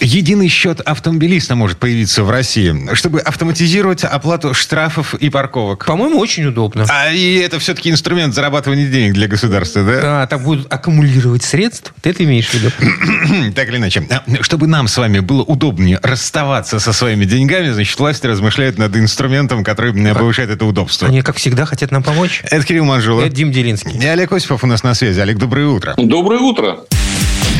Единый 0.00 0.48
счет 0.48 0.80
автомобилиста 0.80 1.54
может 1.54 1.78
появиться 1.78 2.22
в 2.22 2.30
России, 2.30 2.94
чтобы 2.94 3.20
автоматизировать 3.20 4.04
оплату 4.04 4.54
штрафов 4.54 5.14
и 5.14 5.28
парковок. 5.30 5.84
По-моему, 5.86 6.18
очень 6.18 6.44
удобно. 6.44 6.86
А 6.88 7.10
и 7.10 7.36
это 7.36 7.58
все-таки 7.58 7.90
инструмент 7.90 8.34
зарабатывания 8.34 8.88
денег 8.88 9.14
для 9.14 9.26
государства, 9.26 9.82
да? 9.82 10.22
А, 10.22 10.26
так 10.26 10.42
будут 10.42 10.72
аккумулировать 10.72 11.42
средств? 11.42 11.92
Ты 12.02 12.10
это 12.10 12.24
имеешь 12.24 12.48
в 12.48 12.54
виду? 12.54 12.70
так 13.54 13.68
или 13.68 13.76
иначе. 13.76 14.06
Чтобы 14.40 14.66
нам 14.66 14.88
с 14.88 14.96
вами 14.96 15.20
было 15.20 15.42
удобнее 15.42 15.98
расставаться 16.02 16.78
со 16.78 16.92
своими 16.92 17.24
деньгами, 17.24 17.70
значит, 17.70 17.98
власти 17.98 18.26
размышляют 18.26 18.78
над 18.78 18.96
инструментом, 18.96 19.64
который 19.64 19.92
повышает 20.14 20.50
это 20.50 20.64
удобство. 20.64 21.08
Они, 21.08 21.22
как 21.22 21.36
всегда, 21.36 21.64
хотят 21.64 21.90
нам 21.90 22.02
помочь. 22.02 22.42
Это 22.44 22.64
Кирилл 22.64 22.84
Манжула. 22.84 23.22
Это 23.22 23.34
Дим 23.34 23.52
Делинский. 23.52 23.98
И 23.98 24.06
Олег 24.06 24.32
Осипов 24.32 24.64
у 24.64 24.66
нас 24.66 24.82
на 24.82 24.94
связи. 24.94 25.20
Олег, 25.20 25.38
доброе 25.38 25.66
утро. 25.66 25.94
Доброе 25.96 26.40
утро. 26.40 26.78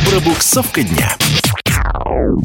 Пробуксовка 0.09 0.83
дня. 0.83 1.15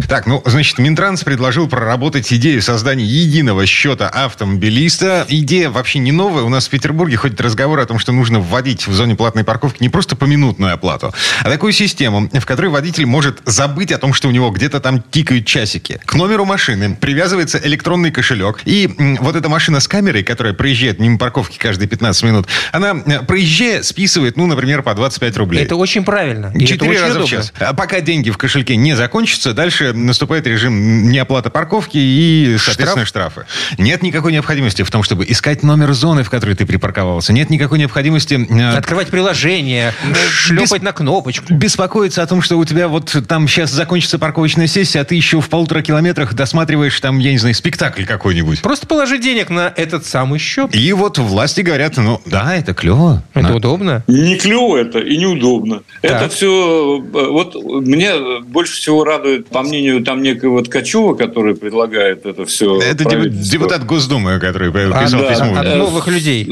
Так, 0.08 0.26
ну, 0.26 0.42
значит, 0.44 0.78
Минтранс 0.78 1.24
предложил 1.24 1.68
проработать 1.68 2.32
идею 2.32 2.62
создания 2.62 3.04
единого 3.04 3.66
счета 3.66 4.08
автомобилиста. 4.08 5.26
Идея 5.28 5.70
вообще 5.70 5.98
не 5.98 6.12
новая. 6.12 6.42
У 6.42 6.48
нас 6.48 6.66
в 6.66 6.70
Петербурге 6.70 7.16
ходит 7.16 7.40
разговор 7.40 7.80
о 7.80 7.86
том, 7.86 7.98
что 7.98 8.12
нужно 8.12 8.40
вводить 8.40 8.86
в 8.86 8.92
зоне 8.92 9.14
платной 9.14 9.44
парковки 9.44 9.82
не 9.82 9.88
просто 9.88 10.16
поминутную 10.16 10.74
оплату, 10.74 11.14
а 11.42 11.50
такую 11.50 11.72
систему, 11.72 12.28
в 12.32 12.46
которой 12.46 12.68
водитель 12.68 13.06
может 13.06 13.40
забыть 13.44 13.92
о 13.92 13.98
том, 13.98 14.12
что 14.12 14.28
у 14.28 14.30
него 14.30 14.50
где-то 14.50 14.80
там 14.80 15.02
тикают 15.02 15.46
часики. 15.46 16.00
К 16.04 16.14
номеру 16.14 16.44
машины 16.44 16.96
привязывается 16.98 17.60
электронный 17.62 18.10
кошелек. 18.10 18.60
И 18.64 18.90
вот 19.20 19.36
эта 19.36 19.48
машина 19.48 19.80
с 19.80 19.88
камерой, 19.88 20.22
которая 20.22 20.54
проезжает 20.54 20.98
мимо 20.98 21.18
парковки 21.18 21.58
каждые 21.58 21.88
15 21.88 22.22
минут, 22.24 22.46
она, 22.72 22.94
э, 23.06 23.22
проезжая, 23.22 23.82
списывает, 23.82 24.36
ну, 24.36 24.46
например, 24.46 24.82
по 24.82 24.94
25 24.94 25.36
рублей. 25.36 25.64
Это 25.64 25.76
очень 25.76 26.04
правильно. 26.04 26.52
Четыре 26.58 27.00
раза 27.00 27.18
удобно. 27.18 27.26
в 27.26 27.30
час. 27.30 27.52
А 27.58 27.74
пока 27.74 28.00
деньги 28.00 28.30
в 28.30 28.38
кошельке 28.38 28.76
не 28.76 28.94
закончатся, 28.94 29.33
дальше 29.54 29.92
наступает 29.92 30.46
режим 30.46 31.08
неоплаты 31.10 31.50
парковки 31.50 31.98
и, 31.98 32.56
соответственно, 32.58 33.06
Штраф? 33.06 33.32
штрафы. 33.32 33.46
Нет 33.78 34.02
никакой 34.02 34.32
необходимости 34.32 34.82
в 34.82 34.90
том, 34.90 35.02
чтобы 35.02 35.24
искать 35.26 35.62
номер 35.62 35.92
зоны, 35.92 36.22
в 36.22 36.30
которой 36.30 36.54
ты 36.54 36.66
припарковался. 36.66 37.32
Нет 37.32 37.50
никакой 37.50 37.78
необходимости... 37.78 38.46
Э, 38.50 38.76
Открывать 38.76 39.08
приложение, 39.08 39.92
шлепать 40.30 40.80
Бес... 40.80 40.82
на 40.82 40.92
кнопочку. 40.92 41.52
Беспокоиться 41.52 42.22
о 42.22 42.26
том, 42.26 42.42
что 42.42 42.58
у 42.58 42.64
тебя 42.64 42.88
вот 42.88 43.16
там 43.28 43.48
сейчас 43.48 43.70
закончится 43.70 44.18
парковочная 44.18 44.66
сессия, 44.66 45.00
а 45.00 45.04
ты 45.04 45.14
еще 45.14 45.40
в 45.40 45.48
полутора 45.48 45.82
километрах 45.82 46.34
досматриваешь 46.34 46.98
там, 47.00 47.18
я 47.18 47.32
не 47.32 47.38
знаю, 47.38 47.54
спектакль 47.54 48.04
какой-нибудь. 48.04 48.62
Просто 48.62 48.86
положи 48.86 49.18
денег 49.18 49.50
на 49.50 49.72
этот 49.76 50.06
самый 50.06 50.38
счет. 50.38 50.74
И 50.74 50.92
вот 50.92 51.18
власти 51.18 51.60
говорят, 51.62 51.96
ну 51.96 52.20
да, 52.26 52.56
это 52.56 52.74
клево. 52.74 53.22
Это 53.34 53.48
на... 53.48 53.56
удобно. 53.56 54.04
Не 54.06 54.36
клево 54.36 54.76
это 54.76 54.98
и 54.98 55.16
неудобно. 55.16 55.82
Так. 56.02 56.12
Это 56.12 56.28
все... 56.28 57.02
Э, 57.14 57.26
вот 57.28 57.54
мне 57.54 58.40
больше 58.42 58.74
всего 58.74 59.04
радует, 59.04 59.23
по 59.50 59.62
мнению 59.62 60.02
там 60.02 60.22
некого 60.22 60.62
Ткачева, 60.62 61.14
который 61.14 61.54
предлагает 61.54 62.26
это 62.26 62.44
все. 62.44 62.80
Это 62.80 63.04
депутат 63.28 63.84
Госдумы, 63.84 64.38
который 64.38 64.70
писал 64.72 65.20
а, 65.24 65.30
письмо. 65.30 65.58
От 65.58 65.76
новых 65.76 66.08
людей. 66.08 66.46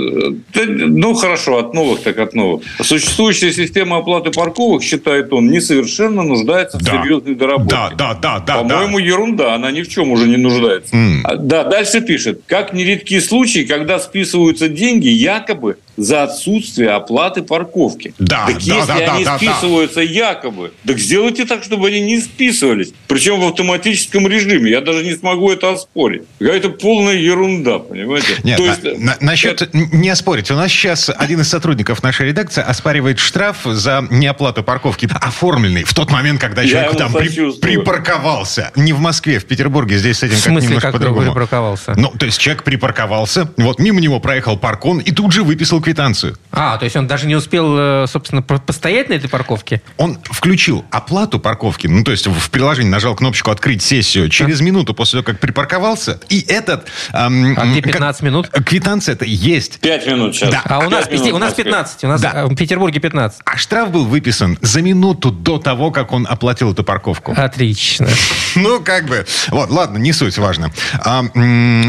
Э, 0.54 0.64
ну, 0.64 1.14
хорошо, 1.14 1.58
от 1.58 1.74
новых, 1.74 2.00
так 2.02 2.18
от 2.18 2.34
новых. 2.34 2.62
Существующая 2.80 3.52
система 3.52 3.98
оплаты 3.98 4.30
парковок, 4.30 4.82
считает 4.82 5.32
он, 5.32 5.48
несовершенно 5.48 6.22
нуждается 6.22 6.78
да. 6.78 6.84
в 6.84 7.02
серьезной 7.02 7.34
доработке. 7.34 7.74
Да, 7.74 7.90
да, 7.96 8.14
да, 8.14 8.40
да. 8.40 8.58
По-моему, 8.58 8.98
да. 8.98 9.04
ерунда, 9.04 9.54
она 9.54 9.70
ни 9.70 9.82
в 9.82 9.88
чем 9.88 10.10
уже 10.10 10.26
не 10.26 10.36
нуждается. 10.36 10.94
Mm. 10.94 11.36
Да, 11.38 11.64
дальше 11.64 12.00
пишет. 12.00 12.42
Как 12.46 12.72
нередки 12.72 13.18
случаи, 13.20 13.64
когда 13.64 13.98
списываются 13.98 14.68
деньги 14.68 15.08
якобы 15.08 15.76
за 15.96 16.22
отсутствие 16.22 16.90
оплаты 16.90 17.42
парковки. 17.42 18.14
Да, 18.18 18.46
так 18.46 18.64
да, 18.64 18.76
если 18.76 18.86
да, 18.86 19.14
они 19.14 19.24
да, 19.24 19.36
списываются 19.36 19.96
да. 19.96 20.02
якобы, 20.02 20.72
так 20.86 20.98
сделайте 20.98 21.44
так, 21.44 21.62
чтобы 21.62 21.88
они 21.88 22.00
не 22.00 22.20
списывались. 22.20 22.61
Причем 23.08 23.40
в 23.40 23.44
автоматическом 23.44 24.26
режиме. 24.26 24.70
Я 24.70 24.80
даже 24.80 25.04
не 25.04 25.14
смогу 25.14 25.50
это 25.50 25.72
оспорить. 25.72 26.22
Какая-то 26.38 26.70
полная 26.70 27.14
ерунда, 27.14 27.78
понимаете? 27.78 28.36
Нет, 28.44 28.58
То 28.58 28.66
есть, 28.66 28.84
на, 28.84 28.98
на, 28.98 29.16
насчет 29.20 29.62
это... 29.62 29.76
не 29.76 30.08
оспорить. 30.08 30.50
У 30.50 30.54
нас 30.54 30.70
сейчас 30.70 31.10
один 31.14 31.40
из 31.40 31.48
сотрудников 31.48 32.02
нашей 32.02 32.28
редакции 32.28 32.62
оспаривает 32.62 33.18
штраф 33.18 33.58
за 33.64 34.06
неоплату 34.10 34.62
парковки, 34.62 35.08
оформленный 35.20 35.84
в 35.84 35.94
тот 35.94 36.10
момент, 36.10 36.40
когда 36.40 36.66
человек 36.66 36.96
там 36.96 37.12
при, 37.12 37.28
припарковался. 37.60 38.72
Не 38.76 38.92
в 38.92 39.00
Москве, 39.00 39.38
в 39.38 39.44
Петербурге. 39.44 39.98
Здесь 39.98 40.18
с 40.18 40.22
этим 40.22 40.36
как 40.36 40.62
немножко 40.62 40.80
как 40.80 40.92
по-другому. 40.92 41.32
припарковался? 41.32 41.94
Ну, 41.96 42.12
то 42.18 42.26
есть 42.26 42.38
человек 42.38 42.62
припарковался, 42.62 43.50
вот 43.56 43.78
мимо 43.78 44.00
него 44.00 44.20
проехал 44.20 44.56
паркон 44.56 44.98
и 44.98 45.12
тут 45.12 45.32
же 45.32 45.42
выписал 45.42 45.80
квитанцию. 45.80 46.36
А, 46.50 46.76
то 46.78 46.84
есть 46.84 46.96
он 46.96 47.06
даже 47.06 47.26
не 47.26 47.34
успел, 47.34 47.76
э, 47.78 48.06
собственно, 48.08 48.42
постоять 48.42 49.08
на 49.08 49.14
этой 49.14 49.28
парковке? 49.28 49.82
Он 49.96 50.18
включил 50.22 50.84
оплату 50.90 51.38
парковки, 51.38 51.86
ну, 51.86 52.04
то 52.04 52.10
есть 52.10 52.26
в 52.26 52.50
приложении 52.52 52.90
нажал 52.90 53.16
кнопочку 53.16 53.50
«Открыть 53.50 53.82
сессию» 53.82 54.28
через 54.28 54.60
а? 54.60 54.64
минуту 54.64 54.94
после 54.94 55.20
того, 55.20 55.32
как 55.32 55.40
припарковался, 55.40 56.20
и 56.28 56.40
этот... 56.46 56.86
Эм, 57.12 57.58
а 57.58 57.66
где 57.66 57.82
15 57.82 58.20
как, 58.20 58.22
минут? 58.22 58.48
Квитанция 58.48 59.14
это 59.14 59.24
есть. 59.24 59.80
5 59.80 60.06
минут 60.06 60.36
сейчас. 60.36 60.50
Да. 60.50 60.62
А 60.64 60.78
у 60.80 60.90
нас, 60.90 61.10
минут, 61.10 61.32
у 61.32 61.38
нас 61.38 61.54
15, 61.54 62.04
у 62.04 62.08
нас 62.08 62.20
да. 62.20 62.46
в 62.46 62.54
Петербурге 62.54 63.00
15. 63.00 63.40
А 63.44 63.56
штраф 63.56 63.90
был 63.90 64.04
выписан 64.04 64.58
за 64.60 64.82
минуту 64.82 65.30
до 65.30 65.58
того, 65.58 65.90
как 65.90 66.12
он 66.12 66.26
оплатил 66.28 66.72
эту 66.72 66.84
парковку. 66.84 67.34
Отлично. 67.36 68.08
Ну, 68.54 68.80
как 68.80 69.06
бы... 69.06 69.24
Вот, 69.48 69.70
ладно, 69.70 69.96
не 69.96 70.12
суть, 70.12 70.36
важно. 70.36 70.72
А, 70.92 71.22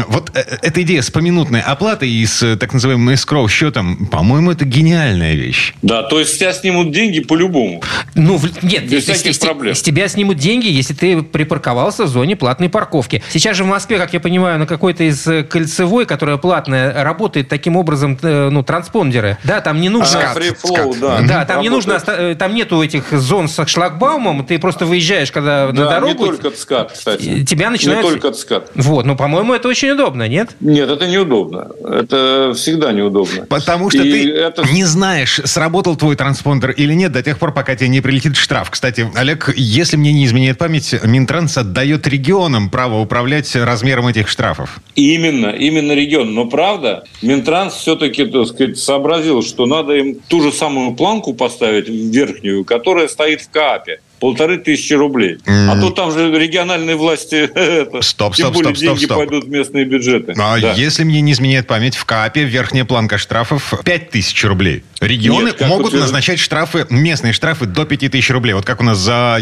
вот 0.08 0.30
э, 0.34 0.40
э, 0.40 0.56
эта 0.62 0.82
идея 0.82 1.02
с 1.02 1.10
поминутной 1.10 1.60
оплатой 1.60 2.08
и 2.08 2.24
с 2.24 2.56
так 2.56 2.72
называемым 2.72 3.10
escrow 3.14 3.46
счетом, 3.50 4.06
по-моему, 4.06 4.50
это 4.50 4.64
гениальная 4.64 5.34
вещь. 5.34 5.74
Да, 5.82 6.02
то 6.04 6.18
есть 6.18 6.34
с 6.34 6.38
тебя 6.38 6.54
снимут 6.54 6.90
деньги 6.90 7.20
по-любому. 7.20 7.82
Ну, 8.14 8.40
нет, 8.62 8.88
без 8.88 9.04
всяких 9.04 9.34
с, 9.34 9.38
проблем. 9.38 9.74
С 9.74 9.82
тебя 9.82 10.08
снимут 10.08 10.38
деньги, 10.38 10.53
если 10.62 10.94
ты 10.94 11.22
припарковался 11.22 12.04
в 12.04 12.08
зоне 12.08 12.36
платной 12.36 12.68
парковки. 12.68 13.22
Сейчас 13.30 13.56
же 13.56 13.64
в 13.64 13.66
Москве, 13.66 13.98
как 13.98 14.12
я 14.12 14.20
понимаю, 14.20 14.58
на 14.58 14.66
какой-то 14.66 15.04
из 15.04 15.26
э, 15.26 15.42
кольцевой, 15.42 16.06
которая 16.06 16.36
платная, 16.36 17.02
работает 17.02 17.48
таким 17.48 17.76
образом, 17.76 18.18
э, 18.22 18.48
ну, 18.50 18.62
транспондеры. 18.62 19.38
Да, 19.44 19.60
там 19.60 19.80
не 19.80 19.88
нужно... 19.88 20.32
А, 20.32 20.34
free 20.34 20.56
flow, 20.56 20.96
да. 21.00 21.20
Да, 21.26 21.44
там 21.44 21.62
не 21.62 21.68
нужно, 21.68 22.00
э, 22.06 22.34
там 22.38 22.54
нету 22.54 22.82
этих 22.82 23.10
зон 23.12 23.48
с 23.48 23.66
шлагбаумом, 23.66 24.44
ты 24.44 24.58
просто 24.58 24.86
выезжаешь, 24.86 25.32
когда 25.32 25.72
да, 25.72 25.84
на 25.84 25.90
дорогу... 25.90 26.12
не 26.12 26.14
только 26.14 26.50
ЦКАД, 26.50 26.92
кстати. 26.92 27.44
Тебя 27.44 27.70
начинают... 27.70 28.04
Не 28.04 28.10
только 28.10 28.32
ЦКАД. 28.32 28.72
Вот, 28.74 29.04
ну, 29.04 29.16
по-моему, 29.16 29.54
это 29.54 29.68
очень 29.68 29.90
удобно, 29.90 30.28
нет? 30.28 30.50
Нет, 30.60 30.88
это 30.90 31.06
неудобно. 31.06 31.68
Это 31.84 32.52
всегда 32.54 32.92
неудобно. 32.92 33.46
Потому 33.46 33.90
что 33.90 34.02
И 34.02 34.12
ты 34.12 34.32
это... 34.32 34.62
не 34.72 34.84
знаешь, 34.84 35.40
сработал 35.44 35.96
твой 35.96 36.16
транспондер 36.16 36.70
или 36.70 36.92
нет 36.94 37.12
до 37.12 37.22
тех 37.22 37.38
пор, 37.38 37.52
пока 37.52 37.74
тебе 37.74 37.88
не 37.88 38.00
прилетит 38.00 38.36
штраф. 38.36 38.70
Кстати, 38.70 39.10
Олег, 39.14 39.52
если 39.56 39.96
мне 39.96 40.12
не 40.12 40.24
изменяет 40.26 40.43
память, 40.52 40.94
Минтранс 41.02 41.56
отдает 41.56 42.06
регионам 42.06 42.68
право 42.68 43.00
управлять 43.00 43.56
размером 43.56 44.08
этих 44.08 44.28
штрафов. 44.28 44.80
Именно, 44.94 45.46
именно 45.50 45.92
регион. 45.92 46.34
Но 46.34 46.46
правда, 46.46 47.04
Минтранс 47.22 47.74
все-таки, 47.74 48.26
так 48.26 48.48
сказать, 48.48 48.76
сообразил, 48.76 49.42
что 49.42 49.64
надо 49.64 49.94
им 49.94 50.16
ту 50.28 50.42
же 50.42 50.52
самую 50.52 50.94
планку 50.94 51.32
поставить 51.32 51.88
верхнюю, 51.88 52.64
которая 52.64 53.08
стоит 53.08 53.40
в 53.40 53.50
КАПе 53.50 54.00
полторы 54.24 54.56
тысячи 54.56 54.94
рублей. 54.94 55.36
Mm. 55.44 55.68
А 55.68 55.78
то 55.78 55.90
там 55.90 56.10
же 56.10 56.32
региональные 56.32 56.96
власти, 56.96 57.44
стоп, 58.00 58.34
тем 58.34 58.46
стоп, 58.46 58.54
более 58.54 58.74
стоп, 58.74 58.88
деньги 58.88 59.04
стоп, 59.04 59.18
пойдут 59.18 59.44
в 59.44 59.50
местные 59.50 59.84
бюджеты. 59.84 60.32
А 60.38 60.58
да. 60.58 60.72
если 60.72 61.04
мне 61.04 61.20
не 61.20 61.32
изменяет 61.32 61.66
память, 61.66 61.94
в 61.94 62.06
КАПе 62.06 62.44
верхняя 62.44 62.86
планка 62.86 63.18
штрафов 63.18 63.74
5 63.84 64.08
тысяч 64.08 64.42
рублей. 64.46 64.82
Регионы 65.02 65.48
Нет, 65.48 65.60
могут 65.68 65.92
вот 65.92 66.00
назначать 66.00 66.38
штрафы, 66.38 66.86
местные 66.88 67.34
штрафы 67.34 67.66
до 67.66 67.84
5 67.84 68.10
тысяч 68.10 68.30
рублей. 68.30 68.54
Вот 68.54 68.64
как 68.64 68.80
у 68.80 68.84
нас 68.84 68.96
за 68.96 69.38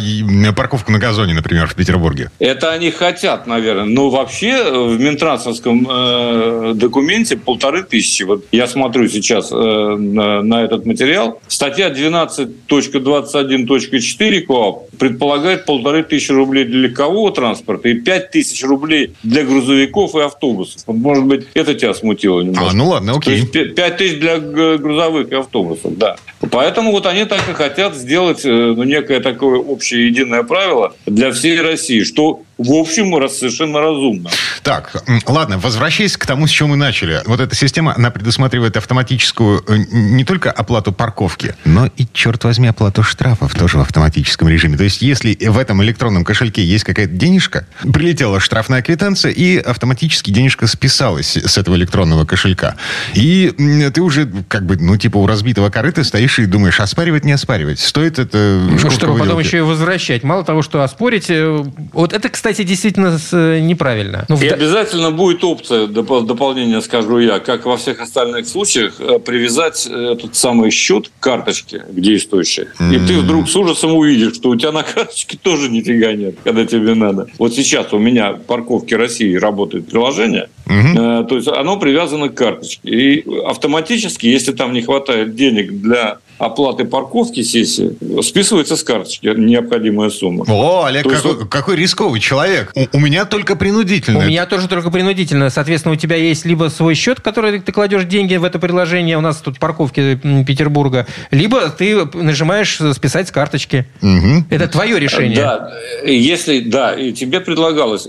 парковку 0.57 0.91
на 0.91 0.99
газоне, 0.99 1.35
например, 1.35 1.69
в 1.69 1.77
Петербурге. 1.77 2.33
Это 2.41 2.73
они 2.73 2.91
хотят, 2.91 3.47
наверное. 3.47 3.85
Но 3.85 4.11
вообще 4.11 4.89
в 4.89 4.99
Минтрансовском 4.99 5.87
э, 5.89 6.73
документе 6.75 7.37
полторы 7.37 7.85
тысячи. 7.85 8.25
Вот 8.25 8.47
я 8.51 8.67
смотрю 8.67 9.09
сейчас 9.09 9.53
э, 9.53 9.55
на, 9.55 10.43
на 10.43 10.65
этот 10.65 10.87
материал. 10.87 11.41
Статья 11.47 11.89
12.21.4 11.91 14.41
КОАП 14.41 14.72
предполагает 14.99 15.65
полторы 15.65 16.03
тысячи 16.03 16.33
рублей 16.33 16.65
для 16.65 16.81
легкового 16.81 17.33
транспорта 17.33 17.89
и 17.89 17.95
пять 17.95 18.31
тысяч 18.31 18.63
рублей 18.65 19.15
для 19.23 19.45
грузовиков 19.45 20.15
и 20.15 20.21
автобусов. 20.21 20.83
Вот, 20.87 20.97
может 20.97 21.25
быть, 21.25 21.47
это 21.55 21.75
тебя 21.75 21.95
смутило 21.95 22.41
немножко. 22.41 22.71
А, 22.71 22.73
ну 22.73 22.89
ладно, 22.89 23.17
окей. 23.17 23.45
То 23.47 23.59
есть 23.59 23.75
пять 23.75 23.97
тысяч 23.97 24.19
для 24.19 24.39
грузовых 24.39 25.31
и 25.31 25.35
автобусов, 25.35 25.97
да. 25.97 26.17
Поэтому 26.51 26.93
вот 26.93 27.07
они 27.07 27.25
так 27.25 27.49
и 27.49 27.53
хотят 27.53 27.95
сделать 27.95 28.45
э, 28.45 28.49
ну, 28.49 28.83
некое 28.83 29.21
такое 29.21 29.59
общее 29.59 30.09
единое 30.09 30.43
правило 30.43 30.95
для 31.07 31.33
всей 31.33 31.61
России, 31.61 32.03
что 32.03 32.43
в 32.59 32.73
общем, 32.75 33.13
совершенно 33.29 33.81
разумно. 33.81 34.31
Так, 34.63 35.05
ладно, 35.27 35.59
возвращаясь 35.59 36.17
к 36.17 36.27
тому, 36.27 36.47
с 36.47 36.51
чего 36.51 36.69
мы 36.69 36.77
начали. 36.77 37.21
Вот 37.27 37.41
эта 37.41 37.55
система, 37.57 37.95
она 37.97 38.11
предусматривает 38.11 38.77
автоматическую 38.77 39.65
не 39.91 40.25
только 40.25 40.51
оплату 40.51 40.93
парковки, 40.93 41.55
но 41.65 41.87
и, 41.97 42.07
черт 42.13 42.45
возьми, 42.45 42.69
оплату 42.69 43.03
штрафов 43.03 43.55
тоже 43.55 43.79
в 43.79 43.81
автоматическом 43.81 44.49
режиме. 44.49 44.62
То 44.77 44.85
есть, 44.85 45.03
если 45.03 45.37
в 45.49 45.59
этом 45.59 45.83
электронном 45.83 46.25
кошельке 46.25 46.65
есть 46.65 46.85
какая-то 46.85 47.13
денежка, 47.13 47.67
прилетела 47.93 48.41
штрафная 48.41 48.83
квитанция, 48.83 49.33
и 49.33 49.59
автоматически 49.59 50.31
денежка 50.31 50.67
списалась 50.67 51.37
с 51.37 51.59
этого 51.59 51.75
электронного 51.77 52.25
кошелька. 52.25 52.77
И 53.15 53.53
ты 53.95 54.01
уже, 54.01 54.31
как 54.49 54.67
бы, 54.67 54.77
ну, 54.77 54.97
типа 54.97 55.19
у 55.19 55.27
разбитого 55.27 55.71
корыта 55.71 56.05
стоишь 56.05 56.39
и 56.39 56.47
думаешь, 56.47 56.81
оспаривать, 56.81 57.25
не 57.25 57.33
оспаривать. 57.33 57.81
Стоит 57.81 58.19
это... 58.19 58.61
Ну, 58.63 58.91
чтобы 58.91 59.19
потом 59.19 59.39
еще 59.39 59.59
и 59.59 59.61
возвращать. 59.61 60.23
Мало 60.23 60.45
того, 60.45 60.63
что 60.63 60.83
оспорить... 60.83 61.27
Э, 61.29 61.65
вот 61.93 62.13
это, 62.13 62.29
кстати, 62.29 62.63
действительно 62.63 63.19
э, 63.33 63.61
неправильно. 63.61 64.25
Ну, 64.29 64.37
и 64.37 64.49
в... 64.49 64.53
обязательно 64.53 65.11
будет 65.11 65.45
опция, 65.45 65.87
дополнение 65.87 66.81
скажу 66.83 67.19
я, 67.19 67.41
как 67.41 67.67
во 67.67 67.77
всех 67.77 68.01
остальных 68.01 68.47
случаях, 68.47 68.95
э, 68.99 69.19
привязать 69.19 69.87
этот 69.87 70.37
самый 70.37 70.71
счет 70.71 71.09
к 71.09 71.23
карточке 71.23 71.81
к 71.81 72.01
действующей. 72.01 72.65
Mm-hmm. 72.79 72.95
И 72.95 73.07
ты 73.07 73.19
вдруг 73.19 73.49
с 73.49 73.57
ужасом 73.57 73.95
увидишь, 73.95 74.39
что 74.43 74.49
у 74.51 74.57
тебя 74.57 74.73
на 74.73 74.83
карточке 74.83 75.39
тоже 75.41 75.69
нифига 75.69 76.13
нет, 76.15 76.35
когда 76.43 76.67
тебе 76.67 76.95
надо. 76.95 77.29
Вот 77.39 77.55
сейчас 77.55 77.93
у 77.93 77.99
меня 77.99 78.33
парковки 78.33 78.93
России 78.93 79.37
работает 79.37 79.89
приложение, 79.89 80.49
mm-hmm. 80.67 81.29
то 81.29 81.37
есть 81.37 81.47
оно 81.47 81.79
привязано 81.79 82.29
к 82.29 82.35
карточке. 82.35 82.81
И 82.89 83.25
автоматически, 83.47 84.27
если 84.27 84.51
там 84.51 84.73
не 84.73 84.83
хватает 84.83 85.37
денег 85.37 85.71
для 85.81 86.19
оплаты 86.43 86.85
парковки 86.85 87.43
сессии 87.43 87.97
списывается 88.21 88.77
с 88.77 88.83
карточки 88.83 89.33
необходимая 89.37 90.11
сумма. 90.11 90.45
О, 90.49 90.85
Олег, 90.85 91.09
какой, 91.09 91.33
есть... 91.33 91.49
какой 91.49 91.77
рисковый 91.77 92.19
человек. 92.21 92.73
У, 92.75 92.97
у 92.97 93.01
меня 93.01 93.25
только 93.27 93.55
принудительно. 93.55 94.19
У 94.19 94.23
меня 94.23 94.45
тоже 94.47 94.67
только 94.67 94.91
принудительно. 94.91 95.51
Соответственно, 95.51 95.95
у 95.95 95.97
тебя 95.97 96.17
есть 96.17 96.45
либо 96.45 96.69
свой 96.69 96.97
счет, 96.97 97.21
который 97.21 97.61
ты 97.61 97.71
кладешь 97.71 98.05
деньги 98.05 98.35
в 98.35 98.45
это 98.45 98.59
приложение, 98.59 99.17
у 99.17 99.21
нас 99.21 99.37
тут 99.37 99.61
парковки 99.61 100.21
Петербурга, 100.45 101.07
либо 101.31 101.71
ты 101.71 102.05
нажимаешь 102.13 102.77
списать 102.93 103.29
с 103.29 103.31
карточки. 103.31 103.87
Угу. 104.03 104.47
Это 104.51 104.67
твое 104.67 104.99
решение. 104.99 105.37
Да, 105.37 105.73
если, 106.05 106.59
да, 106.59 106.95
и 106.95 107.13
тебе 107.13 107.41
предлагалось, 107.41 108.09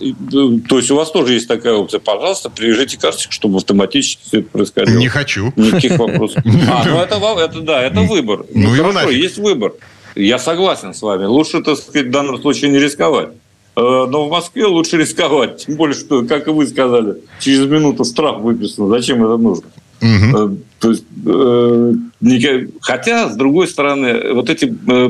то 0.70 0.78
есть 0.78 0.90
у 0.90 0.96
вас 0.96 1.12
тоже 1.12 1.34
есть 1.34 1.48
такая 1.48 1.74
опция, 1.74 2.00
пожалуйста, 2.00 2.50
привяжите 2.50 2.98
карточку, 2.98 3.32
чтобы 3.32 3.58
автоматически 3.58 4.24
все 4.26 4.40
это 4.40 4.50
происходило. 4.50 4.98
Не 4.98 5.08
хочу. 5.08 5.54
Никаких 5.56 6.00
вопросов. 6.00 6.44
А, 6.74 6.84
ну 6.86 7.00
это, 7.00 7.16
это 7.40 7.62
да, 7.62 7.82
это 7.82 8.02
вы 8.02 8.23
выбор. 8.24 8.46
Ну, 8.54 8.70
ну 8.70 8.76
хорошо, 8.76 9.10
есть 9.10 9.38
выбор. 9.38 9.74
Я 10.16 10.40
согласен 10.40 10.94
с 10.94 11.02
вами. 11.02 11.26
Лучше, 11.26 11.62
так 11.62 11.78
сказать, 11.78 12.08
в 12.08 12.12
данном 12.12 12.40
случае 12.42 12.72
не 12.72 12.80
рисковать. 12.80 13.30
Э, 13.76 14.06
но 14.10 14.28
в 14.28 14.32
Москве 14.32 14.66
лучше 14.66 14.98
рисковать. 14.98 15.66
Тем 15.66 15.76
более, 15.76 15.96
что, 15.96 16.24
как 16.24 16.48
и 16.48 16.52
вы 16.52 16.68
сказали, 16.68 17.18
через 17.40 17.66
минуту 17.66 18.06
штраф 18.06 18.40
выписан. 18.42 18.90
Зачем 18.90 19.24
это 19.24 19.38
нужно? 19.38 19.66
Угу. 20.02 20.58
То 20.80 20.90
есть, 20.90 21.06
э, 21.26 22.68
хотя, 22.82 23.30
с 23.30 23.36
другой 23.36 23.68
стороны, 23.68 24.34
вот 24.34 24.50
эти 24.50 24.66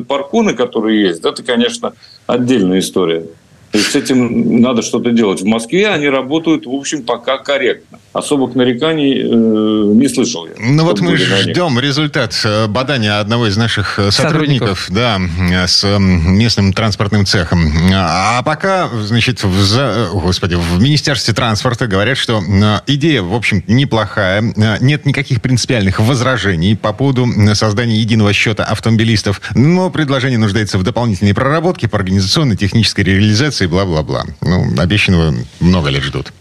паркуны, 0.07 0.53
которые 0.53 1.01
есть, 1.01 1.25
это, 1.25 1.43
конечно, 1.43 1.93
отдельная 2.27 2.79
история. 2.79 3.25
То 3.73 3.79
есть 3.79 3.91
с 3.91 3.95
этим 3.95 4.61
надо 4.61 4.83
что-то 4.83 5.09
делать. 5.09 5.41
В 5.41 5.45
Москве 5.45 5.87
они 5.87 6.07
работают, 6.07 6.67
в 6.67 6.71
общем, 6.71 7.01
пока 7.01 7.39
корректно. 7.39 7.97
Особых 8.13 8.53
нареканий 8.53 9.19
э, 9.19 9.25
не 9.25 10.07
слышал 10.07 10.45
я. 10.45 10.51
Ну 10.59 10.83
вот 10.83 11.01
мы 11.01 11.17
ждем 11.17 11.79
результат 11.79 12.39
э, 12.45 12.67
бадания 12.67 13.19
одного 13.19 13.47
из 13.47 13.57
наших 13.57 13.97
э, 13.97 14.11
сотрудников, 14.11 14.81
сотрудников. 14.81 15.49
да, 15.49 15.67
с 15.67 15.83
местным 15.97 16.73
транспортным 16.73 17.25
цехом. 17.25 17.73
А 17.91 18.43
пока, 18.43 18.89
значит, 18.89 19.43
в, 19.43 20.21
господи, 20.21 20.53
в 20.53 20.79
Министерстве 20.79 21.33
транспорта 21.33 21.87
говорят, 21.87 22.19
что 22.19 22.43
идея, 22.85 23.23
в 23.23 23.33
общем, 23.33 23.63
неплохая. 23.65 24.53
Нет 24.81 25.07
никаких 25.07 25.41
принципиальных 25.41 25.99
возражений 25.99 26.75
по 26.75 26.93
поводу 26.93 27.27
создания 27.55 27.97
единого 27.97 28.33
счета 28.33 28.63
автомобилистов. 28.65 29.41
Но 29.55 29.89
предложение 29.89 30.37
нуждается 30.37 30.77
в 30.77 30.83
дополнительной 30.83 31.33
проработке 31.33 31.87
по 31.87 31.97
организационной 31.97 32.55
технической 32.55 33.03
реализации 33.03 33.62
бла-бла-бла. 33.67 34.25
Ну, 34.41 34.65
обещанного 34.79 35.33
много 35.59 35.89
лет 35.89 36.03
ждут. 36.03 36.31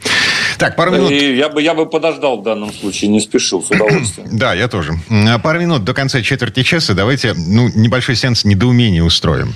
Так, 0.59 0.77
пару 0.77 0.93
минут. 0.93 1.11
И 1.11 1.37
я 1.37 1.49
бы, 1.49 1.63
я 1.63 1.75
бы 1.75 1.87
подождал 1.87 2.41
в 2.41 2.43
данном 2.43 2.73
случае, 2.73 3.11
не 3.11 3.21
спешил, 3.21 3.63
с 3.63 3.71
удовольствием. 3.71 4.29
да, 4.33 4.55
я 4.55 4.69
тоже. 4.69 4.93
А 5.11 5.39
пару 5.39 5.61
минут 5.61 5.85
до 5.85 5.95
конца 5.95 6.23
четверти 6.23 6.63
часа 6.63 6.95
давайте 6.95 7.35
ну, 7.35 7.69
небольшой 7.75 8.17
сеанс 8.17 8.45
недоумения 8.45 9.03
устроим. 9.03 9.55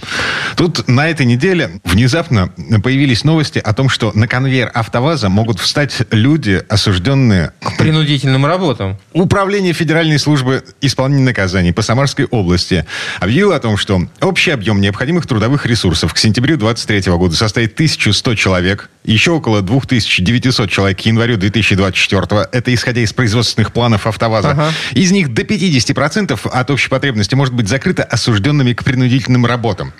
Тут 0.56 0.88
на 0.88 1.08
этой 1.08 1.26
неделе 1.26 1.80
внезапно 1.84 2.52
появились 2.82 3.24
новости 3.24 3.58
о 3.58 3.72
том, 3.72 3.88
что 3.88 4.12
на 4.14 4.28
конвейер 4.28 4.70
АвтоВАЗа 4.74 5.28
могут 5.28 5.60
встать 5.60 6.02
люди, 6.10 6.62
осужденные... 6.68 7.52
К 7.60 7.76
принудительным 7.76 8.46
работам. 8.46 8.98
Управление 9.12 9.72
Федеральной 9.72 10.18
службы 10.18 10.64
исполнения 10.80 11.24
наказаний 11.24 11.72
по 11.72 11.82
Самарской 11.82 12.26
области 12.26 12.86
объявило 13.20 13.56
о 13.56 13.60
том, 13.60 13.76
что 13.76 14.02
общий 14.20 14.50
объем 14.50 14.80
необходимых 14.80 15.26
трудовых 15.26 15.66
ресурсов 15.66 16.14
к 16.14 16.18
сентябрю 16.18 16.56
2023 16.56 17.12
года 17.12 17.36
составит 17.36 17.74
1100 17.74 18.34
человек, 18.34 18.90
еще 19.12 19.32
около 19.32 19.62
2900 19.62 20.70
человек 20.70 20.98
к 20.98 21.00
январю 21.02 21.36
2024. 21.36 22.48
Это 22.52 22.74
исходя 22.74 23.00
из 23.00 23.12
производственных 23.12 23.72
планов 23.72 24.06
АвтоВАЗа. 24.06 24.50
Ага. 24.50 24.72
Из 24.92 25.12
них 25.12 25.32
до 25.32 25.42
50% 25.42 26.48
от 26.48 26.70
общей 26.70 26.88
потребности 26.88 27.34
может 27.34 27.54
быть 27.54 27.68
закрыто 27.68 28.02
осужденными 28.02 28.72
к 28.72 28.84
принудительным 28.84 29.46
работам. 29.46 29.92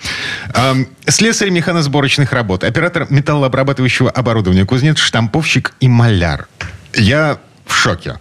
Эм, 0.54 0.88
слесарь 1.06 1.50
механосборочных 1.50 2.32
работ, 2.32 2.64
оператор 2.64 3.06
металлообрабатывающего 3.10 4.10
оборудования, 4.10 4.64
кузнец, 4.64 4.98
штамповщик 4.98 5.74
и 5.80 5.88
маляр. 5.88 6.48
Я 6.94 7.38
в 7.66 7.74
шоке. 7.74 8.18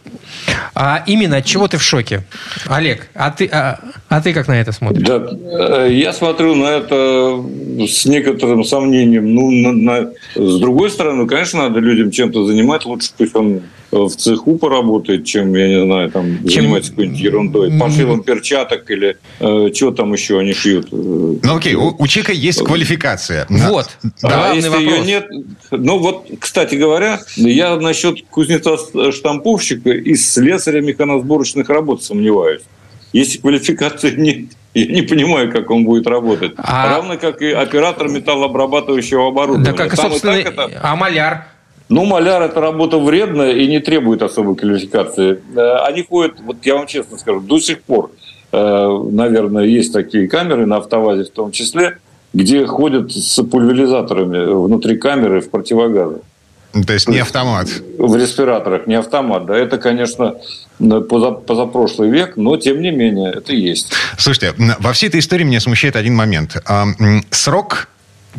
А 0.74 1.04
именно 1.06 1.38
от 1.38 1.46
чего 1.46 1.68
ты 1.68 1.78
в 1.78 1.84
шоке? 1.84 2.24
Олег, 2.68 3.08
а 3.14 3.32
ты, 3.32 3.48
а, 3.48 3.80
а 4.10 4.22
ты 4.22 4.34
как 4.34 4.48
на 4.48 4.60
это 4.60 4.72
смотришь? 4.72 5.08
Да, 5.08 5.24
э, 5.86 5.90
я 5.92 6.12
смотрю 6.14 6.56
на 6.56 6.66
это 6.66 7.44
с 7.88 8.06
некоторым 8.06 8.64
сомнением. 8.64 9.34
Ну, 9.34 9.52
на, 9.52 9.72
на, 9.72 10.12
с 10.36 10.60
другой 10.60 10.90
стороны, 10.90 11.28
конечно, 11.28 11.70
надо 11.70 11.80
людям 11.80 12.12
чем-то 12.12 12.46
занимать. 12.46 12.86
Лучше 12.86 13.12
пусть 13.18 13.36
он 13.36 13.62
в 13.96 14.16
цеху 14.16 14.58
поработает, 14.58 15.26
чем, 15.26 15.56
я 15.56 15.68
не 15.68 15.86
знаю, 15.86 16.12
там, 16.12 16.38
чем... 16.48 16.64
занимается 16.64 16.92
какой-нибудь 16.92 17.20
ерундой. 17.20 17.80
Пошивом 17.80 18.24
перчаток 18.24 18.90
или 18.92 19.18
э, 19.40 19.70
что 19.74 19.92
там 19.92 20.14
еще 20.14 20.40
они 20.40 20.54
шьют. 20.54 20.88
Ну, 20.92 21.56
окей, 21.56 21.76
у, 21.76 21.96
у 21.98 22.08
человека 22.08 22.34
есть 22.34 22.64
квалификация. 22.64 23.46
Вот. 23.50 23.98
Да, 24.22 24.52
а 24.52 24.54
если 24.54 24.70
вопрос. 24.70 24.84
ее 24.84 25.00
нет... 25.02 25.28
Ну, 25.72 26.00
вот, 26.00 26.28
кстати 26.40 26.76
говоря, 26.76 27.22
я 27.36 27.76
насчет 27.78 28.26
кузнеца-штамповщика 28.30 29.92
и 29.92 30.16
слесаря 30.16 30.82
механосборочных 30.82 31.70
работ 31.70 32.04
сомневаюсь. 32.04 32.62
Если 33.14 33.38
квалификации 33.40 34.12
нет, 34.18 34.52
я 34.74 34.88
не 34.88 35.04
понимаю, 35.04 35.52
как 35.52 35.72
он 35.72 35.86
будет 35.86 36.06
работать. 36.06 36.52
А... 36.58 36.90
Равно 36.90 37.18
как 37.18 37.42
и 37.42 37.52
оператор 37.52 38.10
металлообрабатывающего 38.10 39.30
оборудования. 39.30 39.72
Да, 39.72 39.74
как 39.74 39.94
и, 39.94 39.96
собственно, 39.96 40.32
это... 40.32 40.70
а 40.82 40.96
маляр? 40.98 41.48
Ну, 41.88 42.06
маляр– 42.06 42.42
это 42.44 42.60
работа 42.62 42.98
вредная 42.98 43.54
и 43.54 43.68
не 43.68 43.80
требует 43.80 44.22
особой 44.22 44.56
квалификации. 44.56 45.40
Э, 45.56 45.86
они 45.86 46.04
ходят, 46.04 46.40
вот 46.42 46.58
я 46.64 46.76
вам 46.76 46.88
честно 46.88 47.18
скажу, 47.18 47.42
до 47.42 47.60
сих 47.60 47.84
пор, 47.84 48.12
э, 48.52 49.00
наверное, 49.12 49.66
есть 49.66 49.94
такие 49.94 50.28
камеры 50.28 50.66
на 50.66 50.78
автовазе 50.78 51.26
в 51.26 51.30
том 51.30 51.52
числе, 51.52 52.00
где 52.34 52.66
ходят 52.66 53.12
с 53.12 53.42
пульверизаторами 53.44 54.66
внутри 54.66 54.98
камеры 54.98 55.42
в 55.42 55.50
противогазах. 55.50 56.22
То 56.86 56.92
есть 56.92 57.08
не 57.08 57.20
автомат. 57.20 57.70
В 57.98 58.18
респираторах, 58.18 58.86
не 58.86 58.96
автомат. 58.96 59.46
Да, 59.46 59.56
это, 59.56 59.78
конечно, 59.78 60.36
позапрошлый 60.78 62.10
век, 62.10 62.36
но 62.36 62.58
тем 62.58 62.82
не 62.82 62.92
менее 62.92 63.32
это 63.32 63.54
есть. 63.54 63.94
Слушайте, 64.18 64.54
во 64.80 64.92
всей 64.92 65.08
этой 65.08 65.22
истории 65.22 65.46
меня 65.46 65.62
смущает 65.62 65.96
один 65.96 66.16
момент. 66.16 66.62
Срок, 67.30 67.88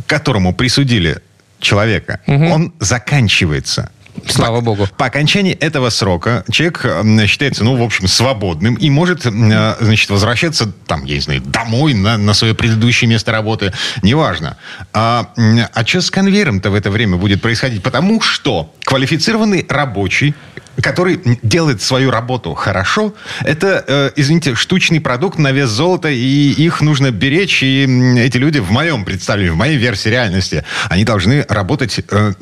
которому 0.06 0.54
присудили 0.54 1.22
человека, 1.60 2.20
угу. 2.26 2.46
он 2.46 2.72
заканчивается. 2.80 3.90
Слава 4.26 4.60
богу. 4.60 4.88
По 4.96 5.06
окончании 5.06 5.52
этого 5.52 5.90
срока 5.90 6.44
человек 6.50 6.84
считается, 7.26 7.64
ну, 7.64 7.76
в 7.76 7.82
общем, 7.82 8.08
свободным 8.08 8.74
и 8.74 8.90
может, 8.90 9.22
значит, 9.22 10.10
возвращаться, 10.10 10.72
там, 10.86 11.04
я 11.04 11.16
не 11.16 11.20
знаю, 11.20 11.42
домой 11.42 11.94
на, 11.94 12.16
на 12.16 12.34
свое 12.34 12.54
предыдущее 12.54 13.08
место 13.08 13.32
работы. 13.32 13.72
Неважно. 14.02 14.56
А, 14.92 15.30
а 15.36 15.86
что 15.86 16.00
с 16.00 16.10
конвейером-то 16.10 16.70
в 16.70 16.74
это 16.74 16.90
время 16.90 17.16
будет 17.16 17.42
происходить? 17.42 17.82
Потому 17.82 18.20
что 18.20 18.74
квалифицированный 18.84 19.66
рабочий 19.68 20.34
который 20.82 21.20
делает 21.42 21.82
свою 21.82 22.10
работу 22.10 22.54
хорошо, 22.54 23.14
это, 23.44 23.84
э, 23.86 24.10
извините, 24.16 24.54
штучный 24.54 25.00
продукт 25.00 25.38
на 25.38 25.52
вес 25.52 25.68
золота, 25.68 26.08
и 26.08 26.50
их 26.50 26.80
нужно 26.80 27.10
беречь, 27.10 27.62
и 27.62 27.84
эти 28.18 28.36
люди 28.36 28.58
в 28.58 28.70
моем 28.70 29.04
представлении, 29.04 29.50
в 29.50 29.56
моей 29.56 29.76
версии 29.76 30.08
реальности, 30.08 30.64
они 30.88 31.04
должны 31.04 31.44
работать 31.48 32.00
э, 32.10 32.32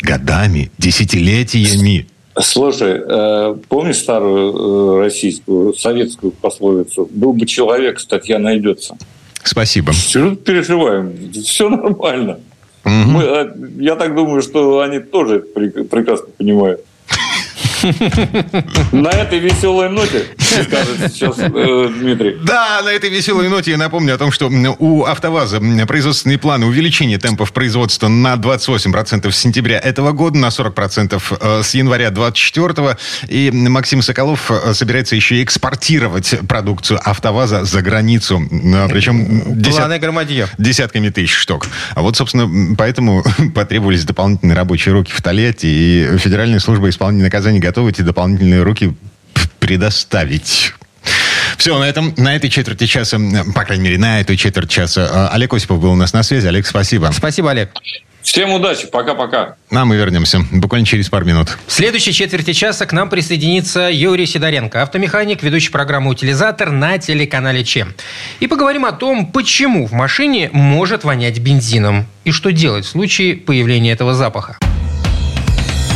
годами, 0.00 0.70
десятилетиями. 0.78 2.06
Слушай, 2.38 3.00
э, 3.02 3.56
помнишь 3.68 3.96
старую 3.96 4.98
э, 4.98 5.04
российскую, 5.04 5.74
советскую 5.74 6.32
пословицу? 6.32 7.08
Был 7.10 7.32
бы 7.32 7.46
человек, 7.46 7.98
статья 7.98 8.38
найдется. 8.38 8.96
Спасибо. 9.42 9.92
Чего 9.94 10.34
переживаем? 10.34 11.32
Все 11.32 11.68
нормально. 11.68 12.40
Угу. 12.84 12.92
Мы, 12.92 13.22
а, 13.24 13.56
я 13.78 13.96
так 13.96 14.14
думаю, 14.14 14.42
что 14.42 14.80
они 14.80 15.00
тоже 15.00 15.40
прекрасно 15.40 16.26
понимают. 16.36 16.82
На 18.92 19.10
этой 19.10 19.38
веселой 19.38 19.88
ноте, 19.88 20.24
скажет 20.64 21.12
сейчас 21.12 21.38
э, 21.38 21.88
Дмитрий. 21.98 22.38
Да, 22.42 22.82
на 22.84 22.90
этой 22.90 23.10
веселой 23.10 23.48
ноте 23.48 23.72
я 23.72 23.76
напомню 23.76 24.14
о 24.14 24.18
том, 24.18 24.32
что 24.32 24.50
у 24.78 25.04
АвтоВАЗа 25.04 25.60
производственные 25.86 26.38
планы 26.38 26.66
увеличения 26.66 27.18
темпов 27.18 27.52
производства 27.52 28.08
на 28.08 28.34
28% 28.34 29.30
с 29.30 29.36
сентября 29.36 29.78
этого 29.78 30.12
года, 30.12 30.38
на 30.38 30.48
40% 30.48 31.22
э, 31.40 31.62
с 31.62 31.74
января 31.74 32.10
24 32.10 32.96
И 33.28 33.50
Максим 33.50 34.02
Соколов 34.02 34.50
э, 34.50 34.74
собирается 34.74 35.16
еще 35.16 35.36
и 35.36 35.44
экспортировать 35.44 36.34
продукцию 36.48 37.00
АвтоВАЗа 37.02 37.64
за 37.64 37.82
границу. 37.82 38.42
Причем 38.88 39.60
десят... 39.60 39.84
десятками 40.58 41.08
тысяч 41.10 41.34
штук. 41.34 41.66
А 41.94 42.02
вот, 42.02 42.16
собственно, 42.16 42.74
поэтому 42.76 43.24
потребовались 43.54 44.04
дополнительные 44.04 44.56
рабочие 44.56 44.92
руки 44.94 45.12
в 45.12 45.22
Тольятти, 45.22 45.66
и 45.66 46.18
Федеральная 46.18 46.60
служба 46.60 46.88
исполнения 46.88 47.24
наказаний 47.24 47.58
готовы 47.58 47.90
эти 47.90 48.02
дополнительные 48.02 48.62
руки 48.62 48.94
предоставить. 49.66 50.74
Все, 51.58 51.76
на, 51.76 51.84
этом, 51.88 52.14
на 52.16 52.36
этой 52.36 52.48
четверти 52.48 52.86
часа, 52.86 53.18
по 53.52 53.64
крайней 53.64 53.82
мере, 53.82 53.98
на 53.98 54.20
эту 54.20 54.36
четверть 54.36 54.70
часа 54.70 55.08
а, 55.10 55.28
Олег 55.32 55.52
Осипов 55.54 55.80
был 55.80 55.90
у 55.90 55.96
нас 55.96 56.12
на 56.12 56.22
связи. 56.22 56.46
Олег, 56.46 56.68
спасибо. 56.68 57.10
Спасибо, 57.12 57.50
Олег. 57.50 57.70
Всем 58.22 58.52
удачи, 58.52 58.86
пока-пока. 58.86 59.56
А 59.72 59.84
мы 59.84 59.96
вернемся 59.96 60.38
буквально 60.52 60.86
через 60.86 61.08
пару 61.08 61.24
минут. 61.24 61.58
В 61.66 61.72
следующей 61.72 62.12
четверти 62.12 62.52
часа 62.52 62.86
к 62.86 62.92
нам 62.92 63.10
присоединится 63.10 63.90
Юрий 63.90 64.26
Сидоренко, 64.26 64.82
автомеханик, 64.82 65.42
ведущий 65.42 65.70
программы 65.70 66.10
«Утилизатор» 66.10 66.70
на 66.70 66.98
телеканале 66.98 67.64
ЧЕМ. 67.64 67.92
И 68.38 68.46
поговорим 68.46 68.84
о 68.84 68.92
том, 68.92 69.26
почему 69.26 69.86
в 69.86 69.92
машине 69.92 70.48
может 70.52 71.02
вонять 71.02 71.40
бензином 71.40 72.06
и 72.22 72.30
что 72.30 72.52
делать 72.52 72.84
в 72.84 72.88
случае 72.88 73.34
появления 73.34 73.90
этого 73.90 74.14
запаха. 74.14 74.58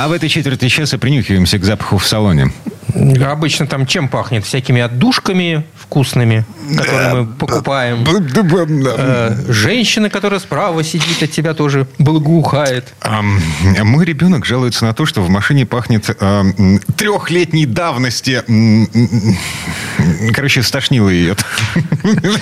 А 0.00 0.06
в 0.06 0.12
этой 0.12 0.28
четверти 0.28 0.68
часа 0.68 0.96
принюхиваемся 0.96 1.58
к 1.58 1.64
запаху 1.64 1.98
в 1.98 2.06
салоне. 2.06 2.52
Обычно 3.24 3.66
там 3.66 3.84
чем 3.84 4.08
пахнет? 4.08 4.44
Всякими 4.44 4.80
отдушками 4.80 5.64
вкусными, 5.74 6.44
которые 6.76 7.14
мы 7.14 7.26
покупаем. 7.26 8.04
Э, 8.06 9.36
женщина, 9.48 10.10
которая 10.10 10.40
справа 10.40 10.82
сидит 10.84 11.22
от 11.22 11.30
тебя, 11.30 11.54
тоже 11.54 11.86
благоухает. 11.98 12.94
Мой 13.82 14.04
ребенок 14.04 14.46
жалуется 14.46 14.84
на 14.84 14.94
то, 14.94 15.06
что 15.06 15.20
в 15.22 15.28
машине 15.28 15.66
пахнет 15.66 16.04
трехлетней 16.96 17.66
давности. 17.66 18.42
Короче, 20.32 20.62
стошнило 20.62 21.08
ее. 21.08 21.36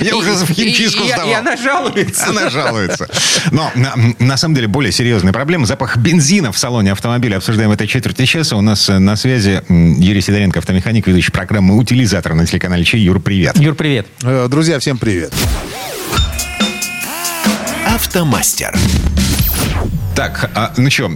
Я 0.00 0.16
уже 0.16 0.34
в 0.34 0.50
химчистку 0.50 1.04
сдавал. 1.04 1.28
И 1.28 1.32
она 1.32 1.56
жалуется. 1.56 2.26
Она 2.28 2.50
жалуется. 2.50 3.08
Но 3.50 3.70
на 4.18 4.36
самом 4.36 4.54
деле 4.54 4.68
более 4.68 4.92
серьезная 4.92 5.32
проблема. 5.32 5.66
Запах 5.66 5.96
бензина 5.96 6.52
в 6.52 6.58
салоне 6.58 6.92
автомобиля 6.92 7.38
обсуждаем 7.47 7.71
в 7.71 7.75
этой 7.75 7.87
четверти 7.87 8.25
часа. 8.25 8.57
У 8.57 8.61
нас 8.61 8.88
э, 8.88 8.99
на 8.99 9.15
связи 9.15 9.62
Юрий 9.69 10.21
Сидоренко, 10.21 10.59
автомеханик, 10.59 11.07
ведущий 11.07 11.31
программы 11.31 11.76
«Утилизатор» 11.76 12.35
на 12.35 12.45
телеканале 12.45 12.83
Чей. 12.83 13.03
Юр, 13.03 13.21
привет. 13.21 13.57
Юр, 13.57 13.76
привет. 13.76 14.09
Э, 14.25 14.49
друзья, 14.50 14.81
всем 14.81 14.99
привет. 14.99 15.33
Автомастер. 17.87 18.76
Так, 20.17 20.50
а, 20.57 20.73
ну 20.76 20.91
что, 20.91 21.09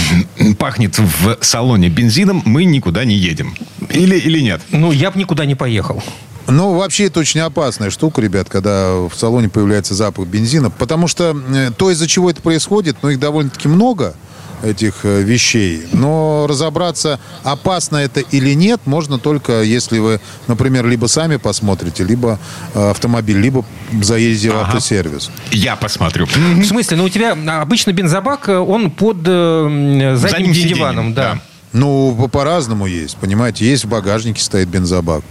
пахнет 0.58 0.98
в 0.98 1.38
салоне 1.42 1.90
бензином, 1.90 2.42
мы 2.44 2.64
никуда 2.64 3.04
не 3.04 3.14
едем. 3.14 3.54
Или, 3.88 4.16
или 4.16 4.40
нет? 4.40 4.60
Ну, 4.72 4.90
я 4.90 5.12
бы 5.12 5.18
никуда 5.20 5.44
не 5.44 5.54
поехал. 5.54 6.02
Ну, 6.48 6.74
вообще, 6.74 7.04
это 7.04 7.20
очень 7.20 7.38
опасная 7.38 7.90
штука, 7.90 8.20
ребят, 8.20 8.48
когда 8.48 8.94
в 8.94 9.12
салоне 9.14 9.48
появляется 9.48 9.94
запах 9.94 10.26
бензина. 10.26 10.70
Потому 10.70 11.06
что 11.06 11.40
э, 11.54 11.70
то, 11.70 11.92
из-за 11.92 12.08
чего 12.08 12.30
это 12.30 12.42
происходит, 12.42 12.96
ну, 13.02 13.10
их 13.10 13.20
довольно-таки 13.20 13.68
много– 13.68 14.16
этих 14.62 15.04
э, 15.04 15.22
вещей. 15.22 15.86
Но 15.92 16.46
разобраться, 16.48 17.18
опасно 17.42 17.96
это 17.96 18.20
или 18.20 18.54
нет, 18.54 18.80
можно 18.84 19.18
только 19.18 19.62
если 19.62 19.98
вы, 19.98 20.20
например, 20.46 20.86
либо 20.86 21.06
сами 21.06 21.36
посмотрите, 21.36 22.04
либо 22.04 22.38
э, 22.74 22.90
автомобиль, 22.90 23.38
либо 23.38 23.64
заедете 24.02 24.50
ага. 24.50 24.58
в 24.58 24.60
автосервис. 24.62 25.30
Я 25.50 25.76
посмотрю. 25.76 26.26
В 26.26 26.64
смысле? 26.64 26.96
Ну, 26.96 27.04
у 27.04 27.08
тебя 27.08 27.36
обычно 27.60 27.92
бензобак, 27.92 28.48
э, 28.48 28.56
он 28.56 28.90
под 28.90 29.18
задним, 29.18 30.18
задним 30.18 30.52
диваном, 30.52 31.14
да. 31.14 31.34
да. 31.34 31.40
Ну, 31.72 32.28
по-разному 32.32 32.86
есть, 32.86 33.16
понимаете. 33.16 33.68
Есть 33.68 33.84
в 33.84 33.88
багажнике 33.88 34.42
стоит 34.42 34.68
бензобак. 34.68 35.22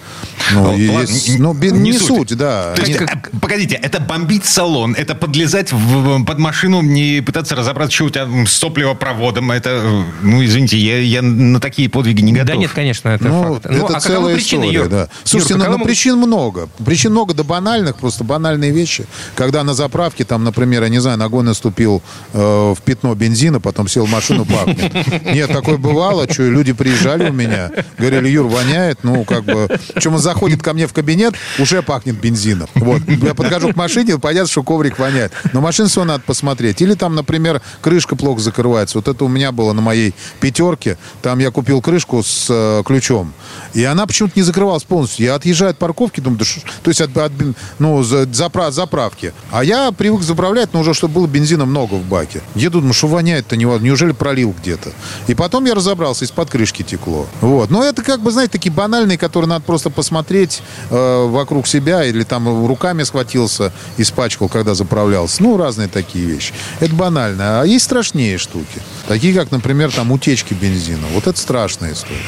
Ну, 0.54 0.72
ну, 0.72 0.78
есть, 0.78 1.40
ну 1.40 1.54
бен, 1.54 1.82
не, 1.82 1.92
не 1.92 1.98
суть, 1.98 2.30
суть 2.30 2.38
да. 2.38 2.74
То 2.76 2.84
есть, 2.84 2.98
как... 2.98 3.32
погодите, 3.42 3.76
это 3.76 4.00
бомбить 4.00 4.46
салон, 4.46 4.94
это 4.94 5.16
подлезать 5.16 5.72
в, 5.72 6.24
под 6.26 6.40
машину, 6.40 6.82
не 6.82 7.22
пытаться 7.22 7.56
разобраться, 7.56 7.96
что 7.96 8.06
у 8.06 8.10
тебя 8.10 8.28
с 8.46 8.60
топливопроводом. 8.60 9.52
Это, 9.52 10.06
ну, 10.22 10.44
извините, 10.44 10.78
я, 10.78 11.00
я 11.00 11.22
на 11.22 11.60
такие 11.60 11.90
подвиги 11.90 12.22
не 12.22 12.34
готов. 12.34 12.48
Да 12.48 12.56
нет, 12.56 12.72
конечно, 12.72 13.10
это 13.10 13.28
ну, 13.28 13.56
факт. 13.56 13.66
Ну, 13.70 13.86
это 13.86 13.98
а 13.98 14.00
целая 14.00 14.36
причина, 14.36 14.62
история, 14.62 14.80
Юр? 14.80 14.90
да. 14.90 15.10
Слушайте, 15.24 15.56
Юр, 15.56 15.68
ну, 15.68 15.78
ну, 15.80 15.84
причин 15.86 16.18
много. 16.18 16.70
Причин 16.86 17.12
много 17.12 17.34
до 17.34 17.44
банальных, 17.44 17.98
просто 17.98 18.24
банальные 18.24 18.72
вещи. 18.72 19.06
Когда 19.36 19.64
на 19.64 19.74
заправке, 19.74 20.24
там, 20.24 20.44
например, 20.44 20.84
я 20.84 20.90
не 20.90 21.00
знаю, 21.00 21.18
ногой 21.18 21.44
наступил 21.44 22.04
э, 22.34 22.40
в 22.78 22.82
пятно 22.84 23.16
бензина, 23.16 23.60
потом 23.60 23.88
сел 23.88 24.06
в 24.06 24.12
машину, 24.12 24.46
пахнет. 24.46 24.94
Нет, 25.34 25.52
такое 25.52 25.78
бывало 25.78 26.27
что 26.30 26.44
люди 26.44 26.74
приезжали 26.74 27.30
у 27.30 27.34
меня, 27.34 27.72
говорили, 27.98 28.30
Юр, 28.30 28.48
воняет, 28.48 29.04
ну, 29.04 29.24
как 29.24 29.44
бы... 29.44 29.68
Причем 29.94 30.16
он 30.16 30.20
заходит 30.20 30.62
ко 30.62 30.74
мне 30.74 30.88
в 30.88 30.94
кабинет, 30.94 31.36
уже 31.60 31.82
пахнет 31.82 32.20
бензином. 32.20 32.68
Вот. 32.76 33.02
Я 33.08 33.34
подхожу 33.34 33.74
к 33.74 33.76
машине, 33.76 34.18
понятно, 34.18 34.50
что 34.50 34.64
коврик 34.64 35.00
воняет. 35.00 35.32
Но 35.54 35.62
машину 35.62 35.90
все 35.90 36.04
надо 36.04 36.24
посмотреть. 36.26 36.82
Или 36.82 36.94
там, 36.94 37.16
например, 37.16 37.62
крышка 37.82 38.16
плохо 38.16 38.42
закрывается. 38.42 38.98
Вот 38.98 39.08
это 39.08 39.26
у 39.26 39.28
меня 39.28 39.52
было 39.52 39.74
на 39.74 39.82
моей 39.82 40.14
пятерке. 40.40 40.98
Там 41.22 41.40
я 41.40 41.52
купил 41.52 41.82
крышку 41.82 42.24
с 42.24 42.48
э, 42.50 42.84
ключом. 42.86 43.34
И 43.74 43.84
она 43.84 44.06
почему-то 44.06 44.34
не 44.36 44.44
закрывалась 44.44 44.84
полностью. 44.84 45.26
Я 45.26 45.36
отъезжаю 45.36 45.72
от 45.72 45.78
парковки, 45.78 46.20
думаю, 46.20 46.40
да 46.40 46.46
что... 46.46 46.62
То 46.84 46.90
есть 46.90 47.02
от, 47.02 47.16
от 47.18 47.32
ну, 47.80 48.04
запра, 48.04 48.72
заправки. 48.72 49.34
А 49.52 49.64
я 49.64 49.92
привык 49.92 50.22
заправлять, 50.22 50.74
но 50.74 50.82
уже 50.82 50.94
чтобы 50.94 51.16
было 51.16 51.28
бензина 51.28 51.66
много 51.66 51.96
в 51.96 52.04
баке. 52.04 52.42
Еду, 52.56 52.80
думаю, 52.80 52.94
что 52.94 53.08
воняет-то, 53.08 53.56
неужели 53.56 54.12
пролил 54.12 54.56
где-то? 54.60 54.92
И 55.28 55.36
потом 55.36 55.66
я 55.66 55.76
разобрался, 55.76 56.17
разобрался, 56.18 56.26
из-под 56.26 56.50
крышки 56.50 56.84
текло. 56.84 57.28
Вот. 57.42 57.70
Но 57.70 57.84
это 57.84 58.04
как 58.04 58.22
бы, 58.22 58.32
знаете, 58.32 58.52
такие 58.52 58.72
банальные, 58.72 59.18
которые 59.18 59.50
надо 59.50 59.66
просто 59.66 59.90
посмотреть 59.90 60.62
э, 60.90 61.26
вокруг 61.28 61.68
себя, 61.68 62.04
или 62.04 62.24
там 62.24 62.68
руками 62.68 63.04
схватился, 63.04 63.72
испачкал, 63.98 64.50
когда 64.50 64.74
заправлялся. 64.74 65.44
Ну, 65.44 65.58
разные 65.58 65.88
такие 65.88 66.26
вещи. 66.26 66.54
Это 66.80 66.94
банально. 66.96 67.62
А 67.62 67.66
есть 67.66 67.86
страшнее 67.86 68.38
штуки. 68.38 68.82
Такие, 69.08 69.34
как, 69.34 69.52
например, 69.52 69.92
там 69.92 70.12
утечки 70.12 70.54
бензина. 70.54 71.08
Вот 71.14 71.28
это 71.28 71.40
страшная 71.40 71.94
история. 71.94 72.22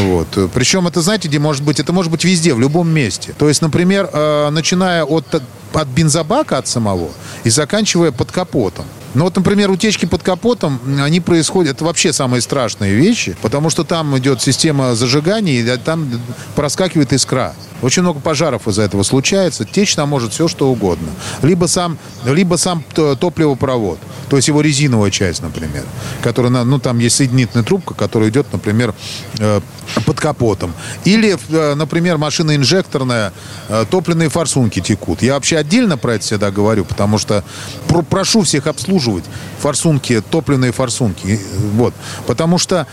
Вот. 0.00 0.28
Причем 0.54 0.86
это, 0.86 1.00
знаете, 1.00 1.28
где 1.28 1.38
может 1.38 1.62
быть? 1.62 1.80
Это 1.80 1.92
может 1.92 2.10
быть 2.10 2.24
везде, 2.24 2.54
в 2.54 2.60
любом 2.60 2.88
месте. 2.88 3.34
То 3.38 3.48
есть, 3.48 3.62
например, 3.62 4.08
э, 4.12 4.50
начиная 4.50 5.04
от, 5.04 5.42
от 5.72 5.88
бензобака 5.88 6.58
от 6.58 6.68
самого 6.68 7.08
и 7.44 7.50
заканчивая 7.50 8.12
под 8.12 8.30
капотом. 8.30 8.84
Ну 9.14 9.24
вот, 9.24 9.36
например, 9.36 9.70
утечки 9.70 10.06
под 10.06 10.22
капотом, 10.22 10.80
они 11.00 11.20
происходят, 11.20 11.76
это 11.76 11.84
вообще 11.84 12.12
самые 12.12 12.40
страшные 12.40 12.94
вещи, 12.94 13.36
потому 13.42 13.68
что 13.68 13.84
там 13.84 14.16
идет 14.18 14.40
система 14.40 14.94
зажигания, 14.94 15.60
и 15.60 15.76
там 15.78 16.08
проскакивает 16.54 17.12
искра. 17.12 17.54
Очень 17.82 18.02
много 18.02 18.20
пожаров 18.20 18.66
из-за 18.68 18.82
этого 18.82 19.02
случается. 19.02 19.64
Течь 19.64 19.94
там 19.94 20.08
может 20.08 20.32
все, 20.32 20.48
что 20.48 20.70
угодно. 20.70 21.08
Либо 21.42 21.66
сам, 21.66 21.98
либо 22.24 22.56
сам 22.56 22.82
топливопровод, 22.94 23.98
то 24.28 24.36
есть 24.36 24.48
его 24.48 24.62
резиновая 24.62 25.10
часть, 25.10 25.42
например, 25.42 25.84
которая, 26.22 26.50
ну, 26.64 26.78
там 26.78 26.98
есть 26.98 27.16
соединительная 27.16 27.64
трубка, 27.64 27.94
которая 27.94 28.30
идет, 28.30 28.46
например, 28.52 28.94
э, 29.38 29.60
под 30.06 30.20
капотом. 30.20 30.72
Или, 31.04 31.36
э, 31.50 31.74
например, 31.74 32.16
машина 32.16 32.56
инжекторная, 32.56 33.32
э, 33.68 33.84
топливные 33.90 34.30
форсунки 34.30 34.80
текут. 34.80 35.20
Я 35.20 35.34
вообще 35.34 35.58
отдельно 35.58 35.98
про 35.98 36.14
это 36.14 36.24
всегда 36.24 36.50
говорю, 36.50 36.84
потому 36.84 37.18
что 37.18 37.44
прошу 38.08 38.42
всех 38.42 38.68
обслуживать 38.68 39.24
форсунки, 39.60 40.22
топливные 40.30 40.72
форсунки. 40.72 41.38
Вот. 41.74 41.92
Потому 42.26 42.58
что 42.58 42.86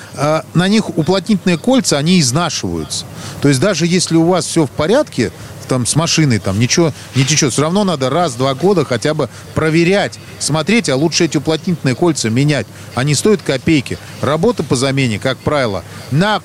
на 0.53 0.67
них 0.67 0.89
уплотнительные 0.98 1.58
кольца, 1.58 1.98
они 1.98 2.19
изнашиваются. 2.19 3.05
То 3.41 3.48
есть 3.48 3.60
даже 3.60 3.86
если 3.88 4.15
у 4.15 4.25
вас 4.25 4.46
все 4.46 4.65
в 4.65 4.69
порядке, 4.79 5.33
там 5.67 5.86
с 5.86 5.98
машиной 5.98 6.39
там 6.39 6.57
ничего 6.57 6.93
не 7.13 7.25
течет. 7.25 7.51
Все 7.51 7.63
равно 7.63 7.83
надо 7.83 8.09
раз-два 8.09 8.55
года 8.55 8.86
хотя 8.86 9.13
бы 9.13 9.27
проверять, 9.55 10.17
смотреть, 10.39 10.88
а 10.88 10.95
лучше 10.95 11.25
эти 11.25 11.36
уплотнительные 11.36 11.95
кольца 11.95 12.29
менять. 12.29 12.65
Они 12.95 13.13
стоят 13.13 13.41
копейки. 13.41 13.98
Работа 14.21 14.63
по 14.63 14.77
замене, 14.77 15.19
как 15.19 15.38
правило, 15.39 15.83
на 16.12 16.41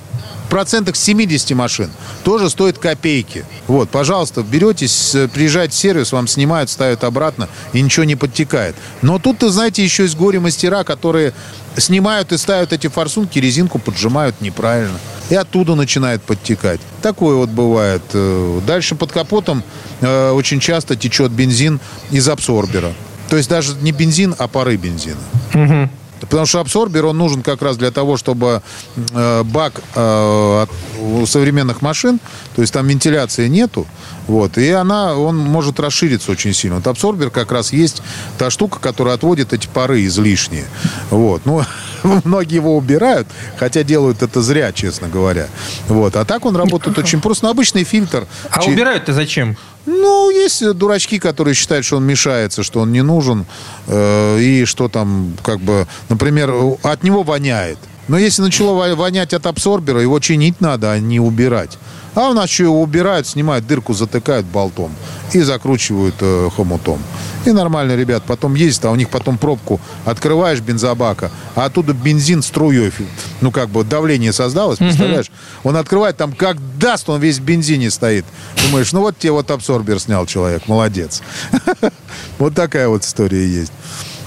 процентах 0.51 0.97
70 0.97 1.53
машин 1.53 1.91
тоже 2.25 2.51
стоит 2.51 2.79
копейки. 2.79 3.45
Вот, 3.69 3.89
пожалуйста, 3.89 4.43
беретесь, 4.43 5.15
приезжаете 5.33 5.75
в 5.75 5.77
сервис, 5.77 6.11
вам 6.11 6.27
снимают, 6.27 6.69
ставят 6.69 7.05
обратно, 7.05 7.49
и 7.73 7.81
ничего 7.81 8.03
не 8.03 8.17
подтекает. 8.17 8.75
Но 9.01 9.21
тут, 9.21 9.39
ты 9.39 9.49
знаете, 9.51 9.85
еще 9.85 10.03
есть 10.03 10.17
горе-мастера, 10.17 10.83
которые 10.83 11.35
снимают 11.77 12.33
и 12.33 12.37
ставят 12.37 12.73
эти 12.73 12.89
форсунки, 12.89 13.39
резинку 13.39 13.79
поджимают 13.79 14.41
неправильно. 14.41 14.99
И 15.31 15.35
оттуда 15.35 15.75
начинает 15.75 16.23
подтекать. 16.23 16.81
Такое 17.03 17.37
вот 17.37 17.51
бывает. 17.51 18.03
Э, 18.13 18.61
дальше 18.67 18.95
под 18.95 19.13
капотом 19.13 19.63
э, 20.01 20.31
очень 20.31 20.61
часто 20.61 20.97
течет 20.97 21.33
бензин 21.33 21.81
из 22.11 22.29
абсорбера. 22.29 22.93
То 23.29 23.37
есть 23.37 23.49
даже 23.49 23.75
не 23.81 23.93
бензин, 23.93 24.35
а 24.39 24.49
пары 24.49 24.77
бензина. 24.77 25.17
Угу. 25.55 25.89
Потому 26.25 26.47
что 26.47 26.61
абсорбер, 26.61 27.07
он 27.07 27.19
нужен 27.19 27.43
как 27.43 27.63
раз 27.63 27.77
для 27.77 27.91
того, 27.91 28.17
чтобы 28.17 28.63
э, 28.97 29.43
бак 29.45 29.81
э, 29.95 30.67
у 31.01 31.27
современных 31.27 31.83
машин, 31.83 32.21
то 32.55 32.63
есть 32.63 32.73
там 32.73 32.87
вентиляции 32.87 33.49
нету, 33.49 33.87
вот, 34.27 34.57
и 34.59 34.71
она, 34.71 35.17
он 35.17 35.37
может 35.37 35.79
расшириться 35.81 36.33
очень 36.33 36.55
сильно. 36.55 36.77
Вот 36.77 36.87
абсорбер 36.87 37.31
как 37.31 37.53
раз 37.53 37.73
есть 37.73 38.03
та 38.39 38.51
штука, 38.51 38.79
которая 38.81 39.15
отводит 39.15 39.53
эти 39.53 39.67
пары 39.67 40.05
излишние. 40.07 40.65
Вот, 41.11 41.43
ну, 41.45 41.63
многие 42.25 42.57
его 42.57 42.77
убирают, 42.77 43.29
хотя 43.59 43.83
делают 43.83 44.23
это 44.23 44.41
зря, 44.43 44.73
честно 44.73 45.09
говоря. 45.09 45.49
Вот, 45.89 46.17
а 46.17 46.25
так 46.25 46.45
он 46.47 46.57
работает 46.57 46.99
очень 46.99 47.21
просто. 47.21 47.45
Ну, 47.45 47.51
обычный 47.51 47.85
фильтр. 47.85 48.27
А 48.51 48.65
убирают-то 48.65 49.13
зачем? 49.13 49.57
Ну, 49.87 50.31
есть 50.31 50.73
дурачки, 50.73 51.19
которые 51.19 51.55
считают, 51.55 51.85
что 51.85 51.97
он 51.97 52.05
мешается, 52.05 52.63
что 52.63 52.81
он 52.81 52.93
не 52.93 53.03
нужен, 53.03 53.45
э, 53.87 54.39
и 54.41 54.65
что 54.65 54.89
там, 54.89 55.37
как 55.43 55.61
бы, 55.61 55.87
например, 56.09 56.53
от 56.83 57.03
него 57.03 57.23
воняет. 57.23 57.79
Но 58.09 58.19
если 58.19 58.43
начало 58.43 58.95
вонять 58.95 59.33
от 59.33 59.47
абсорбера, 59.47 60.01
его 60.01 60.19
чинить 60.21 60.61
надо, 60.61 60.93
а 60.93 60.99
не 60.99 61.21
убирать. 61.21 61.79
А 62.15 62.31
у 62.31 62.33
нас 62.33 62.49
еще 62.49 62.65
его 62.65 62.81
убирают, 62.81 63.27
снимают 63.27 63.67
дырку, 63.67 63.93
затыкают 63.93 64.47
болтом 64.47 64.93
и 65.33 65.41
закручивают 65.41 66.15
э, 66.21 66.49
хомутом. 66.55 67.01
И 67.45 67.51
нормально, 67.51 67.97
ребят, 67.97 68.23
потом 68.27 68.55
ездят, 68.55 68.85
а 68.87 68.91
у 68.93 68.95
них 68.95 69.11
потом 69.11 69.37
пробку 69.37 69.81
открываешь 70.05 70.61
бензобака, 70.61 71.31
а 71.57 71.65
оттуда 71.65 71.93
бензин 71.93 72.43
струей, 72.43 72.93
ну 73.41 73.51
как 73.51 73.69
бы 73.69 73.83
давление 73.83 74.33
создалось, 74.33 74.79
представляешь? 74.79 75.31
Он 75.65 75.77
открывает, 75.77 76.17
там 76.17 76.33
как 76.33 76.57
даст, 76.79 77.09
он 77.09 77.21
весь 77.21 77.39
в 77.39 77.43
бензине 77.43 77.91
стоит. 77.91 78.25
Думаешь, 78.67 78.93
ну 78.93 79.01
вот 79.01 79.19
тебе 79.19 79.33
вот 79.33 79.51
абсорбер 79.51 79.99
снял 79.99 80.27
человек, 80.27 80.69
молодец. 80.69 81.23
Вот 82.39 82.55
такая 82.55 82.89
вот 82.89 83.05
история 83.05 83.47
есть. 83.47 83.73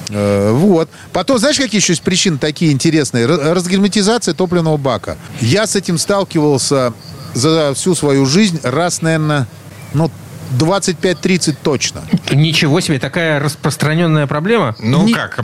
Э, 0.10 0.52
вот. 0.52 0.90
Потом, 1.14 1.38
знаешь, 1.38 1.58
какие 1.58 1.82
еще 1.82 1.94
есть 1.94 2.04
причины 2.04 2.38
такие 2.38 2.72
интересные? 2.72 3.26
Разгерметизация 3.26 4.34
топливного 4.34 4.78
бака. 4.78 5.18
Я 5.42 5.68
с 5.68 5.76
этим 5.76 5.98
сталкивался 5.98 6.94
за 7.34 7.74
всю 7.74 7.96
свою 7.96 8.26
жизнь 8.26 8.60
раз, 8.64 9.02
наверное, 9.02 9.48
ну, 9.94 10.12
25-30 10.58 11.56
точно. 11.62 12.04
Ничего 12.32 12.80
себе, 12.80 13.00
такая 13.00 13.40
распространенная 13.40 14.28
проблема. 14.28 14.76
Ну 14.80 15.04
Не... 15.06 15.14
как? 15.14 15.42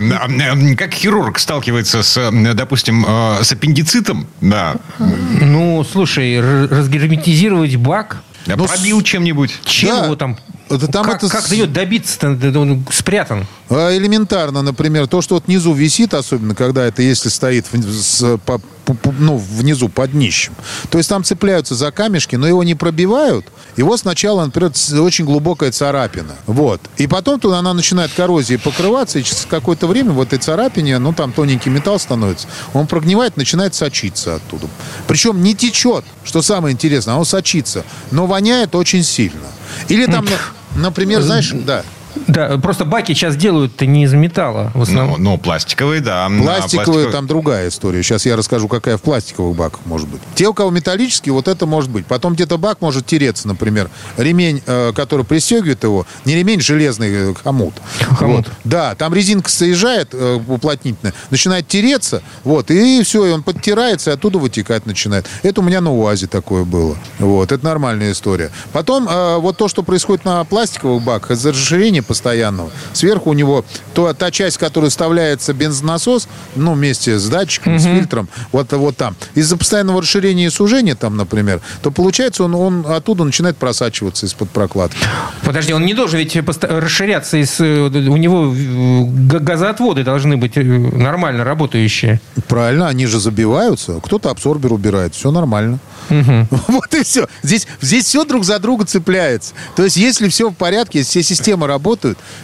Как 0.78 0.94
хирург 0.94 1.40
сталкивается 1.40 2.04
с, 2.04 2.32
допустим, 2.54 3.06
э, 3.08 3.44
с 3.44 3.52
аппендицитом? 3.52 4.28
Да. 4.42 4.76
Ну, 5.00 5.86
слушай, 5.90 6.40
разгерметизировать 6.40 7.76
бак... 7.76 8.18
Да 8.46 8.58
ну, 8.58 8.66
пробил 8.66 9.02
чем-нибудь. 9.02 9.58
Чем 9.64 9.98
да. 9.98 10.06
его 10.06 10.16
там 10.18 10.38
там 10.80 11.06
как, 11.06 11.24
это... 11.24 11.30
как 11.30 11.50
дает 11.50 11.74
добиться-то? 11.74 12.28
Он 12.60 12.86
спрятан. 12.92 13.46
А, 13.70 13.96
элементарно, 13.96 14.62
например, 14.62 15.08
то, 15.08 15.22
что 15.22 15.36
вот 15.36 15.48
внизу 15.48 15.74
висит, 15.74 16.14
особенно 16.14 16.56
когда 16.56 16.86
это 16.86 17.02
если 17.02 17.30
стоит 17.30 17.66
с, 17.72 18.38
по, 18.46 18.60
по, 18.86 19.14
ну, 19.18 19.38
внизу 19.38 19.90
под 19.90 20.12
днищем. 20.12 20.54
То 20.90 20.98
есть 20.98 21.10
там 21.10 21.24
цепляются 21.24 21.76
за 21.76 21.92
камешки, 21.92 22.36
но 22.36 22.48
его 22.48 22.64
не 22.64 22.76
пробивают. 22.76 23.46
Его 23.78 23.98
сначала, 23.98 24.46
например, 24.46 24.72
очень 25.00 25.26
глубокая 25.26 25.72
царапина. 25.72 26.36
Вот. 26.46 26.82
И 26.98 27.08
потом 27.08 27.40
туда 27.40 27.60
она 27.60 27.74
начинает 27.74 28.12
коррозией 28.14 28.60
покрываться, 28.60 29.20
и 29.20 29.24
через 29.24 29.48
какое-то 29.50 29.88
время 29.88 30.12
в 30.12 30.22
этой 30.22 30.40
царапине, 30.40 31.00
ну 31.00 31.14
там 31.14 31.32
тоненький 31.32 31.70
металл 31.70 32.00
становится, 32.00 32.48
он 32.74 32.88
прогнивает, 32.88 33.38
начинает 33.38 33.74
сочиться 33.74 34.36
оттуда. 34.36 34.68
Причем 35.08 35.42
не 35.42 35.56
течет, 35.56 36.06
что 36.24 36.42
самое 36.42 36.74
интересное, 36.74 37.16
а 37.16 37.18
он 37.18 37.26
сочится, 37.26 37.84
но 38.12 38.28
воняет 38.28 38.76
очень 38.76 39.04
сильно. 39.04 39.48
Или 39.88 40.06
там, 40.06 40.26
например, 40.76 41.22
знаешь, 41.22 41.52
да. 41.54 41.84
Да, 42.28 42.58
просто 42.58 42.86
баки 42.86 43.14
сейчас 43.14 43.36
делают 43.36 43.80
не 43.82 44.04
из 44.04 44.14
металла 44.14 44.72
в 44.74 44.82
основном. 44.82 45.22
Ну, 45.22 45.32
ну 45.32 45.38
пластиковые, 45.38 46.02
да. 46.02 46.28
Пластиковые, 46.28 46.70
пластиковые, 46.70 47.10
там 47.10 47.28
другая 47.28 47.70
история. 47.70 48.04
Сейчас 48.04 48.26
я 48.26 48.36
расскажу, 48.36 48.68
какая 48.68 48.98
в 48.98 49.02
пластиковых 49.02 49.56
баках 49.56 49.82
может 49.86 50.08
быть. 50.08 50.22
Те, 50.36 50.48
у 50.48 50.54
кого 50.54 50.70
металлические, 50.70 51.34
вот 51.34 51.48
это 51.48 51.66
может 51.66 51.90
быть. 51.90 52.06
Потом 52.06 52.34
где-то 52.34 52.58
бак 52.58 52.82
может 52.82 53.06
тереться, 53.06 53.48
например. 53.48 53.90
Ремень, 54.18 54.62
э, 54.66 54.94
который 54.96 55.26
пристегивает 55.26 55.84
его, 55.84 56.06
не 56.26 56.36
ремень, 56.36 56.62
железный 56.62 57.10
э, 57.12 57.34
хомут. 57.34 57.74
хомут. 58.18 58.48
Вот. 58.48 58.56
Да, 58.64 58.96
там 58.96 59.14
резинка 59.14 59.50
соезжает 59.50 60.10
э, 60.14 60.40
уплотнительная, 60.48 61.14
начинает 61.30 61.68
тереться, 61.68 62.22
вот, 62.44 62.72
и 62.72 63.04
все, 63.04 63.26
и 63.26 63.32
он 63.32 63.44
подтирается, 63.44 64.12
и 64.12 64.14
оттуда 64.14 64.38
вытекать 64.40 64.86
начинает. 64.86 65.26
Это 65.42 65.62
у 65.62 65.64
меня 65.64 65.82
на 65.82 65.94
УАЗе 65.94 66.28
такое 66.28 66.64
было. 66.64 66.98
Вот, 67.20 67.52
это 67.52 67.64
нормальная 67.66 68.12
история. 68.12 68.52
Потом, 68.72 69.08
вот 69.42 69.58
то, 69.58 69.68
что 69.68 69.84
происходит 69.84 70.26
на 70.26 70.44
пластиковых 70.44 71.04
баках, 71.04 71.32
это 71.32 71.50
расширение 71.50 72.03
постоянного. 72.04 72.72
Сверху 72.94 73.32
у 73.32 73.34
него 73.34 73.66
то, 73.94 74.14
та 74.14 74.32
часть, 74.32 74.58
которая 74.58 74.90
вставляется 74.90 75.54
бензонасос, 75.54 76.28
ну, 76.56 76.74
вместе 76.74 77.18
с 77.18 77.28
датчиком, 77.28 77.76
угу. 77.76 77.82
с 77.82 77.86
фильтром, 77.86 78.30
вот, 78.52 78.72
вот 78.72 78.98
там. 78.98 79.16
Из-за 79.36 79.58
постоянного 79.58 80.02
расширения 80.02 80.48
и 80.48 80.50
сужения 80.50 80.96
там, 80.96 81.18
например, 81.18 81.62
то 81.82 81.92
получается 81.92 82.44
он, 82.44 82.56
он 82.56 82.86
оттуда 82.88 83.24
начинает 83.24 83.58
просачиваться 83.58 84.26
из-под 84.26 84.50
прокладки. 84.50 84.98
Подожди, 85.44 85.74
он 85.74 85.86
не 85.86 85.94
должен 85.94 86.20
ведь 86.20 86.38
расширяться 86.62 87.38
из... 87.38 87.60
Э, 87.60 87.88
у 87.88 88.18
него 88.18 88.54
э, 88.54 89.40
газоотводы 89.40 90.04
должны 90.04 90.38
быть 90.38 90.58
э, 90.58 90.64
нормально 90.64 91.44
работающие. 91.44 92.20
Правильно, 92.48 92.88
они 92.88 93.06
же 93.06 93.20
забиваются. 93.20 94.00
Кто-то 94.04 94.30
абсорбер 94.30 94.74
убирает. 94.74 95.16
Все 95.16 95.32
нормально. 95.32 95.80
Угу. 96.10 96.48
Вот 96.74 96.94
и 96.94 97.04
все. 97.04 97.28
Здесь, 97.44 97.68
здесь 97.82 98.06
все 98.06 98.26
друг 98.26 98.44
за 98.46 98.60
друга 98.60 98.86
цепляется. 98.86 99.54
То 99.76 99.84
есть, 99.84 99.96
если 99.98 100.28
все 100.30 100.50
в 100.50 100.54
порядке, 100.54 101.00
если 101.00 101.22
все 101.22 101.24
системы 101.24 101.68
работают, 101.68 101.93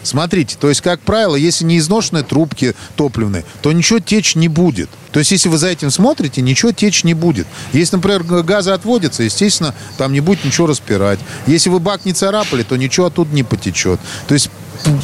смотрите, 0.03 0.57
то 0.59 0.69
есть, 0.69 0.81
как 0.81 0.99
правило, 1.01 1.35
если 1.35 1.65
не 1.65 1.77
изношенные 1.77 2.23
трубки 2.23 2.75
топливные, 2.95 3.45
то 3.61 3.71
ничего 3.71 3.99
течь 3.99 4.35
не 4.35 4.47
будет. 4.47 4.89
То 5.11 5.19
есть, 5.19 5.31
если 5.31 5.49
вы 5.49 5.57
за 5.57 5.67
этим 5.67 5.89
смотрите, 5.89 6.41
ничего 6.41 6.71
течь 6.71 7.03
не 7.03 7.13
будет. 7.13 7.47
Если, 7.73 7.95
например, 7.95 8.23
газы 8.23 8.71
отводятся, 8.71 9.23
естественно, 9.23 9.73
там 9.97 10.13
не 10.13 10.19
будет 10.19 10.45
ничего 10.45 10.67
распирать. 10.67 11.19
Если 11.47 11.69
вы 11.69 11.79
бак 11.79 12.05
не 12.05 12.13
царапали, 12.13 12.63
то 12.63 12.75
ничего 12.75 13.07
оттуда 13.07 13.33
не 13.33 13.43
потечет. 13.43 13.99
То 14.27 14.33
есть, 14.33 14.49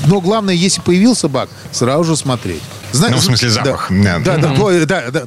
но 0.07 0.21
главное, 0.21 0.53
если 0.53 0.81
появился 0.81 1.27
бак, 1.27 1.49
сразу 1.71 2.03
же 2.03 2.15
смотреть. 2.15 2.61
Зна... 2.91 3.09
Ну, 3.09 3.17
в 3.17 3.23
смысле, 3.23 3.49
запах. 3.49 3.87
Да, 3.89 4.19
да, 4.19 4.37
да, 4.37 4.53
да, 4.55 4.85
да, 4.85 5.11
да, 5.11 5.23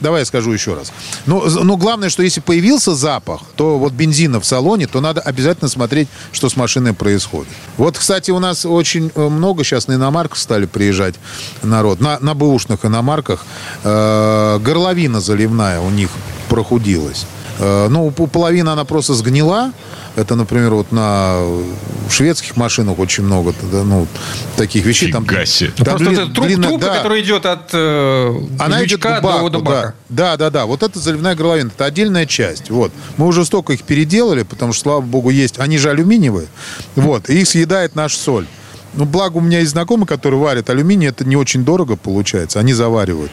давай 0.00 0.22
я 0.22 0.24
скажу 0.24 0.50
еще 0.50 0.74
раз. 0.74 0.92
Но, 1.26 1.44
но 1.44 1.76
главное, 1.76 2.08
что 2.08 2.22
если 2.22 2.40
появился 2.40 2.94
запах, 2.94 3.42
то 3.54 3.78
вот 3.78 3.92
бензина 3.92 4.40
в 4.40 4.44
салоне, 4.44 4.88
то 4.88 5.00
надо 5.00 5.20
обязательно 5.20 5.68
смотреть, 5.68 6.08
что 6.32 6.48
с 6.48 6.56
машиной 6.56 6.94
происходит. 6.94 7.52
Вот, 7.76 7.96
кстати, 7.96 8.32
у 8.32 8.40
нас 8.40 8.66
очень 8.66 9.12
э, 9.14 9.28
много 9.28 9.62
сейчас 9.62 9.86
на 9.86 9.94
иномарках 9.94 10.36
стали 10.38 10.66
приезжать 10.66 11.14
народ. 11.62 12.00
На, 12.00 12.18
на 12.18 12.34
бэушных 12.34 12.84
иномарках 12.84 13.46
э, 13.84 14.58
горловина 14.58 15.20
заливная 15.20 15.80
у 15.80 15.90
них 15.90 16.10
прохудилась. 16.48 17.26
Э, 17.58 17.86
ну, 17.88 18.10
половина 18.10 18.72
она 18.72 18.84
просто 18.84 19.14
сгнила, 19.14 19.72
это, 20.14 20.34
например, 20.34 20.74
вот 20.74 20.92
на 20.92 21.40
шведских 22.10 22.56
машинах 22.56 22.98
очень 22.98 23.24
много 23.24 23.54
ну, 23.72 24.06
таких 24.56 24.84
вещей. 24.84 25.10
Там, 25.10 25.24
там 25.24 25.36
Просто 25.84 26.04
дли, 26.04 26.14
это 26.14 26.26
труб, 26.26 26.46
длинная, 26.46 26.68
трубка, 26.68 26.86
да. 26.86 26.96
которая 26.96 27.20
идет 27.22 27.46
от 27.46 27.70
э, 27.72 28.34
Она 28.58 28.84
идет 28.84 29.00
к 29.00 29.20
баку, 29.22 29.48
до, 29.48 29.58
до 29.58 29.64
бака. 29.64 29.94
Да, 30.08 30.36
да, 30.36 30.36
да, 30.36 30.50
да. 30.50 30.66
Вот 30.66 30.82
это 30.82 30.98
заливная 30.98 31.34
горловина. 31.34 31.70
Это 31.74 31.86
отдельная 31.86 32.26
часть. 32.26 32.70
Вот. 32.70 32.92
Мы 33.16 33.26
уже 33.26 33.44
столько 33.44 33.72
их 33.72 33.82
переделали, 33.84 34.42
потому 34.42 34.72
что, 34.72 34.82
слава 34.82 35.00
богу, 35.00 35.30
есть... 35.30 35.58
Они 35.58 35.78
же 35.78 35.90
алюминиевые. 35.90 36.48
Вот. 36.94 37.30
И 37.30 37.40
их 37.40 37.48
съедает 37.48 37.94
наша 37.94 38.18
соль. 38.18 38.46
Ну, 38.94 39.04
благо 39.04 39.38
у 39.38 39.40
меня 39.40 39.60
есть 39.60 39.72
знакомые, 39.72 40.06
которые 40.06 40.40
варят 40.40 40.68
алюминий, 40.70 41.08
это 41.08 41.24
не 41.24 41.36
очень 41.36 41.64
дорого 41.64 41.96
получается, 41.96 42.60
они 42.60 42.74
заваривают. 42.74 43.32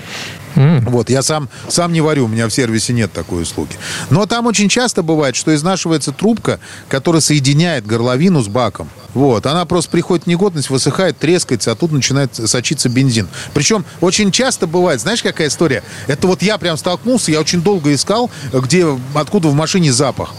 Mm. 0.56 0.90
Вот, 0.90 1.10
я 1.10 1.22
сам, 1.22 1.50
сам 1.68 1.94
не 1.94 2.02
варю, 2.02 2.26
у 2.26 2.28
меня 2.28 2.48
в 2.48 2.52
сервисе 2.52 2.94
нет 2.94 3.12
такой 3.12 3.44
услуги. 3.44 3.72
Но 4.10 4.26
там 4.26 4.46
очень 4.46 4.70
часто 4.70 5.04
бывает, 5.04 5.36
что 5.36 5.54
изнашивается 5.54 6.12
трубка, 6.12 6.60
которая 6.88 7.22
соединяет 7.22 7.86
горловину 7.86 8.42
с 8.42 8.48
баком. 8.48 8.90
Вот, 9.14 9.46
она 9.46 9.66
просто 9.66 9.92
приходит 9.92 10.26
в 10.26 10.28
негодность, 10.28 10.70
высыхает, 10.70 11.18
трескается, 11.18 11.72
а 11.72 11.76
тут 11.76 11.92
начинает 11.92 12.36
сочиться 12.36 12.90
бензин. 12.90 13.28
Причем 13.54 13.86
очень 14.02 14.32
часто 14.32 14.68
бывает, 14.68 15.02
знаешь, 15.02 15.22
какая 15.22 15.48
история? 15.48 15.84
Это 16.08 16.28
вот 16.28 16.42
я 16.42 16.58
прям 16.58 16.78
столкнулся, 16.78 17.32
я 17.32 17.40
очень 17.40 17.62
долго 17.62 17.94
искал, 17.94 18.30
где, 18.54 18.88
откуда 19.14 19.50
в 19.50 19.54
машине 19.54 19.92
запах. 19.92 20.34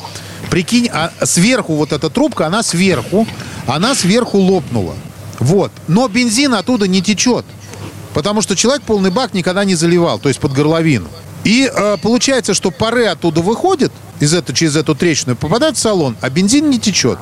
Прикинь, 0.50 0.88
а 0.92 1.12
сверху 1.24 1.74
вот 1.74 1.92
эта 1.92 2.10
трубка, 2.10 2.46
она 2.46 2.62
сверху, 2.62 3.26
она 3.66 3.94
сверху 3.94 4.38
лопнула. 4.38 4.94
Вот. 5.40 5.72
Но 5.88 6.06
бензин 6.08 6.54
оттуда 6.54 6.86
не 6.86 7.02
течет. 7.02 7.44
Потому 8.14 8.42
что 8.42 8.56
человек 8.56 8.82
полный 8.82 9.10
бак 9.10 9.34
никогда 9.34 9.64
не 9.64 9.74
заливал, 9.74 10.18
то 10.18 10.28
есть 10.28 10.40
под 10.40 10.52
горловину. 10.52 11.08
И 11.44 11.70
э, 11.72 11.96
получается, 12.02 12.54
что 12.54 12.70
пары 12.70 13.06
оттуда 13.06 13.40
выходят 13.40 13.92
из 14.18 14.34
этого, 14.34 14.56
через 14.56 14.76
эту 14.76 14.94
трещину, 14.94 15.36
попадают 15.36 15.76
в 15.76 15.80
салон, 15.80 16.16
а 16.20 16.28
бензин 16.28 16.68
не 16.68 16.78
течет. 16.78 17.18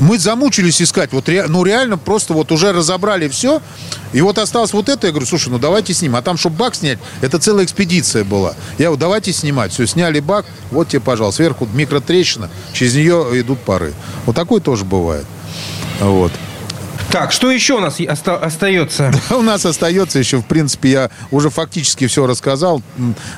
Мы 0.00 0.18
замучились 0.18 0.80
искать. 0.80 1.12
Вот 1.12 1.28
ну 1.48 1.62
реально 1.62 1.98
просто 1.98 2.32
вот 2.32 2.50
уже 2.52 2.72
разобрали 2.72 3.28
все. 3.28 3.60
И 4.14 4.20
вот 4.22 4.38
осталось 4.38 4.72
вот 4.72 4.88
это. 4.88 5.06
Я 5.06 5.12
говорю, 5.12 5.26
слушай, 5.26 5.50
ну 5.50 5.58
давайте 5.58 5.92
снимем. 5.92 6.16
А 6.16 6.22
там, 6.22 6.38
чтобы 6.38 6.56
бак 6.56 6.74
снять, 6.74 6.98
это 7.20 7.38
целая 7.38 7.66
экспедиция 7.66 8.24
была. 8.24 8.54
Я 8.78 8.86
говорю, 8.86 9.00
давайте 9.00 9.32
снимать. 9.32 9.72
Все, 9.72 9.86
сняли 9.86 10.20
бак. 10.20 10.46
Вот 10.70 10.88
тебе, 10.88 11.00
пожалуйста, 11.00 11.42
сверху 11.42 11.68
микротрещина. 11.74 12.48
Через 12.72 12.94
нее 12.94 13.28
идут 13.34 13.60
пары. 13.60 13.92
Вот 14.24 14.34
такое 14.34 14.60
тоже 14.60 14.86
бывает. 14.86 15.26
Вот. 16.00 16.32
Так, 17.10 17.32
что 17.32 17.50
еще 17.50 17.74
у 17.74 17.80
нас 17.80 17.98
оста- 18.00 18.36
остается? 18.36 19.12
у 19.30 19.42
нас 19.42 19.66
остается 19.66 20.18
еще, 20.20 20.38
в 20.38 20.44
принципе, 20.44 20.90
я 20.90 21.10
уже 21.32 21.50
фактически 21.50 22.06
все 22.06 22.24
рассказал. 22.26 22.82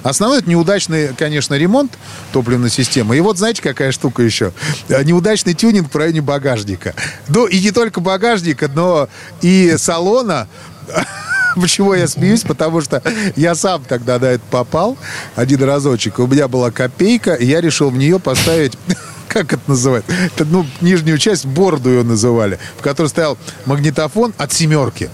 Основной 0.02 0.40
это 0.40 0.50
неудачный, 0.50 1.14
конечно, 1.14 1.54
ремонт 1.54 1.92
топливной 2.32 2.68
системы. 2.68 3.16
И 3.16 3.20
вот 3.20 3.38
знаете, 3.38 3.62
какая 3.62 3.90
штука 3.90 4.22
еще? 4.22 4.52
Неудачный 4.88 5.54
тюнинг 5.54 5.92
в 5.92 5.96
районе 5.96 6.20
багажника. 6.20 6.94
Ну, 7.28 7.46
и 7.46 7.61
не 7.61 7.70
только 7.70 8.00
багажника, 8.00 8.68
но 8.68 9.08
и 9.40 9.74
салона. 9.78 10.48
Почему 11.56 11.94
я 11.94 12.08
смеюсь? 12.08 12.42
Потому 12.42 12.80
что 12.82 13.02
я 13.37 13.54
сам 13.54 13.85
тогда 13.85 14.18
на 14.18 14.26
это 14.26 14.44
попал 14.50 14.98
один 15.35 15.62
разочек. 15.62 16.18
У 16.18 16.26
меня 16.26 16.48
была 16.48 16.70
копейка, 16.70 17.35
и 17.35 17.46
я 17.46 17.61
решил 17.61 17.90
в 17.90 17.96
нее 17.96 18.18
поставить 18.18 18.72
как 19.32 19.52
это 19.54 19.62
называют? 19.66 20.04
Это, 20.08 20.44
ну, 20.44 20.66
нижнюю 20.80 21.18
часть, 21.18 21.46
бороду 21.46 21.90
ее 21.90 22.02
называли, 22.02 22.58
в 22.78 22.82
которой 22.82 23.06
стоял 23.06 23.38
магнитофон 23.66 24.34
от 24.36 24.52
семерки. 24.52 25.10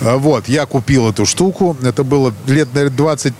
А, 0.00 0.16
вот, 0.16 0.48
я 0.48 0.66
купил 0.66 1.10
эту 1.10 1.26
штуку. 1.26 1.76
Это 1.82 2.02
было 2.02 2.34
лет, 2.46 2.68
наверное, 2.72 2.96
20 2.96 3.34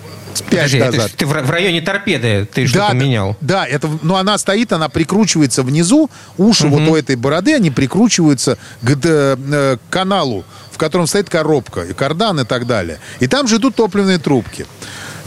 Подожди, 0.49 0.79
назад. 0.79 1.13
ты 1.17 1.27
в 1.27 1.51
районе 1.51 1.83
торпеды 1.83 2.49
ты 2.53 2.67
что-то 2.67 2.89
да, 2.89 2.95
менял? 2.95 3.37
Да, 3.41 3.67
это, 3.67 3.91
ну 4.03 4.17
она 4.17 4.39
стоит, 4.39 4.73
она 4.73 4.89
прикручивается 4.89 5.63
внизу. 5.63 6.11
Уши 6.39 6.67
угу. 6.67 6.79
вот 6.79 6.89
у 6.89 6.97
этой 6.97 7.17
бороды, 7.17 7.55
они 7.55 7.71
прикручиваются 7.71 8.57
к, 8.83 8.97
э, 9.05 9.77
к 9.77 9.93
каналу, 9.93 10.45
в 10.71 10.79
котором 10.79 11.07
стоит 11.07 11.29
коробка, 11.29 11.83
и 11.83 11.93
кардан 11.93 12.41
и 12.41 12.45
так 12.45 12.67
далее. 12.67 12.99
И 13.21 13.27
там 13.27 13.47
же 13.47 13.57
идут 13.57 13.75
топливные 13.77 14.19
трубки. 14.19 14.67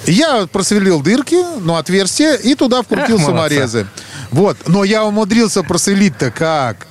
Я 0.08 0.48
просверлил 0.48 1.02
дырки, 1.02 1.44
ну, 1.62 1.76
отверстия, 1.76 2.36
и 2.36 2.56
туда 2.56 2.82
вкрутил 2.82 3.18
Эх, 3.20 3.26
саморезы. 3.26 3.88
Вот, 4.32 4.58
но 4.68 4.84
я 4.84 5.06
умудрился 5.06 5.64
просверлить-то 5.64 6.32
как? 6.32 6.88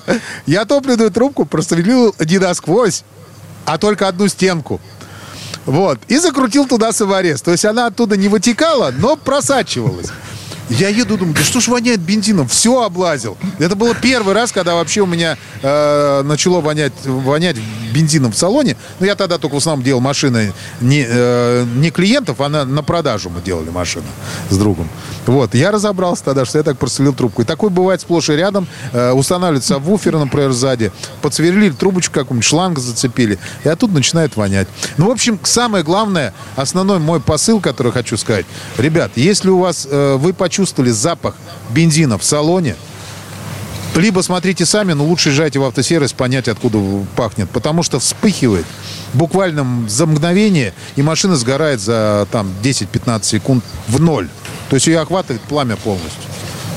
Я 0.46 0.64
топливную 0.64 1.10
трубку 1.10 1.44
просверлил 1.44 2.14
не 2.18 2.38
насквозь, 2.38 3.04
а 3.64 3.78
только 3.78 4.08
одну 4.08 4.28
стенку. 4.28 4.80
Вот. 5.66 5.98
И 6.08 6.18
закрутил 6.18 6.66
туда 6.66 6.92
саморез. 6.92 7.40
То 7.42 7.52
есть 7.52 7.64
она 7.64 7.86
оттуда 7.86 8.16
не 8.16 8.28
вытекала, 8.28 8.92
но 8.96 9.16
просачивалась. 9.16 10.08
Я 10.70 10.88
еду, 10.88 11.18
думаю, 11.18 11.34
да 11.34 11.42
что 11.42 11.60
ж 11.60 11.68
воняет 11.68 12.00
бензином? 12.00 12.48
Все 12.48 12.82
облазил. 12.82 13.36
Это 13.58 13.76
было 13.76 13.94
первый 13.94 14.34
раз, 14.34 14.50
когда 14.50 14.74
вообще 14.74 15.02
у 15.02 15.06
меня 15.06 15.36
э, 15.62 16.22
начало 16.24 16.60
вонять, 16.60 16.92
вонять 17.04 17.56
бензином 17.92 18.32
в 18.32 18.36
салоне. 18.36 18.76
Но 18.98 19.06
я 19.06 19.14
тогда 19.14 19.38
только 19.38 19.54
в 19.54 19.56
основном 19.58 19.84
делал 19.84 20.00
машины 20.00 20.54
не, 20.80 21.04
э, 21.06 21.64
не 21.76 21.90
клиентов, 21.90 22.40
а 22.40 22.48
на, 22.48 22.64
на 22.64 22.82
продажу 22.82 23.28
мы 23.28 23.42
делали 23.42 23.68
машину 23.68 24.06
с 24.48 24.56
другом. 24.56 24.88
Вот. 25.26 25.54
Я 25.54 25.70
разобрался 25.70 26.24
тогда, 26.24 26.44
что 26.44 26.58
я 26.58 26.64
так 26.64 26.78
просверлил 26.78 27.14
трубку. 27.14 27.42
И 27.42 27.44
такое 27.44 27.70
бывает 27.70 28.00
сплошь 28.00 28.30
и 28.30 28.32
рядом. 28.32 28.66
Э, 28.92 29.12
устанавливают 29.12 29.64
сабвуфер, 29.64 30.16
например, 30.16 30.52
сзади. 30.52 30.92
Подсверлили 31.20 31.72
трубочку 31.72 32.14
какую-нибудь, 32.14 32.46
шланг 32.46 32.78
зацепили. 32.78 33.38
И 33.64 33.68
оттуда 33.68 33.94
начинает 33.94 34.36
вонять. 34.36 34.66
Ну, 34.96 35.08
в 35.08 35.10
общем, 35.10 35.38
самое 35.42 35.84
главное, 35.84 36.32
основной 36.56 37.00
мой 37.00 37.20
посыл, 37.20 37.60
который 37.60 37.92
хочу 37.92 38.16
сказать. 38.16 38.46
Ребят, 38.78 39.12
если 39.16 39.50
у 39.50 39.58
вас, 39.58 39.86
э, 39.90 40.16
вы 40.16 40.32
почувствуете 40.32 40.53
почувствовали 40.54 40.90
запах 40.90 41.34
бензина 41.70 42.16
в 42.16 42.22
салоне, 42.22 42.76
либо 43.96 44.20
смотрите 44.20 44.64
сами, 44.64 44.92
но 44.92 45.04
лучше 45.04 45.30
езжайте 45.30 45.58
в 45.58 45.64
автосервис, 45.64 46.12
понять, 46.12 46.46
откуда 46.46 46.78
пахнет. 47.16 47.50
Потому 47.50 47.82
что 47.82 47.98
вспыхивает 47.98 48.64
буквально 49.14 49.88
за 49.88 50.06
мгновение, 50.06 50.72
и 50.94 51.02
машина 51.02 51.34
сгорает 51.34 51.80
за 51.80 52.28
там 52.30 52.52
10-15 52.62 53.24
секунд 53.24 53.64
в 53.88 54.00
ноль. 54.00 54.28
То 54.68 54.76
есть 54.76 54.86
ее 54.86 55.00
охватывает 55.00 55.42
пламя 55.42 55.74
полностью. 55.74 56.22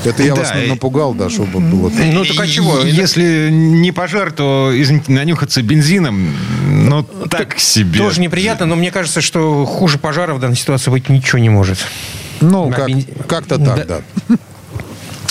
Это 0.04 0.22
я 0.22 0.34
да, 0.34 0.42
вас 0.42 0.52
напугал, 0.66 1.14
да, 1.14 1.28
чтобы 1.28 1.60
было 1.60 1.90
так. 1.90 2.00
Ну, 2.12 2.24
так 2.24 2.40
а 2.40 2.46
чего? 2.46 2.80
Если 2.80 3.48
не 3.50 3.92
пожар, 3.92 4.32
то, 4.32 4.72
извините, 4.74 5.12
нанюхаться 5.12 5.62
бензином, 5.62 6.34
ну, 6.66 7.04
так 7.30 7.58
себе. 7.58 7.98
Тоже 7.98 8.20
неприятно, 8.20 8.66
но 8.66 8.76
мне 8.76 8.90
кажется, 8.90 9.20
что 9.20 9.64
хуже 9.66 9.98
пожара 9.98 10.34
в 10.34 10.40
данной 10.40 10.56
ситуации 10.56 10.90
быть 10.90 11.08
ничего 11.08 11.38
не 11.38 11.50
может. 11.50 11.78
Ну, 12.40 12.70
как, 12.70 12.88
как-то 13.26 13.58
так, 13.58 13.86
да. 13.86 14.00
да. 14.28 14.36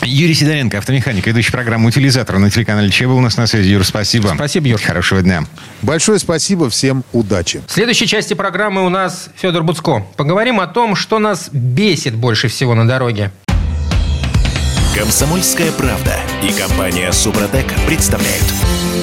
Юрий 0.04 0.34
Сидоренко, 0.34 0.78
автомеханик, 0.78 1.26
ведущий 1.28 1.52
программу 1.52 1.88
«Утилизатор» 1.88 2.38
на 2.38 2.50
телеканале 2.50 2.89
ЧЕ 2.89 3.08
был 3.08 3.17
у 3.17 3.22
нас 3.22 3.36
на 3.36 3.48
связи. 3.48 3.70
Юр, 3.70 3.84
спасибо. 3.84 4.32
Спасибо, 4.36 4.67
Юр. 4.67 4.80
Хорошего 4.82 5.22
дня. 5.22 5.43
Большое 5.82 6.20
спасибо, 6.20 6.70
всем 6.70 7.04
удачи. 7.13 7.62
В 7.67 7.72
следующей 7.72 8.08
части 8.08 8.34
программы 8.34 8.86
у 8.86 8.89
нас 8.89 9.30
Федор 9.36 9.63
Буцко. 9.63 10.06
Поговорим 10.15 10.60
о 10.60 10.67
том, 10.67 10.96
что 10.96 11.20
нас 11.20 11.50
бесит 11.52 12.15
больше 12.15 12.48
всего 12.48 12.74
на 12.76 12.88
дороге. 12.88 13.32
Комсомольская 14.96 15.72
правда 15.72 16.15
и 16.41 16.52
компания 16.52 17.12
«Супротек» 17.12 17.67
представляют. 17.86 18.46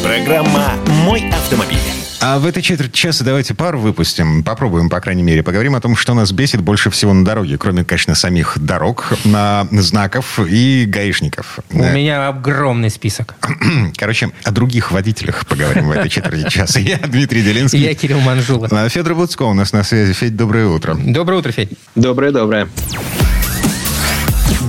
Программа 0.02 0.72
«Мой 1.04 1.28
автомобиль». 1.30 2.03
А 2.26 2.38
в 2.38 2.46
этой 2.46 2.62
четверти 2.62 2.96
часа 2.96 3.22
давайте 3.22 3.52
пару 3.52 3.78
выпустим. 3.78 4.42
Попробуем, 4.42 4.88
по 4.88 4.98
крайней 4.98 5.22
мере. 5.22 5.42
Поговорим 5.42 5.74
о 5.74 5.80
том, 5.82 5.94
что 5.94 6.14
нас 6.14 6.32
бесит 6.32 6.62
больше 6.62 6.88
всего 6.88 7.12
на 7.12 7.22
дороге. 7.22 7.58
Кроме, 7.58 7.84
конечно, 7.84 8.14
самих 8.14 8.58
дорог, 8.58 9.12
на 9.26 9.68
знаков 9.70 10.40
и 10.40 10.86
гаишников. 10.88 11.58
У 11.70 11.80
да. 11.80 11.90
меня 11.90 12.28
огромный 12.28 12.88
список. 12.88 13.34
Короче, 13.98 14.30
о 14.42 14.52
других 14.52 14.90
водителях 14.90 15.44
поговорим 15.46 15.88
в 15.88 15.90
этой 15.90 16.08
четверти 16.08 16.48
часа. 16.48 16.80
Я 16.80 16.96
Дмитрий 16.96 17.42
Делинский. 17.42 17.80
Я 17.80 17.94
Кирилл 17.94 18.20
Манжула. 18.20 18.68
А 18.70 18.88
Федор 18.88 19.14
Буцко 19.16 19.42
у 19.42 19.52
нас 19.52 19.74
на 19.74 19.84
связи. 19.84 20.14
Федь, 20.14 20.34
доброе 20.34 20.66
утро. 20.66 20.94
Доброе 20.94 21.40
утро, 21.40 21.52
Федь. 21.52 21.72
Доброе-доброе. 21.94 22.68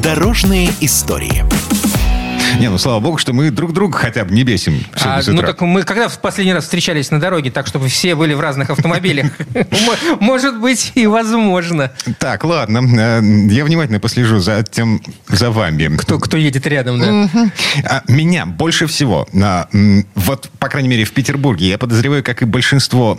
Дорожные 0.04 0.72
истории. 0.82 1.46
Не, 2.60 2.70
ну 2.70 2.78
слава 2.78 3.00
богу, 3.00 3.18
что 3.18 3.34
мы 3.34 3.52
друг 3.52 3.74
друга 3.74 3.98
хотя 3.98 4.24
бы 4.24 4.34
не 4.34 4.44
бесим. 4.44 4.84
А, 5.02 5.22
ну 5.28 5.42
так 5.42 5.62
мы 5.62 5.84
когда 5.84 6.08
в 6.08 6.20
последний 6.20 6.54
раз 6.54 6.64
встречались 6.64 7.12
на 7.12 7.20
дороге, 7.20 7.52
так 7.52 7.68
чтобы 7.68 7.88
все 7.88 8.16
были 8.16 8.34
в 8.34 8.40
разных 8.40 8.70
автомобилях? 8.70 9.32
Может 10.20 10.60
быть 10.60 10.92
и 10.96 11.08
возможно. 11.08 11.92
Так, 12.20 12.44
ладно. 12.44 12.82
Э, 12.98 13.22
я 13.52 13.66
внимательно 13.66 14.00
послежу 14.00 14.40
за 14.40 14.64
тем, 14.64 15.02
за 15.28 15.52
вами. 15.52 15.96
Кто, 15.98 16.20
кто 16.20 16.38
едет 16.38 16.66
рядом, 16.68 17.00
да? 17.00 17.50
А, 17.84 18.04
меня 18.08 18.46
больше 18.46 18.88
всего, 18.88 19.28
вот, 20.16 20.50
по 20.60 20.70
крайней 20.70 20.90
мере, 20.90 21.04
в 21.04 21.12
Петербурге, 21.12 21.70
я 21.70 21.78
подозреваю, 21.78 22.24
как 22.24 22.42
и 22.42 22.46
большинство 22.46 23.18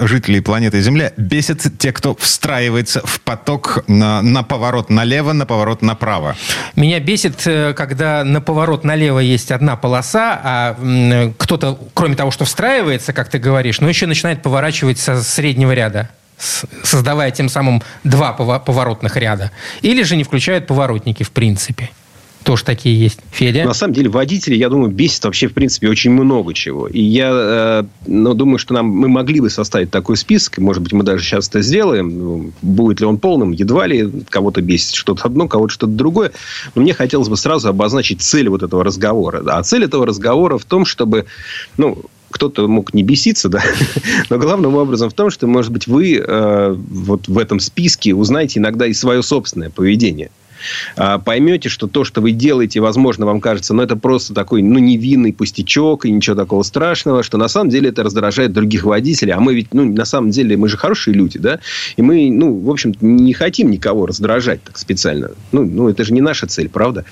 жителей 0.00 0.40
планеты 0.40 0.80
Земля, 0.80 1.12
бесят 1.16 1.62
те, 1.78 1.92
кто 1.92 2.14
встраивается 2.14 3.00
в 3.04 3.20
поток 3.20 3.84
на, 3.86 4.22
на 4.22 4.42
поворот 4.42 4.90
налево, 4.90 5.32
на 5.32 5.46
поворот 5.46 5.82
направо. 5.82 6.36
Меня 6.76 7.00
бесит, 7.00 7.46
э, 7.46 7.72
когда 7.74 8.24
на 8.24 8.40
поворот 8.40 8.73
поворот 8.74 8.84
налево 8.84 9.20
есть 9.20 9.52
одна 9.52 9.76
полоса, 9.76 10.40
а 10.42 11.32
кто-то, 11.38 11.78
кроме 11.94 12.16
того, 12.16 12.30
что 12.30 12.44
встраивается, 12.44 13.12
как 13.12 13.28
ты 13.28 13.38
говоришь, 13.38 13.80
но 13.80 13.88
еще 13.88 14.06
начинает 14.06 14.42
поворачивать 14.42 14.98
со 14.98 15.22
среднего 15.22 15.72
ряда 15.72 16.08
создавая 16.82 17.30
тем 17.30 17.48
самым 17.48 17.80
два 18.02 18.32
поворотных 18.32 19.16
ряда. 19.16 19.52
Или 19.82 20.02
же 20.02 20.16
не 20.16 20.24
включают 20.24 20.66
поворотники 20.66 21.22
в 21.22 21.30
принципе. 21.30 21.90
Тоже 22.44 22.62
такие 22.62 22.98
есть. 22.98 23.20
Федя? 23.30 23.64
На 23.64 23.72
самом 23.72 23.94
деле 23.94 24.10
водители, 24.10 24.54
я 24.54 24.68
думаю, 24.68 24.90
бесит 24.90 25.24
вообще, 25.24 25.48
в 25.48 25.54
принципе, 25.54 25.88
очень 25.88 26.10
много 26.10 26.52
чего. 26.52 26.86
И 26.86 27.00
я 27.00 27.30
э, 27.32 27.84
ну, 28.06 28.34
думаю, 28.34 28.58
что 28.58 28.74
нам, 28.74 28.86
мы 28.86 29.08
могли 29.08 29.40
бы 29.40 29.48
составить 29.48 29.90
такой 29.90 30.18
список. 30.18 30.58
Может 30.58 30.82
быть, 30.82 30.92
мы 30.92 31.04
даже 31.04 31.24
сейчас 31.24 31.48
это 31.48 31.62
сделаем. 31.62 32.18
Ну, 32.18 32.52
будет 32.60 33.00
ли 33.00 33.06
он 33.06 33.16
полным? 33.16 33.52
Едва 33.52 33.86
ли 33.86 34.10
кого-то 34.28 34.60
бесит 34.60 34.94
что-то 34.94 35.24
одно, 35.24 35.48
кого-то 35.48 35.72
что-то 35.72 35.92
другое. 35.92 36.32
Но 36.74 36.82
мне 36.82 36.92
хотелось 36.92 37.28
бы 37.28 37.38
сразу 37.38 37.68
обозначить 37.68 38.20
цель 38.20 38.50
вот 38.50 38.62
этого 38.62 38.84
разговора. 38.84 39.42
А 39.46 39.62
цель 39.62 39.84
этого 39.84 40.06
разговора 40.06 40.58
в 40.58 40.66
том, 40.66 40.84
чтобы... 40.84 41.24
Ну, 41.78 42.04
кто-то 42.30 42.66
мог 42.66 42.92
не 42.92 43.04
беситься, 43.04 43.48
да, 43.48 43.62
но 44.28 44.38
главным 44.38 44.74
образом 44.74 45.08
в 45.08 45.14
том, 45.14 45.30
что, 45.30 45.46
может 45.46 45.70
быть, 45.70 45.86
вы 45.86 46.16
э, 46.16 46.74
вот 46.76 47.28
в 47.28 47.38
этом 47.38 47.60
списке 47.60 48.12
узнаете 48.12 48.58
иногда 48.58 48.86
и 48.86 48.92
свое 48.92 49.22
собственное 49.22 49.70
поведение. 49.70 50.30
А, 50.96 51.18
поймете, 51.18 51.68
что 51.68 51.86
то, 51.86 52.04
что 52.04 52.20
вы 52.20 52.32
делаете, 52.32 52.80
возможно, 52.80 53.26
вам 53.26 53.40
кажется, 53.40 53.74
ну, 53.74 53.82
это 53.82 53.96
просто 53.96 54.34
такой, 54.34 54.62
ну, 54.62 54.78
невинный 54.78 55.32
пустячок 55.32 56.06
и 56.06 56.10
ничего 56.10 56.36
такого 56.36 56.62
страшного, 56.62 57.22
что 57.22 57.38
на 57.38 57.48
самом 57.48 57.70
деле 57.70 57.90
это 57.90 58.02
раздражает 58.02 58.52
других 58.52 58.84
водителей. 58.84 59.32
А 59.32 59.40
мы 59.40 59.54
ведь, 59.54 59.74
ну, 59.74 59.84
на 59.84 60.04
самом 60.04 60.30
деле, 60.30 60.56
мы 60.56 60.68
же 60.68 60.76
хорошие 60.76 61.14
люди, 61.14 61.38
да? 61.38 61.60
И 61.96 62.02
мы, 62.02 62.30
ну, 62.30 62.58
в 62.58 62.70
общем 62.70 62.94
не 63.00 63.32
хотим 63.32 63.70
никого 63.70 64.06
раздражать 64.06 64.62
так 64.62 64.78
специально. 64.78 65.30
Ну, 65.52 65.64
ну 65.64 65.88
это 65.88 66.04
же 66.04 66.12
не 66.12 66.20
наша 66.20 66.46
цель, 66.46 66.68
правда? 66.68 67.04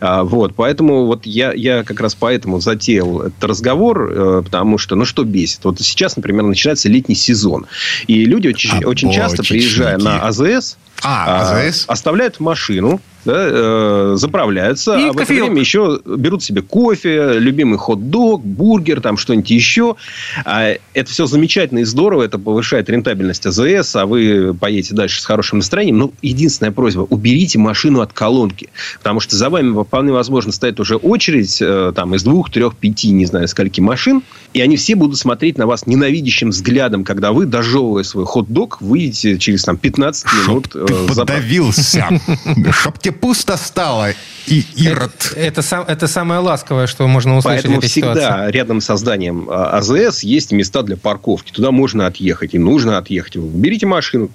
А, 0.00 0.24
вот, 0.24 0.54
поэтому 0.54 1.06
вот 1.06 1.26
я, 1.26 1.52
я 1.52 1.82
как 1.84 2.00
раз 2.00 2.14
поэтому 2.14 2.60
затеял 2.60 3.22
этот 3.22 3.42
разговор, 3.44 4.10
э, 4.10 4.42
потому 4.44 4.78
что, 4.78 4.96
ну, 4.96 5.04
что 5.04 5.24
бесит? 5.24 5.64
Вот 5.64 5.80
сейчас, 5.80 6.16
например, 6.16 6.44
начинается 6.44 6.88
летний 6.88 7.14
сезон. 7.14 7.66
И 8.06 8.24
люди 8.24 8.48
очень, 8.48 8.84
очень 8.84 9.12
часто, 9.12 9.42
приезжая 9.42 9.98
на 9.98 10.20
АЗС, 10.20 10.76
а, 11.02 11.66
АЗС? 11.66 11.84
оставляют 11.88 12.40
машину 12.40 12.97
да, 13.24 13.46
э, 13.50 14.12
заправляются, 14.16 14.96
и 14.96 15.08
а 15.08 15.12
в 15.12 15.18
это 15.18 15.32
время 15.32 15.58
еще 15.58 16.00
берут 16.04 16.42
себе 16.42 16.62
кофе, 16.62 17.38
любимый 17.38 17.78
хот-дог, 17.78 18.42
бургер, 18.44 19.00
там 19.00 19.16
что-нибудь 19.16 19.50
еще. 19.50 19.96
А 20.44 20.76
это 20.94 21.10
все 21.10 21.26
замечательно 21.26 21.80
и 21.80 21.84
здорово, 21.84 22.22
это 22.22 22.38
повышает 22.38 22.88
рентабельность 22.88 23.44
АЗС, 23.44 23.96
а 23.96 24.06
вы 24.06 24.56
поедете 24.58 24.94
дальше 24.94 25.20
с 25.20 25.24
хорошим 25.24 25.58
настроением. 25.58 25.98
Но 25.98 26.12
единственная 26.22 26.72
просьба, 26.72 27.02
уберите 27.02 27.58
машину 27.58 28.00
от 28.00 28.12
колонки, 28.12 28.70
потому 28.98 29.20
что 29.20 29.36
за 29.36 29.50
вами 29.50 29.82
вполне 29.82 30.12
возможно 30.12 30.52
стоит 30.52 30.80
уже 30.80 30.96
очередь 30.96 31.58
э, 31.60 31.92
там 31.94 32.14
из 32.14 32.22
двух, 32.22 32.50
трех, 32.50 32.76
пяти, 32.76 33.10
не 33.10 33.26
знаю, 33.26 33.48
скольки 33.48 33.80
машин, 33.80 34.22
и 34.54 34.60
они 34.60 34.76
все 34.76 34.94
будут 34.94 35.18
смотреть 35.18 35.58
на 35.58 35.66
вас 35.66 35.86
ненавидящим 35.86 36.50
взглядом, 36.50 37.04
когда 37.04 37.32
вы, 37.32 37.46
дожевывая 37.46 38.04
свой 38.04 38.24
хот-дог, 38.24 38.80
выйдете 38.80 39.38
через 39.38 39.64
там 39.64 39.76
15 39.76 40.26
минут. 40.32 40.68
Э, 40.74 40.86
ты 40.86 41.14
подавился, 41.14 42.08
чтоб 42.78 42.98
тебе 42.98 43.12
пусто 43.12 43.56
стало, 43.56 44.10
и 44.46 44.64
Ирод. 44.76 45.32
Это, 45.36 45.60
это, 45.60 45.84
это 45.86 46.08
самое 46.08 46.40
ласковое, 46.40 46.86
что 46.86 47.06
можно 47.06 47.36
услышать 47.36 47.64
Поэтому 47.64 47.80
всегда 47.80 48.14
ситуации. 48.14 48.52
рядом 48.52 48.80
с 48.80 48.96
зданием 48.96 49.48
АЗС 49.50 50.22
есть 50.22 50.52
места 50.52 50.82
для 50.82 50.96
парковки. 50.96 51.52
Туда 51.52 51.70
можно 51.70 52.06
отъехать 52.06 52.54
и 52.54 52.58
нужно 52.58 52.98
отъехать. 52.98 53.36
Берите 53.36 53.86
машину, 53.86 54.30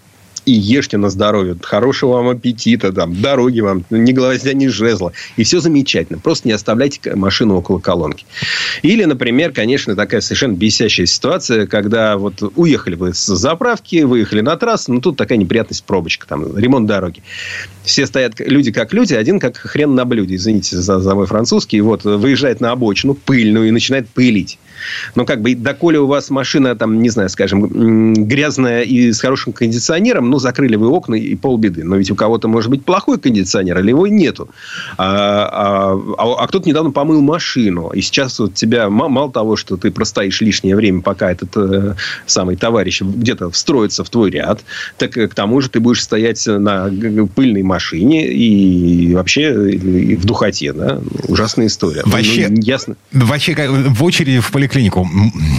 и 0.46 0.52
ешьте 0.52 0.98
на 0.98 1.10
здоровье. 1.10 1.56
Хорошего 1.62 2.14
вам 2.14 2.30
аппетита, 2.30 2.92
там, 2.92 3.22
дороги 3.22 3.62
вам, 3.62 3.84
ни 3.90 4.12
гвоздя, 4.12 4.54
ни 4.54 4.68
жезла. 4.68 5.14
И 5.38 5.44
все 5.44 5.60
замечательно. 5.60 6.20
Просто 6.20 6.48
не 6.48 6.54
оставляйте 6.54 7.16
машину 7.16 7.56
около 7.56 7.80
колонки. 7.80 8.26
Или, 8.82 9.06
например, 9.06 9.52
конечно, 9.52 9.96
такая 9.96 10.22
совершенно 10.22 10.54
бесящая 10.54 11.06
ситуация, 11.06 11.68
когда 11.68 12.18
вот 12.18 12.42
уехали 12.56 12.96
вы 12.96 13.14
с 13.14 13.26
заправки, 13.26 14.04
выехали 14.04 14.42
на 14.42 14.56
трассу, 14.58 14.94
но 14.94 15.00
тут 15.00 15.18
такая 15.18 15.38
неприятность 15.38 15.84
пробочка, 15.84 16.28
там, 16.28 16.58
ремонт 16.58 16.88
дороги. 16.88 17.24
Все 17.84 18.06
стоят 18.06 18.40
люди 18.40 18.72
как 18.72 18.94
люди, 18.94 19.14
один 19.14 19.40
как 19.40 19.58
хрен 19.58 19.96
на 19.96 20.06
блюде, 20.06 20.36
извините 20.36 20.78
за, 20.78 21.00
за 21.00 21.16
мой 21.16 21.28
французский. 21.28 21.82
Вот 21.82 22.04
выезжает 22.04 22.62
на 22.62 22.72
обочину 22.72 23.14
пыльную 23.14 23.68
и 23.68 23.72
начинает 23.72 24.10
пылить. 24.10 24.58
Но 25.16 25.26
как 25.26 25.42
бы, 25.42 25.56
доколе 25.56 26.00
у 26.00 26.08
вас 26.08 26.30
машина, 26.30 26.76
там, 26.76 27.02
не 27.02 27.10
знаю, 27.10 27.30
скажем, 27.30 28.14
грязная 28.26 28.82
и 28.82 29.12
с 29.12 29.20
хорошим 29.20 29.54
кондиционером, 29.54 30.30
ну, 30.30 30.40
закрыли 30.40 30.76
вы 30.76 30.88
окна 30.88 31.16
и 31.16 31.36
полбеды. 31.36 31.84
Но 31.84 31.96
ведь 31.96 32.12
у 32.12 32.16
кого-то 32.16 32.48
может 32.48 32.70
быть 32.70 32.86
плохой 32.86 33.20
кондиционер, 33.20 33.80
или 33.80 33.90
его 33.90 34.08
нету. 34.08 34.50
А, 34.98 35.50
а, 35.52 36.16
а, 36.18 36.44
а 36.44 36.48
кто-то 36.48 36.68
недавно 36.68 36.92
помыл 36.92 37.22
машину. 37.22 37.90
И 37.90 38.02
сейчас 38.02 38.40
вот 38.40 38.54
тебя, 38.54 38.90
мало 38.90 39.32
того, 39.32 39.56
что 39.56 39.78
ты 39.78 39.92
простоишь 39.92 40.42
лишнее 40.42 40.76
время, 40.76 41.02
пока 41.02 41.32
этот 41.32 41.50
э, 41.56 41.96
самый 42.26 42.56
товарищ 42.56 43.02
где-то 43.02 43.50
встроится 43.52 44.04
в 44.04 44.10
твой 44.10 44.32
ряд, 44.32 44.62
так 44.98 45.18
э, 45.18 45.28
к 45.28 45.36
тому 45.36 45.62
же 45.62 45.70
ты 45.70 45.80
будешь 45.80 46.04
стоять 46.04 46.46
на 46.46 46.90
пыльной 47.36 47.64
машине 47.64 48.28
и 48.28 49.14
вообще 49.14 49.72
и 49.72 50.16
в 50.16 50.26
духоте. 50.26 50.74
Да? 50.74 51.02
Ужасная 51.28 51.68
история. 51.68 52.02
Вообще, 52.06 52.48
ну, 52.50 52.62
ясно. 52.62 52.96
вообще 53.12 53.56
в 53.56 54.04
очереди 54.04 54.40
в 54.40 54.52
поликлинике 54.52 54.63
поликлинику. 54.64 55.04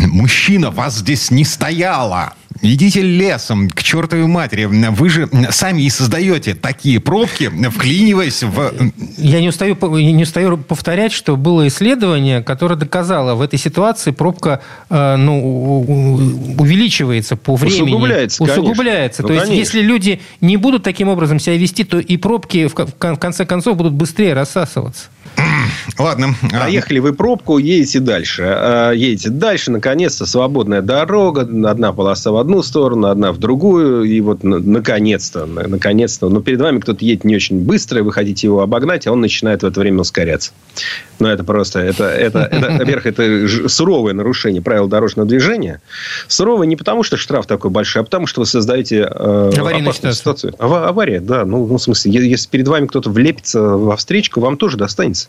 Мужчина, 0.07 0.71
вас 0.71 0.99
здесь 0.99 1.31
не 1.31 1.45
стояло. 1.45 2.33
Идите 2.63 3.03
лесом 3.03 3.69
к 3.69 3.83
чертовой 3.83 4.27
матери. 4.27 4.65
Вы 4.65 5.09
же 5.09 5.29
сами 5.51 5.83
и 5.83 5.91
создаете 5.91 6.55
такие 6.55 7.01
пробки, 7.01 7.51
вклиниваясь 7.71 8.43
в... 8.43 8.73
Я 9.19 9.41
не 9.41 9.49
устаю, 9.49 9.77
не 9.99 10.23
устаю 10.23 10.57
повторять, 10.57 11.13
что 11.13 11.37
было 11.37 11.67
исследование, 11.69 12.43
которое 12.43 12.77
доказало, 12.77 13.35
в 13.35 13.43
этой 13.43 13.59
ситуации 13.59 14.13
пробка 14.13 14.63
э, 14.89 15.17
ну, 15.17 15.81
увеличивается 16.59 17.37
по 17.37 17.57
времени. 17.57 17.83
Усугубляется, 17.83 18.43
Усугубляется. 18.43 19.23
Ну, 19.23 19.29
то 19.29 19.35
конечно. 19.35 19.53
есть, 19.53 19.75
если 19.75 19.87
люди 19.87 20.21
не 20.41 20.57
будут 20.57 20.83
таким 20.83 21.09
образом 21.09 21.39
себя 21.39 21.57
вести, 21.57 21.85
то 21.85 21.99
и 21.99 22.17
пробки 22.17 22.69
в 22.69 23.17
конце 23.17 23.45
концов 23.45 23.77
будут 23.77 23.95
быстрее 23.95 24.35
рассасываться. 24.35 25.09
Ладно. 25.99 26.35
Проехали 26.51 26.99
вы 26.99 27.13
пробку, 27.13 27.59
едете 27.59 28.01
дальше. 28.01 28.43
А, 28.45 28.93
едете 28.93 29.31
дальше, 29.31 29.71
наконец-то 29.71 30.27
свободная 30.27 30.83
дорога. 30.83 31.43
Одна 31.43 31.93
полоса 31.93 32.33
в 32.33 32.37
одну 32.45 32.63
сторону, 32.63 33.09
одна 33.09 33.33
в 33.33 33.39
другую. 33.39 34.05
И 34.05 34.21
вот 34.21 34.43
наконец-то, 34.43 35.47
наконец-то. 35.47 36.29
Но 36.29 36.41
перед 36.41 36.61
вами 36.61 36.79
кто-то 36.79 37.05
едет 37.05 37.25
не 37.25 37.37
очень 37.37 37.61
быстро, 37.61 37.99
и 37.99 38.03
вы 38.03 38.13
хотите 38.13 38.47
его 38.47 38.61
обогнать, 38.61 39.07
а 39.07 39.13
он 39.13 39.21
начинает 39.21 39.63
в 39.63 39.67
это 39.67 39.81
время 39.81 40.01
ускоряться. 40.01 40.53
Ну, 41.19 41.29
это 41.29 41.45
просто, 41.45 41.81
это, 41.81 42.05
это, 42.05 42.41
это 42.41 42.71
во-первых, 42.79 43.07
это 43.07 43.69
суровое 43.69 44.15
нарушение 44.15 44.63
правил 44.63 44.89
дорожного 44.89 45.29
движения. 45.29 45.81
Суровое 46.29 46.67
не 46.67 46.77
потому, 46.77 47.03
что 47.03 47.17
штраф 47.17 47.47
такой 47.47 47.71
большой, 47.71 48.03
а 48.03 48.05
потому, 48.05 48.27
что 48.27 48.41
вы 48.41 48.47
создаете 48.47 49.09
э, 49.11 49.51
опасную 49.57 50.15
ситуацию. 50.15 50.55
Авария, 50.59 51.21
да. 51.21 51.45
Ну, 51.45 51.67
ну, 51.67 51.77
в 51.77 51.83
смысле, 51.83 52.13
если 52.13 52.49
перед 52.49 52.69
вами 52.69 52.87
кто-то 52.87 53.11
влепится 53.11 53.61
во 53.61 53.97
встречку, 53.97 54.41
вам 54.41 54.57
тоже 54.57 54.77
достанется 54.77 55.29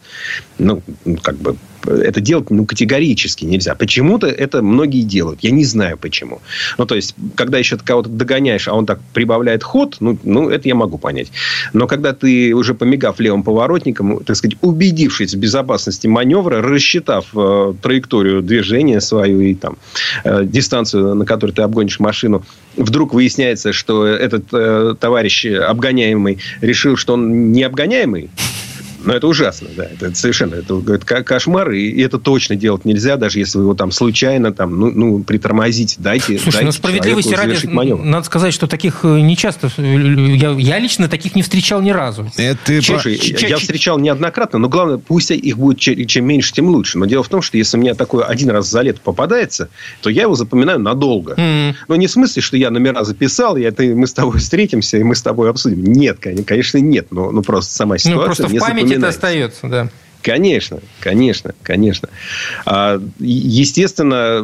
ну, 0.58 0.82
как 1.22 1.36
бы 1.38 1.56
это 1.88 2.22
делать 2.22 2.50
ну, 2.50 2.66
категорически 2.66 3.46
нельзя. 3.46 3.76
Почему-то 3.76 4.28
это 4.28 4.62
многие 4.62 5.02
делают. 5.02 5.40
Я 5.42 5.52
не 5.52 5.66
знаю 5.66 5.98
почему. 5.98 6.42
Ну, 6.78 6.86
то 6.86 6.96
есть, 6.96 7.16
когда 7.36 7.58
еще 7.58 7.78
кого-то 7.78 8.10
догоняешь, 8.10 8.68
а 8.68 8.74
он 8.74 8.86
так 8.86 9.00
прибавляет 9.14 9.64
ход, 9.64 9.98
ну, 10.00 10.18
ну, 10.24 10.50
это 10.50 10.68
я 10.68 10.76
могу 10.76 10.98
понять. 10.98 11.32
Но 11.74 11.88
когда 11.88 12.14
ты, 12.14 12.54
уже 12.54 12.74
помигав 12.74 13.20
левым 13.20 13.44
поворотником, 13.44 14.24
так 14.24 14.36
сказать, 14.36 14.58
убедившись 14.62 15.34
в 15.34 15.38
безопасности 15.38 16.08
маневра, 16.08 16.62
рассчитав 16.62 17.28
э, 17.36 17.74
траекторию 17.82 18.42
движения 18.42 19.02
свою 19.02 19.42
и 19.42 19.56
там, 19.56 19.78
э, 20.24 20.46
дистанцию, 20.46 21.16
на 21.16 21.26
которой 21.26 21.52
ты 21.52 21.62
обгонишь 21.62 22.00
машину, 22.00 22.44
вдруг 22.76 23.14
выясняется, 23.14 23.74
что 23.74 24.06
этот 24.06 24.46
э, 24.54 24.96
товарищ 25.00 25.46
обгоняемый 25.46 26.40
решил, 26.62 26.98
что 26.98 27.14
он 27.14 27.52
не 27.52 27.64
обгоняемый, 27.64 28.30
но 29.06 29.14
это 29.14 29.28
ужасно, 29.28 29.70
да. 29.76 29.86
Это, 29.86 30.08
это 30.08 30.16
совершенно 30.16 30.56
это, 30.56 30.82
это 30.88 31.24
кошмар, 31.24 31.72
и 31.72 32.02
это 32.02 32.20
точно 32.20 32.56
делать 32.56 32.86
нельзя, 32.86 33.18
даже 33.18 33.40
если 33.40 33.58
вы 33.58 33.66
его 33.66 33.74
там 33.74 33.92
случайно 33.92 34.52
там, 34.52 34.80
ну, 34.80 34.92
ну 34.92 35.24
притормозите, 35.24 35.98
дайте, 36.00 36.38
Слушай, 36.38 36.54
дайте 36.54 36.66
ну, 36.66 36.72
справедливости 36.72 37.34
ради, 37.34 37.66
маневр. 37.68 38.04
надо 38.04 38.26
сказать, 38.26 38.54
что 38.54 38.68
таких 38.68 39.00
э, 39.04 39.20
не 39.20 39.38
часто, 39.38 39.70
я, 39.78 40.52
я 40.52 40.80
лично 40.80 41.08
таких 41.08 41.36
не 41.36 41.42
встречал 41.42 41.82
ни 41.82 41.92
разу. 41.92 42.32
Это 42.38 42.82
Слушай, 42.82 43.20
я, 43.22 43.48
я 43.48 43.58
встречал 43.58 44.00
неоднократно, 44.00 44.60
но 44.60 44.70
главное, 44.70 44.98
пусть 44.98 45.32
их 45.32 45.58
будет 45.58 45.80
чем 45.80 46.26
меньше, 46.26 46.54
тем 46.54 46.68
лучше. 46.68 46.98
Но 46.98 47.06
дело 47.06 47.24
в 47.24 47.30
том, 47.30 47.42
что 47.42 47.58
если 47.58 47.78
у 47.78 47.82
меня 47.82 47.94
такое 47.94 48.26
один 48.26 48.50
раз 48.50 48.70
за 48.70 48.82
лето 48.82 49.00
попадается, 49.04 49.70
то 50.02 50.10
я 50.10 50.24
его 50.24 50.36
запоминаю 50.36 50.80
надолго. 50.80 51.34
Mm. 51.34 51.76
Но 51.88 51.96
не 51.96 52.08
в 52.08 52.12
смысле, 52.12 52.42
что 52.42 52.58
я 52.58 52.72
номера 52.72 53.04
записал, 53.04 53.58
и 53.58 53.70
ты, 53.72 53.96
мы 53.96 54.08
с 54.08 54.14
тобой 54.14 54.40
встретимся, 54.40 54.98
и 54.98 55.04
мы 55.04 55.16
с 55.16 55.22
тобой 55.22 55.50
обсудим. 55.50 55.84
Нет, 55.84 56.20
конечно, 56.20 56.78
нет. 56.78 57.08
Но, 57.12 57.32
ну, 57.32 57.42
просто 57.42 57.74
сама 57.74 57.98
ситуация 57.98 58.16
ну, 58.20 58.26
просто 58.26 58.48
в 58.48 58.60
памяти 58.60 58.95
это 58.98 59.08
остается, 59.10 59.68
да. 59.68 59.90
Конечно, 60.22 60.80
конечно, 61.02 61.54
конечно. 61.62 62.10
А, 62.66 63.00
естественно, 63.20 64.42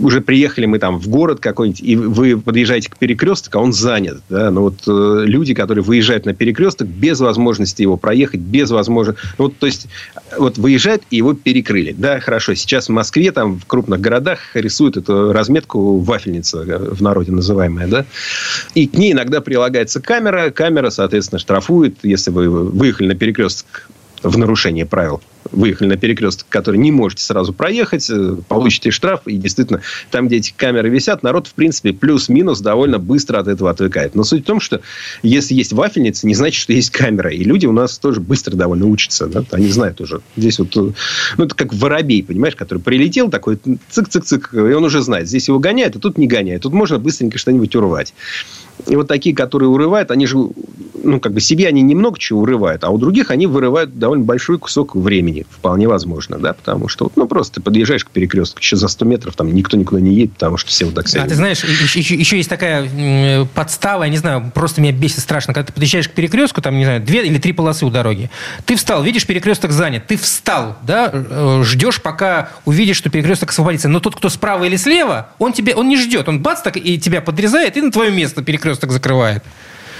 уже 0.00 0.20
приехали 0.20 0.66
мы 0.66 0.78
там 0.78 0.98
в 0.98 1.08
город 1.08 1.40
какой-нибудь, 1.40 1.80
и 1.82 1.96
вы 1.96 2.40
подъезжаете 2.40 2.90
к 2.90 2.96
перекрестку, 2.96 3.58
а 3.58 3.62
он 3.62 3.72
занят. 3.72 4.20
Да? 4.28 4.50
Но 4.50 4.62
вот 4.62 4.82
э, 4.86 5.22
люди, 5.24 5.54
которые 5.54 5.84
выезжают 5.84 6.26
на 6.26 6.34
перекресток 6.34 6.88
без 6.88 7.20
возможности 7.20 7.82
его 7.82 7.96
проехать, 7.96 8.40
без 8.40 8.70
возможности... 8.70 9.20
Ну, 9.38 9.46
вот, 9.46 9.58
то 9.58 9.66
есть, 9.66 9.86
вот 10.36 10.58
выезжают, 10.58 11.02
и 11.10 11.16
его 11.16 11.34
перекрыли. 11.34 11.94
Да, 11.96 12.20
хорошо. 12.20 12.54
Сейчас 12.54 12.88
в 12.88 12.92
Москве, 12.92 13.32
там, 13.32 13.58
в 13.58 13.66
крупных 13.66 14.00
городах 14.00 14.38
рисуют 14.54 14.96
эту 14.96 15.32
разметку 15.32 15.98
вафельница, 15.98 16.64
в 16.64 17.02
народе 17.02 17.32
называемая, 17.32 17.86
да? 17.86 18.06
И 18.74 18.86
к 18.86 18.94
ней 18.94 19.12
иногда 19.12 19.40
прилагается 19.40 20.00
камера. 20.00 20.50
Камера, 20.50 20.90
соответственно, 20.90 21.38
штрафует, 21.38 21.96
если 22.02 22.30
вы 22.30 22.48
выехали 22.48 23.08
на 23.08 23.14
перекресток 23.14 23.88
в 24.22 24.36
нарушение 24.36 24.86
правил 24.86 25.20
выехали 25.52 25.88
на 25.88 25.96
перекресток, 25.96 26.46
который 26.48 26.76
не 26.76 26.92
можете 26.92 27.22
сразу 27.22 27.52
проехать, 27.52 28.08
э, 28.10 28.36
получите 28.48 28.90
штраф. 28.90 29.22
И 29.26 29.36
действительно, 29.36 29.80
там, 30.10 30.28
где 30.28 30.36
эти 30.36 30.52
камеры 30.56 30.88
висят, 30.88 31.22
народ, 31.22 31.46
в 31.46 31.54
принципе, 31.54 31.92
плюс-минус 31.92 32.60
довольно 32.60 32.98
быстро 32.98 33.38
от 33.38 33.48
этого 33.48 33.70
отвыкает. 33.70 34.14
Но 34.14 34.24
суть 34.24 34.42
в 34.42 34.46
том, 34.46 34.60
что 34.60 34.80
если 35.22 35.54
есть 35.54 35.72
вафельница, 35.72 36.26
не 36.26 36.34
значит, 36.34 36.60
что 36.60 36.72
есть 36.72 36.90
камера. 36.90 37.30
И 37.30 37.42
люди 37.44 37.66
у 37.66 37.72
нас 37.72 37.98
тоже 37.98 38.20
быстро 38.20 38.56
довольно 38.56 38.86
учатся. 38.86 39.26
Да? 39.26 39.44
Они 39.50 39.68
знают 39.68 40.00
уже. 40.00 40.20
Здесь 40.36 40.58
вот, 40.58 40.76
э, 40.76 40.92
ну, 41.36 41.44
это 41.44 41.54
как 41.54 41.74
воробей, 41.74 42.22
понимаешь, 42.22 42.56
который 42.56 42.78
прилетел 42.78 43.30
такой, 43.30 43.58
цик-цик-цик, 43.90 44.54
и 44.54 44.72
он 44.72 44.84
уже 44.84 45.02
знает. 45.02 45.28
Здесь 45.28 45.48
его 45.48 45.58
гоняют, 45.58 45.96
а 45.96 45.98
тут 45.98 46.18
не 46.18 46.26
гоняют. 46.26 46.62
Тут 46.62 46.72
можно 46.72 46.98
быстренько 46.98 47.38
что-нибудь 47.38 47.74
урвать. 47.74 48.14
И 48.86 48.96
вот 48.96 49.08
такие, 49.08 49.34
которые 49.34 49.68
урывают, 49.68 50.10
они 50.10 50.26
же, 50.26 50.36
ну, 51.02 51.20
как 51.20 51.32
бы 51.32 51.40
себе 51.40 51.68
они 51.68 51.82
немного 51.82 52.18
чего 52.18 52.40
урывают, 52.40 52.84
а 52.84 52.90
у 52.90 52.98
других 52.98 53.30
они 53.30 53.46
вырывают 53.46 53.98
довольно 53.98 54.24
большой 54.24 54.58
кусок 54.58 54.94
времени. 54.94 55.46
Вполне 55.50 55.88
возможно, 55.88 56.38
да, 56.38 56.52
потому 56.52 56.88
что, 56.88 57.10
ну, 57.16 57.26
просто 57.26 57.56
ты 57.56 57.60
подъезжаешь 57.60 58.04
к 58.04 58.10
перекрестку, 58.10 58.60
еще 58.60 58.76
за 58.76 58.88
100 58.88 59.04
метров 59.04 59.36
там 59.36 59.52
никто 59.54 59.76
никуда 59.76 60.00
не 60.00 60.14
едет, 60.14 60.34
потому 60.34 60.56
что 60.56 60.70
все 60.70 60.86
вот 60.86 60.94
так 60.94 61.08
себя. 61.08 61.24
А 61.24 61.26
ты 61.26 61.34
знаешь, 61.34 61.62
еще, 61.64 62.14
еще 62.14 62.36
есть 62.36 62.48
такая 62.48 63.46
подстава, 63.54 64.04
я 64.04 64.10
не 64.10 64.18
знаю, 64.18 64.50
просто 64.54 64.80
меня 64.80 64.92
бесит 64.92 65.20
страшно, 65.20 65.54
когда 65.54 65.66
ты 65.66 65.72
подъезжаешь 65.72 66.08
к 66.08 66.12
перекрестку, 66.12 66.62
там, 66.62 66.76
не 66.76 66.84
знаю, 66.84 67.00
две 67.00 67.26
или 67.26 67.38
три 67.38 67.52
полосы 67.52 67.86
у 67.86 67.90
дороги. 67.90 68.30
Ты 68.64 68.76
встал, 68.76 69.02
видишь, 69.02 69.26
перекресток 69.26 69.72
занят, 69.72 70.06
ты 70.06 70.16
встал, 70.16 70.76
да, 70.82 71.10
э, 71.12 71.62
ждешь, 71.64 72.00
пока 72.00 72.50
увидишь, 72.64 72.96
что 72.96 73.10
перекресток 73.10 73.50
освободится. 73.50 73.88
Но 73.88 74.00
тот, 74.00 74.16
кто 74.16 74.28
справа 74.28 74.64
или 74.64 74.76
слева, 74.76 75.30
он 75.38 75.52
тебе, 75.52 75.74
он 75.74 75.88
не 75.88 75.96
ждет, 75.96 76.28
он 76.28 76.40
бац 76.40 76.62
так 76.62 76.76
и 76.76 76.98
тебя 76.98 77.20
подрезает 77.20 77.76
и 77.76 77.82
на 77.82 77.90
твое 77.90 78.10
место 78.10 78.42
перекресток 78.42 78.69
закрывает. 78.92 79.42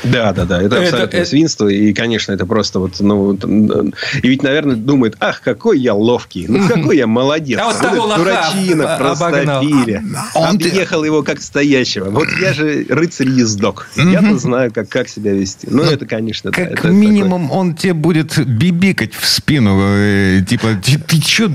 Да, 0.05 0.33
да, 0.33 0.45
да. 0.45 0.63
Это, 0.63 0.77
это 0.77 0.83
абсолютное 0.83 1.21
это... 1.21 1.31
свинство. 1.31 1.69
И, 1.69 1.93
конечно, 1.93 2.33
это 2.33 2.47
просто 2.47 2.79
вот... 2.79 3.01
Ну, 3.01 3.35
и 3.35 4.29
ведь, 4.29 4.43
наверное, 4.43 4.77
думает, 4.77 5.17
ах, 5.21 5.41
какой 5.43 5.79
я 5.79 5.95
ловкий. 5.95 6.47
Ну, 6.49 6.67
какой 6.69 6.97
я 6.97 7.07
молодец. 7.07 7.59
А 7.61 7.67
вот 7.67 7.79
того 7.79 8.17
Дурачина, 8.17 8.97
простофиля. 8.99 10.03
Он 10.35 10.51
Объехал 10.51 11.05
его 11.05 11.23
как 11.23 11.41
стоящего. 11.41 12.11
Вот 12.11 12.29
я 12.41 12.53
же 12.53 12.87
рыцарь-ездок. 12.89 13.89
Я-то 13.97 14.39
знаю, 14.39 14.73
как, 14.73 14.89
как 14.89 15.09
себя 15.09 15.33
вести. 15.33 15.67
Ну, 15.71 15.83
это, 15.83 16.07
конечно, 16.07 16.51
Как 16.51 16.85
минимум, 16.85 17.51
он 17.51 17.75
тебе 17.75 17.95
будет 17.95 18.39
бибикать 18.47 19.15
в 19.15 19.27
спину. 19.27 19.79
Э, 19.81 20.43
типа, 20.47 20.69
ты 20.83 21.21
что? 21.21 21.49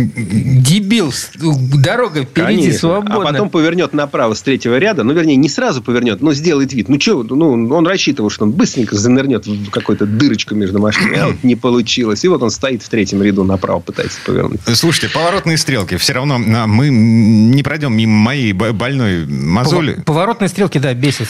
Дебил. 0.00 1.12
Дорога 1.38 2.24
впереди 2.24 2.72
свободна. 2.72 3.16
А 3.16 3.32
потом 3.32 3.50
повернет 3.50 3.92
направо 3.92 4.34
с 4.34 4.42
третьего 4.42 4.78
ряда. 4.78 5.04
Ну, 5.04 5.12
вернее, 5.12 5.36
не 5.36 5.48
сразу 5.48 5.82
повернет, 5.82 6.20
но 6.20 6.32
сделает 6.32 6.72
вид. 6.72 6.88
Ну, 6.88 7.00
что, 7.00 7.22
ну, 7.22 7.49
он 7.50 7.86
рассчитывал, 7.86 8.30
что 8.30 8.44
он 8.44 8.52
быстренько 8.52 8.96
занырнет 8.96 9.46
в 9.46 9.70
какую-то 9.70 10.06
дырочку 10.06 10.54
между 10.54 10.78
машинами. 10.78 11.18
А 11.18 11.26
вот 11.28 11.42
не 11.42 11.56
получилось. 11.56 12.24
И 12.24 12.28
вот 12.28 12.42
он 12.42 12.50
стоит 12.50 12.82
в 12.82 12.88
третьем 12.88 13.22
ряду 13.22 13.44
направо, 13.44 13.80
пытается 13.80 14.18
повернуть. 14.24 14.60
Слушайте, 14.74 15.12
поворотные 15.12 15.56
стрелки. 15.56 15.96
Все 15.96 16.12
равно 16.12 16.36
а, 16.36 16.66
мы 16.66 16.88
не 16.88 17.62
пройдем 17.62 17.94
мимо 17.96 18.12
моей 18.12 18.52
больной 18.52 19.26
мозоли. 19.26 20.02
Поворотные 20.06 20.48
стрелки, 20.48 20.78
да, 20.78 20.94
бесит. 20.94 21.28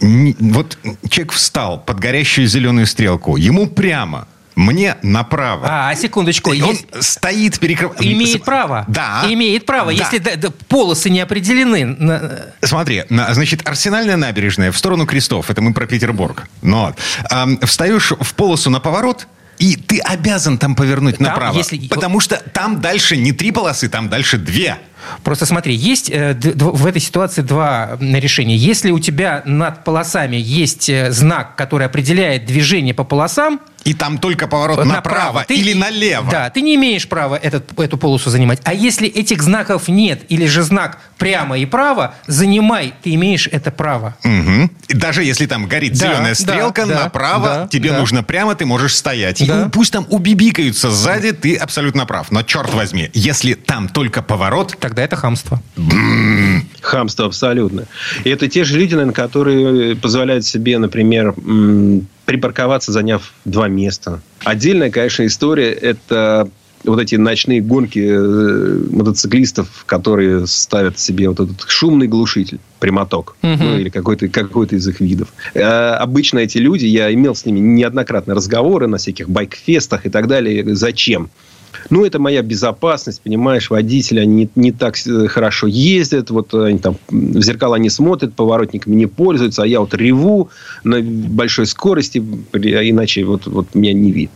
Вот 0.00 0.78
человек 1.08 1.32
встал 1.32 1.78
под 1.78 2.00
горящую 2.00 2.48
зеленую 2.48 2.86
стрелку. 2.86 3.36
Ему 3.36 3.68
прямо 3.68 4.26
мне 4.54 4.96
направо. 5.02 5.66
А, 5.68 5.90
а 5.90 5.94
секундочку. 5.94 6.50
Он 6.50 6.76
стоит, 7.00 7.58
перекрывает. 7.58 8.02
Имеет 8.02 8.44
право. 8.44 8.84
Да. 8.88 9.24
Имеет 9.28 9.66
право, 9.66 9.86
да. 9.86 9.92
если 9.92 10.18
да, 10.18 10.36
да, 10.36 10.48
полосы 10.68 11.10
не 11.10 11.20
определены. 11.20 11.96
Смотри, 12.62 13.04
значит, 13.08 13.66
Арсенальная 13.66 14.16
набережная 14.16 14.72
в 14.72 14.78
сторону 14.78 15.06
крестов. 15.06 15.50
Это 15.50 15.62
мы 15.62 15.72
про 15.72 15.86
Петербург. 15.86 16.48
Но 16.62 16.94
э, 17.30 17.66
встаешь 17.66 18.12
в 18.18 18.34
полосу 18.34 18.70
на 18.70 18.80
поворот, 18.80 19.26
и 19.58 19.76
ты 19.76 20.00
обязан 20.00 20.58
там 20.58 20.74
повернуть 20.74 21.18
там, 21.18 21.28
направо. 21.28 21.56
Если... 21.56 21.88
Потому 21.88 22.20
что 22.20 22.36
там 22.36 22.80
дальше 22.80 23.16
не 23.16 23.32
три 23.32 23.52
полосы, 23.52 23.88
там 23.88 24.08
дальше 24.08 24.38
две. 24.38 24.78
Просто 25.24 25.46
смотри, 25.46 25.74
есть 25.74 26.10
э, 26.10 26.34
в 26.34 26.86
этой 26.86 27.00
ситуации 27.00 27.42
два 27.42 27.98
решения. 28.00 28.56
Если 28.56 28.90
у 28.90 28.98
тебя 28.98 29.42
над 29.44 29.84
полосами 29.84 30.36
есть 30.36 30.88
э, 30.88 31.10
знак, 31.12 31.56
который 31.56 31.86
определяет 31.86 32.46
движение 32.46 32.94
по 32.94 33.04
полосам, 33.04 33.60
и 33.84 33.94
там 33.94 34.18
только 34.18 34.46
поворот 34.46 34.78
направо, 34.78 34.94
направо 34.94 35.44
ты, 35.46 35.56
или 35.56 35.72
налево. 35.72 36.30
Да, 36.30 36.50
ты 36.50 36.60
не 36.60 36.76
имеешь 36.76 37.08
права 37.08 37.36
этот, 37.36 37.78
эту 37.78 37.98
полосу 37.98 38.30
занимать. 38.30 38.60
А 38.64 38.74
если 38.74 39.08
этих 39.08 39.42
знаков 39.42 39.88
нет, 39.88 40.22
или 40.28 40.46
же 40.46 40.62
знак 40.62 40.98
прямо 41.18 41.58
и 41.58 41.66
право, 41.66 42.14
занимай, 42.26 42.94
ты 43.02 43.14
имеешь 43.14 43.48
это 43.50 43.70
право. 43.70 44.16
Угу. 44.24 44.70
Даже 44.90 45.24
если 45.24 45.46
там 45.46 45.66
горит 45.66 45.98
да, 45.98 46.06
зеленая 46.06 46.34
стрелка, 46.34 46.86
да, 46.86 47.04
направо, 47.04 47.46
да, 47.46 47.68
тебе 47.68 47.90
да. 47.90 47.98
нужно 47.98 48.22
прямо, 48.22 48.54
ты 48.54 48.66
можешь 48.66 48.94
стоять. 48.94 49.44
Да. 49.46 49.66
И 49.66 49.68
пусть 49.70 49.92
там 49.92 50.06
убибикаются 50.10 50.90
сзади, 50.90 51.32
ты 51.32 51.56
абсолютно 51.56 52.06
прав. 52.06 52.30
Но 52.30 52.42
черт 52.42 52.72
возьми, 52.74 53.10
если 53.14 53.54
там 53.54 53.88
только 53.88 54.22
поворот... 54.22 54.76
Тогда 54.78 54.91
это 55.00 55.16
хамство. 55.16 55.62
Хамство 56.80 57.26
абсолютно. 57.26 57.86
И 58.24 58.30
это 58.30 58.48
те 58.48 58.64
же 58.64 58.78
люди, 58.78 58.94
наверное, 58.94 59.14
которые 59.14 59.96
позволяют 59.96 60.44
себе, 60.44 60.78
например, 60.78 61.34
припарковаться, 62.26 62.92
заняв 62.92 63.32
два 63.44 63.68
места. 63.68 64.20
Отдельная, 64.44 64.90
конечно, 64.90 65.24
история– 65.26 65.70
это 65.72 66.48
вот 66.84 67.00
эти 67.00 67.14
ночные 67.14 67.60
гонки 67.60 68.00
э, 68.00 68.86
мотоциклистов, 68.90 69.84
которые 69.86 70.46
ставят 70.46 70.98
себе 70.98 71.28
вот 71.28 71.40
этот 71.40 71.64
шумный 71.68 72.08
глушитель, 72.08 72.58
прямоток, 72.80 73.36
угу. 73.42 73.62
ну, 73.62 73.78
или 73.78 73.88
какой-то 73.88 74.28
какой 74.28 74.66
из 74.66 74.88
их 74.88 75.00
видов. 75.00 75.28
Э, 75.54 75.94
обычно 75.94 76.40
эти 76.40 76.58
люди, 76.58 76.86
я 76.86 77.12
имел 77.12 77.34
с 77.34 77.44
ними 77.44 77.60
неоднократно 77.60 78.34
разговоры 78.34 78.86
на 78.86 78.98
всяких 78.98 79.28
байкфестах 79.28 80.06
и 80.06 80.10
так 80.10 80.26
далее. 80.26 80.74
Зачем? 80.74 81.30
Ну, 81.90 82.04
это 82.04 82.18
моя 82.18 82.42
безопасность, 82.42 83.20
понимаешь, 83.22 83.70
водители, 83.70 84.20
они 84.20 84.34
не, 84.34 84.50
не 84.54 84.72
так 84.72 84.96
э, 85.06 85.26
хорошо 85.28 85.66
ездят, 85.66 86.30
вот 86.30 86.54
они 86.54 86.78
там 86.78 86.96
в 87.08 87.42
зеркала 87.42 87.76
не 87.76 87.90
смотрят, 87.90 88.34
поворотниками 88.34 88.94
не 88.94 89.06
пользуются, 89.06 89.62
а 89.62 89.66
я 89.66 89.80
вот 89.80 89.94
реву 89.94 90.50
на 90.84 91.00
большой 91.00 91.66
скорости, 91.66 92.18
иначе 92.18 93.24
вот, 93.24 93.46
вот 93.46 93.74
меня 93.74 93.92
не 93.92 94.12
видит. 94.12 94.30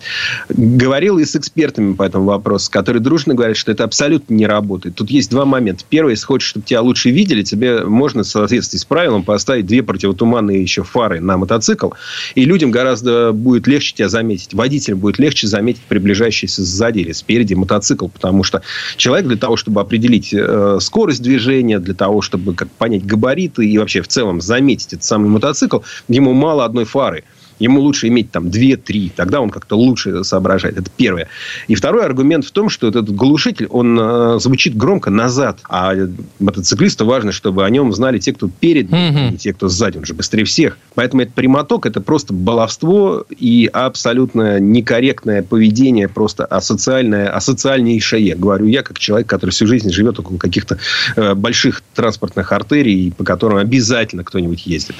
Говорил 0.49 1.19
и 1.19 1.25
с 1.25 1.37
экспертами 1.37 1.95
по 1.95 2.03
этому 2.03 2.25
вопросу, 2.25 2.71
которые 2.71 3.03
дружно 3.03 3.35
говорят, 3.35 3.57
что 3.57 3.73
это 3.73 3.85
абсолютно 3.85 4.35
не 4.35 4.47
работает. 4.47 4.97
Тут 4.97 5.11
есть 5.11 5.31
два 5.31 5.45
момента. 5.45 5.85
Первый, 5.89 6.13
если 6.13 6.27
хочешь, 6.27 6.49
чтобы 6.49 6.67
тебя 6.67 6.83
лучше 6.83 7.11
видели, 7.11 7.43
тебе 7.43 7.85
можно 7.85 8.23
в 8.23 8.27
соответствии 8.27 8.79
с 8.79 8.85
правилом 8.85 9.23
поставить 9.23 9.67
две 9.67 9.83
противотуманные 9.83 10.61
еще 10.61 10.83
фары 10.83 11.21
на 11.21 11.37
мотоцикл, 11.37 11.91
и 12.35 12.45
людям 12.45 12.71
гораздо 12.71 13.33
будет 13.33 13.67
легче 13.67 13.95
тебя 13.95 14.09
заметить. 14.09 14.55
Водителям 14.55 14.99
будет 14.99 15.19
легче 15.19 15.47
заметить 15.47 15.83
приближающийся 15.89 16.63
сзади 16.65 17.01
или 17.01 17.13
спереди 17.13 17.36
спереди 17.37 17.55
мотоцикл, 17.55 18.09
потому 18.09 18.45
что 18.45 18.63
человек 18.97 19.27
для 19.27 19.37
того, 19.37 19.57
чтобы 19.57 19.83
определить 19.83 20.33
э, 20.33 20.79
скорость 20.81 21.23
движения, 21.23 21.79
для 21.79 21.93
того, 21.93 22.23
чтобы 22.23 22.55
как, 22.55 22.71
понять 22.71 23.05
габариты 23.05 23.67
и 23.67 23.77
вообще 23.77 24.01
в 24.01 24.09
целом 24.09 24.41
заметить 24.41 24.95
этот 24.95 25.05
самый 25.05 25.29
мотоцикл, 25.29 25.81
ему 26.09 26.33
мало 26.33 26.65
одной 26.65 26.85
фары– 26.85 27.25
Ему 27.59 27.81
лучше 27.81 28.09
иметь 28.09 28.31
там 28.31 28.47
2-3, 28.47 29.13
тогда 29.15 29.41
он 29.41 29.51
как-то 29.51 29.77
лучше 29.77 30.25
соображает. 30.25 30.79
Это 30.79 30.91
первое. 30.97 31.29
И 31.69 31.75
второй 31.75 32.05
аргумент 32.05 32.45
в 32.45 32.51
том, 32.51 32.69
что 32.69 32.89
этот 32.89 33.15
глушитель, 33.15 33.67
он 33.67 33.99
э, 33.99 34.39
звучит 34.41 34.77
громко 34.77 35.11
назад. 35.11 35.61
А 35.69 35.95
мотоциклисту 36.39 37.07
важно, 37.07 37.33
чтобы 37.33 37.65
о 37.65 37.71
нем 37.71 37.93
знали 37.93 38.19
те, 38.19 38.33
кто 38.33 38.49
перед 38.49 38.91
ним, 38.91 39.35
и 39.35 39.37
те, 39.37 39.53
кто 39.53 39.69
сзади. 39.69 39.99
Он 39.99 40.05
же 40.05 40.15
быстрее 40.15 40.45
всех. 40.45 40.79
Поэтому 40.95 41.23
этот 41.23 41.35
прямоток– 41.35 41.87
это 41.87 42.01
просто 42.01 42.33
баловство 42.33 43.25
и 43.31 43.69
абсолютно 43.73 44.61
некорректное 44.61 45.43
поведение, 45.43 46.09
просто 46.09 46.45
асоциальное, 46.45 47.29
асоциальнейшее. 47.29 48.35
Говорю 48.35 48.67
я, 48.67 48.83
как 48.83 48.99
человек, 48.99 49.29
который 49.29 49.51
всю 49.51 49.67
жизнь 49.67 49.91
живет 49.91 50.19
около 50.19 50.37
каких-то 50.37 50.79
э, 51.17 51.35
больших 51.35 51.83
транспортных 51.95 52.53
артерий, 52.53 53.13
по 53.17 53.25
которым 53.25 53.59
обязательно 53.59 54.25
кто-нибудь 54.25 54.67
ездит. 54.67 54.97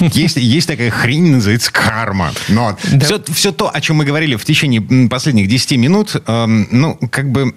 Есть, 0.00 0.36
есть 0.36 0.66
такая 0.66 0.90
хрень, 0.90 1.30
называется 1.30 1.72
карма. 1.72 2.32
Но 2.48 2.76
да. 2.90 3.04
все, 3.04 3.22
все 3.32 3.52
то, 3.52 3.70
о 3.72 3.80
чем 3.80 3.96
мы 3.96 4.04
говорили 4.04 4.36
в 4.36 4.44
течение 4.44 5.08
последних 5.08 5.48
10 5.48 5.72
минут, 5.72 6.16
эм, 6.26 6.68
ну, 6.70 6.98
как 7.10 7.30
бы... 7.30 7.54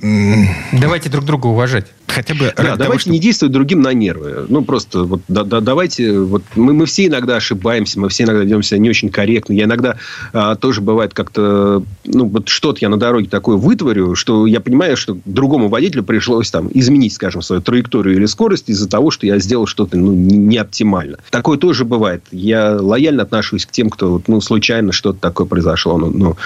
Давайте 0.71 1.09
друг 1.09 1.25
друга 1.25 1.47
уважать. 1.47 1.87
Хотя 2.13 2.33
бы 2.33 2.53
да, 2.55 2.63
давайте 2.63 2.83
того, 2.83 2.99
что... 2.99 3.09
не 3.11 3.19
действовать 3.19 3.53
другим 3.53 3.81
на 3.81 3.93
нервы. 3.93 4.45
Ну, 4.49 4.63
просто 4.63 5.03
вот 5.03 5.21
да, 5.27 5.43
да, 5.43 5.61
давайте... 5.61 6.19
Вот 6.19 6.43
мы, 6.55 6.73
мы 6.73 6.85
все 6.85 7.07
иногда 7.07 7.37
ошибаемся, 7.37 7.99
мы 7.99 8.09
все 8.09 8.23
иногда 8.23 8.43
ведем 8.43 8.63
себя 8.63 8.79
не 8.79 8.89
очень 8.89 9.09
корректно. 9.09 9.53
Я 9.53 9.65
иногда 9.65 9.97
а, 10.31 10.55
тоже 10.55 10.81
бывает 10.81 11.13
как-то... 11.13 11.83
Ну, 12.05 12.25
вот 12.25 12.49
что-то 12.49 12.79
я 12.81 12.89
на 12.89 12.97
дороге 12.97 13.27
такое 13.29 13.57
вытворю, 13.57 14.15
что 14.15 14.45
я 14.45 14.59
понимаю, 14.59 14.97
что 14.97 15.17
другому 15.25 15.69
водителю 15.69 16.03
пришлось 16.03 16.51
там 16.51 16.69
изменить, 16.73 17.13
скажем, 17.13 17.41
свою 17.41 17.61
траекторию 17.61 18.15
или 18.15 18.25
скорость 18.25 18.69
из-за 18.69 18.87
того, 18.87 19.11
что 19.11 19.25
я 19.25 19.39
сделал 19.39 19.65
что-то 19.65 19.97
ну, 19.97 20.13
не 20.13 20.57
оптимально. 20.57 21.17
Такое 21.29 21.57
тоже 21.57 21.85
бывает. 21.85 22.23
Я 22.31 22.77
лояльно 22.79 23.23
отношусь 23.23 23.65
к 23.65 23.71
тем, 23.71 23.89
кто 23.89 24.21
ну, 24.27 24.41
случайно 24.41 24.91
что-то 24.91 25.19
такое 25.19 25.47
произошло. 25.47 25.97
Ну, 25.97 26.11
ну, 26.11 26.37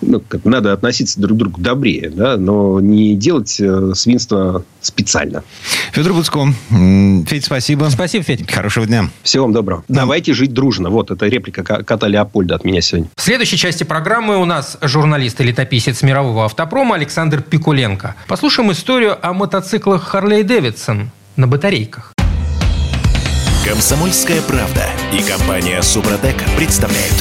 ну 0.00 0.22
как, 0.26 0.44
надо 0.44 0.72
относиться 0.72 1.20
друг 1.20 1.36
к 1.36 1.40
другу 1.40 1.60
добрее, 1.60 2.10
да, 2.14 2.36
но 2.36 2.80
не 2.80 3.14
делать 3.14 3.60
э, 3.60 3.92
свинство 3.94 4.64
специально. 4.80 5.09
Федор 5.92 6.12
Буцко. 6.12 6.46
Федь, 7.26 7.44
спасибо. 7.44 7.88
Спасибо, 7.90 8.24
Федь. 8.24 8.50
Хорошего 8.50 8.86
дня. 8.86 9.08
Всего 9.22 9.44
вам 9.44 9.52
доброго. 9.52 9.84
Да. 9.88 10.00
Давайте 10.00 10.34
жить 10.34 10.52
дружно. 10.52 10.90
Вот, 10.90 11.10
это 11.10 11.26
реплика 11.26 11.62
кота 11.62 12.08
Леопольда 12.08 12.54
от 12.54 12.64
меня 12.64 12.80
сегодня. 12.80 13.08
В 13.16 13.22
следующей 13.22 13.56
части 13.56 13.84
программы 13.84 14.38
у 14.38 14.44
нас 14.44 14.78
журналист 14.80 15.40
и 15.40 15.44
летописец 15.44 16.02
мирового 16.02 16.44
автопрома 16.44 16.96
Александр 16.96 17.42
Пикуленко. 17.42 18.14
Послушаем 18.28 18.72
историю 18.72 19.18
о 19.20 19.32
мотоциклах 19.32 20.02
Харлей 20.04 20.42
Дэвидсон 20.42 21.10
на 21.36 21.46
батарейках. 21.46 22.12
Комсомольская 23.64 24.40
правда 24.42 24.86
и 25.12 25.22
компания 25.22 25.82
Супротек 25.82 26.36
представляют. 26.56 27.14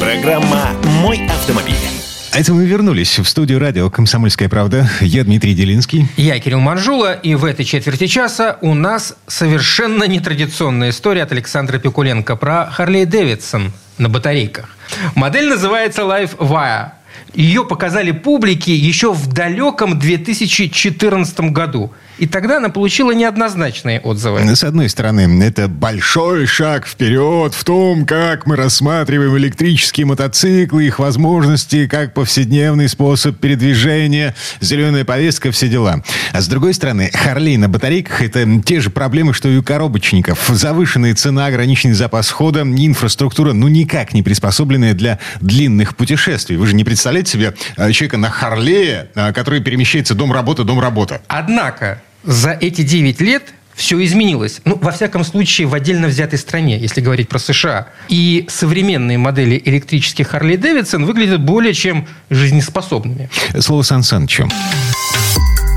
Программа 0.00 0.70
«Мой 1.02 1.26
автомобиль». 1.26 1.93
А 2.34 2.40
это 2.40 2.52
мы 2.52 2.66
вернулись 2.66 3.20
в 3.20 3.28
студию 3.28 3.60
радио 3.60 3.88
«Комсомольская 3.90 4.48
правда». 4.48 4.90
Я 5.00 5.22
Дмитрий 5.22 5.54
Делинский. 5.54 6.08
Я 6.16 6.40
Кирилл 6.40 6.58
Манжула. 6.58 7.12
И 7.12 7.36
в 7.36 7.44
этой 7.44 7.64
четверти 7.64 8.08
часа 8.08 8.58
у 8.60 8.74
нас 8.74 9.14
совершенно 9.28 10.02
нетрадиционная 10.02 10.90
история 10.90 11.22
от 11.22 11.30
Александра 11.30 11.78
Пикуленко 11.78 12.34
про 12.34 12.66
Харлей 12.66 13.04
Дэвидсон 13.04 13.70
на 13.98 14.08
батарейках. 14.08 14.76
Модель 15.14 15.48
называется 15.48 16.02
Life 16.02 16.36
Wire. 16.38 16.88
Ее 17.34 17.64
показали 17.64 18.10
публике 18.10 18.74
еще 18.74 19.12
в 19.12 19.32
далеком 19.32 19.96
2014 19.96 21.52
году– 21.52 21.92
И 22.18 22.26
тогда 22.26 22.58
она 22.58 22.68
получила 22.68 23.12
неоднозначные 23.12 24.00
отзывы. 24.00 24.40
С 24.54 24.62
одной 24.62 24.88
стороны, 24.88 25.42
это 25.42 25.68
большой 25.68 26.46
шаг 26.46 26.86
вперед 26.86 27.54
в 27.54 27.64
том, 27.64 28.06
как 28.06 28.46
мы 28.46 28.56
рассматриваем 28.56 29.36
электрические 29.36 30.06
мотоциклы, 30.06 30.84
их 30.86 30.98
возможности, 30.98 31.86
как 31.88 32.14
повседневный 32.14 32.88
способ 32.88 33.38
передвижения, 33.38 34.34
зеленая 34.60 35.04
повестка, 35.04 35.50
все 35.50 35.68
дела. 35.68 36.02
А 36.32 36.40
с 36.40 36.46
другой 36.46 36.74
стороны, 36.74 37.10
Харлей 37.12 37.56
на 37.56 37.68
батарейках– 37.68 38.22
это 38.22 38.46
те 38.62 38.80
же 38.80 38.90
проблемы, 38.90 39.34
что 39.34 39.48
и 39.48 39.56
у 39.56 39.62
коробочников. 39.62 40.48
Завышенная 40.48 41.14
цена, 41.14 41.46
ограниченный 41.46 41.94
запас 41.94 42.30
хода, 42.30 42.62
инфраструктура, 42.62 43.52
ну, 43.52 43.68
никак 43.68 44.14
не 44.14 44.22
приспособленная 44.22 44.94
для 44.94 45.18
длинных 45.40 45.96
путешествий. 45.96 46.56
Вы 46.56 46.68
же 46.68 46.74
не 46.74 46.84
представляете 46.84 47.32
себе 47.32 47.54
э, 47.76 47.90
человека 47.92 48.18
на 48.18 48.30
Харлее, 48.30 49.08
э, 49.14 49.32
который 49.32 49.60
перемещается 49.60 50.14
дом-работа, 50.14 50.64
дом-работа. 50.64 51.22
Однако, 51.26 52.00
за 52.24 52.52
эти 52.52 52.82
9 52.82 53.20
лет 53.20 53.42
все 53.74 54.02
изменилось. 54.04 54.60
Ну, 54.64 54.78
во 54.80 54.92
всяком 54.92 55.24
случае, 55.24 55.66
в 55.66 55.74
отдельно 55.74 56.08
взятой 56.08 56.38
стране, 56.38 56.78
если 56.78 57.00
говорить 57.00 57.28
про 57.28 57.38
США. 57.38 57.88
И 58.08 58.46
современные 58.48 59.18
модели 59.18 59.60
электрических 59.64 60.32
Harley 60.32 60.56
Davidson 60.56 61.04
выглядят 61.04 61.42
более 61.42 61.74
чем 61.74 62.06
жизнеспособными. 62.30 63.28
Слово 63.58 63.82
Сан 63.82 64.02
Санычу. 64.02 64.48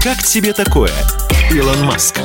Как 0.04 0.24
тебе 0.24 0.54
такое, 0.54 0.92
Илон 1.52 1.84
Маск? 1.86 2.20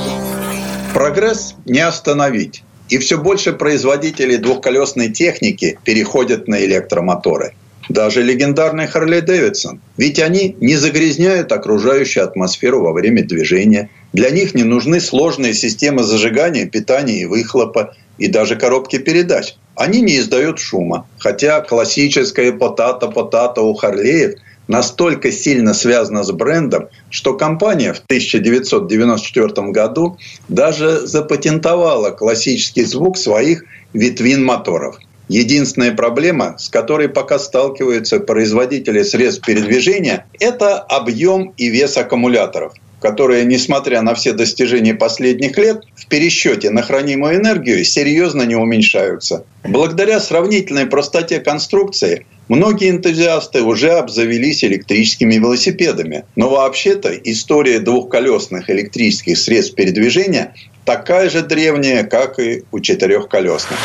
Прогресс 0.93 1.55
не 1.65 1.81
остановить. 1.81 2.63
И 2.91 2.99
все 2.99 3.17
больше 3.17 3.55
производителей 3.55 4.37
двухколесной 4.37 5.09
техники 5.09 5.79
переходят 5.85 6.47
на 6.49 6.63
электромоторы. 6.63 7.55
Даже 7.89 8.23
легендарный 8.23 8.87
Харли 8.87 9.21
Дэвидсон. 9.21 9.81
Ведь 9.97 10.21
они 10.21 10.55
не 10.61 10.77
загрязняют 10.77 11.51
окружающую 11.51 12.23
атмосферу 12.23 12.83
во 12.83 12.93
время 12.93 13.25
движения– 13.25 13.89
для 14.13 14.31
них 14.31 14.55
не 14.55 14.63
нужны 14.63 15.01
сложные 15.01 15.55
системы 15.55 16.03
зажигания, 16.03 16.67
питания 16.67 17.23
и 17.23 17.27
выхлопа, 17.27 17.95
и 18.19 18.29
даже 18.29 18.57
коробки 18.57 18.99
передач. 18.99 19.57
Они 19.75 20.01
не 20.03 20.19
издают 20.19 20.59
шума. 20.59 21.07
Хотя 21.19 21.61
классическая 21.61 22.53
потата-потата 22.53 23.63
у 23.63 23.75
Харлеев 23.75 24.35
настолько 24.69 25.33
сильно 25.33 25.75
связана 25.75 26.23
с 26.23 26.31
брендом, 26.31 26.89
что 27.11 27.35
компания 27.35 27.93
в 27.93 28.01
1994 28.01 29.71
году 29.71 30.19
даже 30.49 31.07
запатентовала 31.07 32.11
классический 32.11 32.85
звук 32.85 33.17
своих 33.17 33.65
ветвин 33.93 34.45
моторов. 34.45 34.99
Единственная 35.29 35.93
проблема, 35.93 36.57
с 36.59 36.69
которой 36.69 37.09
пока 37.09 37.39
сталкиваются 37.39 38.21
производители 38.21 39.03
средств 39.03 39.45
передвижения, 39.47 40.27
это 40.39 40.79
объем 40.79 41.55
и 41.57 41.69
вес 41.69 41.97
аккумуляторов 41.97 42.75
которые, 43.03 43.45
несмотря 43.45 44.01
на 44.01 44.15
все 44.15 44.33
достижения 44.33 44.95
последних 44.95 45.59
лет, 45.59 45.83
в 45.95 46.07
пересчете 46.07 46.71
на 46.71 46.83
хранимую 46.83 47.37
энергию 47.37 47.85
серьезно 47.85 48.43
не 48.43 48.55
уменьшаются. 48.55 49.45
Благодаря 49.65 50.21
сравнительной 50.21 50.87
простоте 50.87 51.41
конструкции 51.41 52.25
Многие 52.49 52.91
энтузиасты 52.91 53.63
уже 53.63 53.93
обзавелись 53.93 54.63
электрическими 54.63 55.37
велосипедами. 55.37 56.25
Но 56.37 56.51
вообще-то 56.51 57.11
история 57.15 57.79
двухколесных 57.79 58.69
электрических 58.69 59.39
средств 59.39 59.75
передвижения 59.75 60.55
такая 60.85 61.31
же 61.31 61.43
древняя, 61.43 62.05
как 62.05 62.39
и 62.39 62.65
у 62.71 62.81
четырехколесных. 62.81 63.79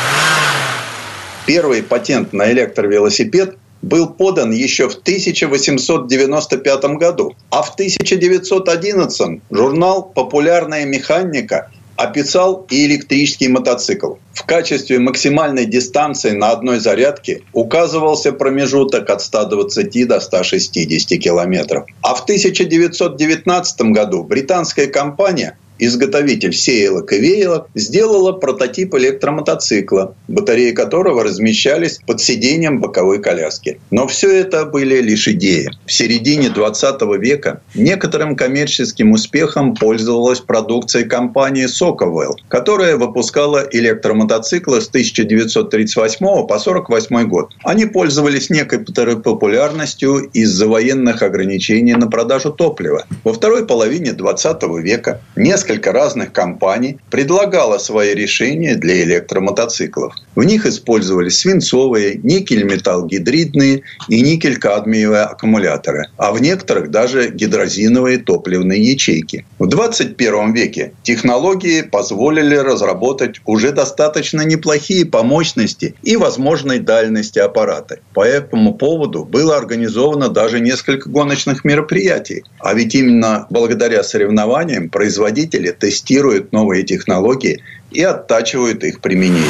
Первый 1.46 1.82
патент 1.82 2.34
на 2.34 2.50
электровелосипед 2.52 3.56
был 3.82 4.08
подан 4.08 4.50
еще 4.52 4.88
в 4.88 4.94
1895 4.94 6.84
году, 6.96 7.34
а 7.50 7.62
в 7.62 7.70
1911 7.74 9.40
журнал 9.50 10.02
«Популярная 10.14 10.84
механика» 10.84 11.70
описал 11.98 12.64
и 12.70 12.86
электрический 12.86 13.48
мотоцикл. 13.48 14.14
В 14.32 14.44
качестве 14.44 15.00
максимальной 15.00 15.66
дистанции 15.66 16.30
на 16.30 16.50
одной 16.50 16.78
зарядке 16.78 17.42
указывался 17.52 18.32
промежуток 18.32 19.10
от 19.10 19.20
120 19.20 20.06
до 20.06 20.20
160 20.20 21.18
километров. 21.18 21.86
А 22.02 22.14
в 22.14 22.22
1919 22.22 23.80
году 23.92 24.22
британская 24.22 24.86
компания 24.86 25.58
изготовитель 25.78 26.52
сеялок 26.52 27.12
и 27.12 27.18
веялок, 27.18 27.68
сделала 27.74 28.32
прототип 28.32 28.94
электромотоцикла, 28.94 30.14
батареи 30.28 30.72
которого 30.72 31.24
размещались 31.24 32.00
под 32.06 32.20
сиденьем 32.20 32.80
боковой 32.80 33.20
коляски. 33.20 33.80
Но 33.90 34.06
все 34.06 34.30
это 34.30 34.64
были 34.64 35.00
лишь 35.00 35.28
идеи. 35.28 35.70
В 35.86 35.92
середине 35.92 36.50
20 36.50 37.00
века 37.20 37.62
некоторым 37.74 38.36
коммерческим 38.36 39.12
успехом 39.12 39.74
пользовалась 39.74 40.40
продукция 40.40 41.04
компании 41.04 41.66
Socawell, 41.66 42.34
которая 42.48 42.96
выпускала 42.96 43.66
электромотоциклы 43.70 44.80
с 44.80 44.88
1938 44.88 46.18
по 46.18 46.42
1948 46.42 47.28
год. 47.28 47.52
Они 47.64 47.86
пользовались 47.86 48.50
некоторой 48.50 49.20
популярностью 49.20 50.28
из-за 50.32 50.66
военных 50.66 51.22
ограничений 51.22 51.94
на 51.94 52.08
продажу 52.08 52.52
топлива. 52.52 53.04
Во 53.24 53.32
второй 53.32 53.66
половине 53.66 54.12
20 54.12 54.62
века 54.82 55.20
несколько 55.36 55.67
несколько 55.68 55.92
разных 55.92 56.32
компаний 56.32 56.98
предлагало 57.10 57.78
свои 57.78 58.14
решения 58.14 58.74
для 58.74 59.02
электромотоциклов. 59.02 60.14
В 60.34 60.42
них 60.44 60.64
использовались 60.64 61.40
свинцовые, 61.40 62.18
никель-металл-гидридные 62.22 63.82
и 64.08 64.22
никель-кадмиевые 64.22 65.24
аккумуляторы, 65.24 66.06
а 66.16 66.32
в 66.32 66.40
некоторых 66.40 66.90
даже 66.90 67.30
гидрозиновые 67.30 68.18
топливные 68.18 68.82
ячейки. 68.82 69.44
В 69.58 69.66
21 69.66 70.54
веке 70.54 70.92
технологии 71.02 71.82
позволили 71.82 72.56
разработать 72.56 73.40
уже 73.44 73.72
достаточно 73.72 74.42
неплохие 74.42 75.04
по 75.04 75.22
мощности 75.22 75.94
и 76.02 76.16
возможной 76.16 76.78
дальности 76.78 77.40
аппараты. 77.40 78.00
По 78.14 78.24
этому 78.24 78.74
поводу 78.74 79.24
было 79.24 79.56
организовано 79.56 80.28
даже 80.28 80.60
несколько 80.60 81.10
гоночных 81.10 81.64
мероприятий. 81.64 82.44
А 82.58 82.72
ведь 82.74 82.94
именно 82.94 83.46
благодаря 83.50 84.02
соревнованиям 84.02 84.88
производители 84.88 85.57
производители 85.58 85.72
тестируют 85.72 86.52
новые 86.52 86.84
технологии 86.84 87.62
и 87.90 88.02
оттачивают 88.02 88.84
их 88.84 89.00
применение. 89.00 89.48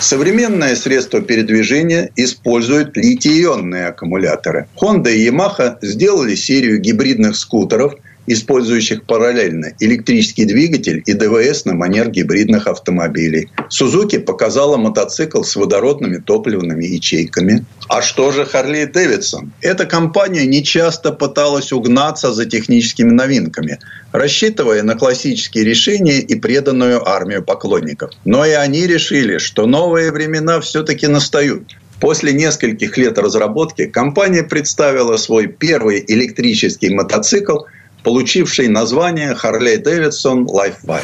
Современное 0.00 0.76
средство 0.76 1.20
передвижения 1.20 2.10
использует 2.16 2.96
литий-ионные 2.96 3.88
аккумуляторы. 3.88 4.66
Honda 4.80 5.10
и 5.10 5.28
Yamaha 5.28 5.76
сделали 5.82 6.36
серию 6.36 6.80
гибридных 6.80 7.36
скутеров– 7.36 7.94
использующих 8.28 9.04
параллельно 9.04 9.72
электрический 9.80 10.44
двигатель 10.44 11.02
и 11.06 11.12
ДВС 11.14 11.64
на 11.64 11.74
манер 11.74 12.10
гибридных 12.10 12.66
автомобилей. 12.66 13.48
Сузуки 13.70 14.18
показала 14.18 14.76
мотоцикл 14.76 15.42
с 15.42 15.56
водородными 15.56 16.18
топливными 16.18 16.84
ячейками. 16.84 17.64
А 17.88 18.02
что 18.02 18.30
же 18.30 18.44
Харли 18.44 18.84
Дэвидсон? 18.84 19.52
Эта 19.62 19.86
компания 19.86 20.46
нечасто 20.46 21.12
пыталась 21.12 21.72
угнаться 21.72 22.32
за 22.32 22.44
техническими 22.44 23.10
новинками, 23.10 23.78
рассчитывая 24.12 24.82
на 24.82 24.94
классические 24.94 25.64
решения 25.64 26.20
и 26.20 26.34
преданную 26.34 27.08
армию 27.08 27.42
поклонников. 27.42 28.10
Но 28.24 28.44
и 28.44 28.50
они 28.50 28.86
решили, 28.86 29.38
что 29.38 29.66
новые 29.66 30.12
времена 30.12 30.60
все-таки 30.60 31.06
настают. 31.06 31.62
После 32.00 32.32
нескольких 32.32 32.96
лет 32.96 33.18
разработки 33.18 33.86
компания 33.86 34.44
представила 34.44 35.16
свой 35.16 35.48
первый 35.48 36.04
электрический 36.06 36.90
мотоцикл– 36.90 37.58
получивший 38.08 38.68
название 38.68 39.34
Harley 39.34 39.76
Davidson 39.82 40.46
Lifewire. 40.46 41.02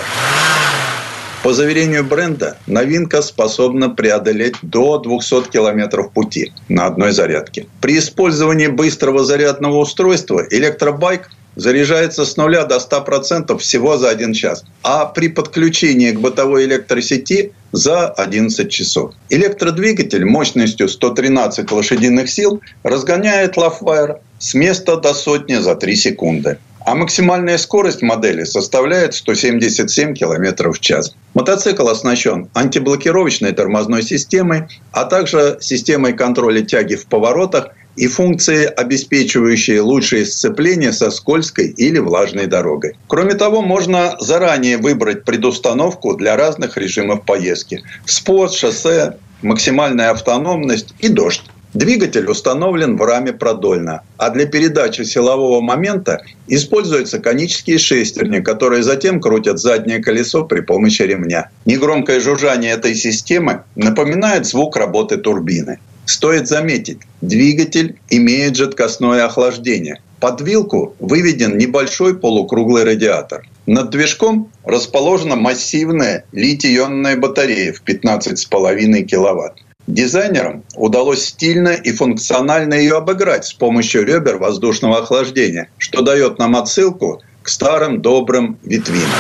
По 1.42 1.52
заверению 1.52 2.02
бренда, 2.02 2.57
новинка 2.66 3.20
способна 3.20 3.90
преодолеть 3.90 4.55
до 4.62 4.96
200 4.96 5.50
километров 5.50 6.12
пути 6.12 6.55
на 6.70 6.86
одной 6.86 7.12
зарядке. 7.12 7.66
При 7.82 7.98
использовании 7.98 8.68
быстрого 8.68 9.22
зарядного 9.22 9.80
устройства 9.80 10.46
электробайк 10.50 11.28
заряжается 11.57 12.24
с 12.24 12.38
нуля 12.38 12.64
до 12.64 12.76
100% 12.76 13.59
всего 13.59 13.98
за 13.98 14.09
один 14.09 14.32
час, 14.32 14.64
а 14.82 15.05
при 15.05 15.28
подключении 15.28 16.11
к 16.11 16.20
бытовой 16.20 16.64
электросети 16.64 17.52
за 17.72 18.09
11 18.09 18.70
часов. 18.70 19.12
Электродвигатель 19.28 20.24
мощностью 20.24 20.88
113 20.88 21.70
лошадиных 21.70 22.30
сил 22.30 22.62
разгоняет 22.82 23.59
Lafwire 23.59 24.20
с 24.38 24.55
места 24.55 24.96
до 24.96 25.12
сотни 25.12 25.57
за 25.57 25.74
3 25.74 25.96
секунды 25.96 26.57
а 26.85 26.95
максимальная 26.95 27.59
скорость 27.59 28.03
модели 28.03 28.45
составляет 28.45 29.14
177 29.14 30.14
км 30.14 30.70
в 30.70 30.80
час. 30.80 31.14
Мотоцикл 31.35 31.89
оснащен 31.89 32.49
антиблокировочной 32.55 33.53
тормозной 33.53 34.03
системой, 34.03 34.64
а 34.93 35.05
также 35.05 35.59
системой 35.61 36.12
контроля 36.12 36.62
тяги 36.62 36.95
в 36.95 37.07
поворотах 37.07 37.70
и 37.97 38.09
функции, 38.09 38.66
обеспечивающие 38.66 39.80
лучшее 39.80 40.26
сцепление 40.26 40.93
со 40.93 41.11
скользкой 41.11 41.68
или 41.68 41.99
влажной 41.99 42.47
дорогой. 42.47 42.97
Кроме 43.07 43.35
того, 43.35 43.62
можно 43.62 44.16
заранее 44.20 44.78
выбрать 44.78 45.24
предустановку 45.24 46.14
для 46.16 46.37
разных 46.37 46.76
режимов 46.76 47.24
поездки. 47.24 47.85
Спорт, 48.05 48.53
шоссе, 48.53 49.16
максимальная 49.43 50.11
автономность 50.11 50.95
и 50.99 51.09
дождь. 51.09 51.45
Двигатель 51.75 52.27
установлен 52.27 52.97
в 52.97 53.03
раме 53.03 53.33
продольно, 53.33 54.03
а 54.16 54.31
для 54.31 54.47
передачи 54.47 55.03
силового 55.03 55.61
момента 55.61 56.22
используются 56.47 57.18
конические 57.18 57.79
шестерни, 57.79 58.39
которые 58.39 58.85
затем 58.85 59.20
крутят 59.20 59.59
заднее 59.59 59.99
колесо 59.99 60.45
при 60.45 60.61
помощи 60.61 61.03
ремня. 61.03 61.51
Негромкое 61.66 62.20
жужжание 62.20 62.72
этой 62.72 62.95
системы 62.95 63.64
напоминает 63.75 64.47
звук 64.47 64.77
работы 64.77 65.16
турбины. 65.16 65.81
Стоит 66.07 66.47
заметить, 66.47 67.01
двигатель 67.20 67.99
имеет 68.09 68.55
жидкостное 68.55 69.25
охлаждение. 69.25 70.01
Под 70.20 70.41
вилку 70.43 70.95
выведен 71.01 71.59
небольшой 71.59 72.16
полукруглый 72.16 72.85
радиатор. 72.85 73.49
Над 73.66 73.91
движком 73.91 74.49
расположена 74.64 75.35
массивная 75.35 76.25
литий-ионная 76.31 77.16
батарея 77.16 77.72
в 77.72 77.83
15,5 77.83 79.03
киловатт. 79.03 79.55
Дизайнерам 79.87 80.64
удалось 80.76 81.26
стильно 81.26 81.68
и 81.68 81.93
функционально 81.93 82.74
ее 82.74 82.97
обыграть 82.97 83.45
с 83.45 83.53
помощью 83.53 84.05
ребер 84.07 84.39
воздушного 84.39 84.99
охлаждения, 84.99 85.68
что 85.78 86.01
дает 86.01 86.39
нам 86.39 86.57
отсылку 86.57 87.22
к 87.43 87.49
старым 87.49 88.01
добрым 88.01 88.59
ветвинам. 88.62 89.11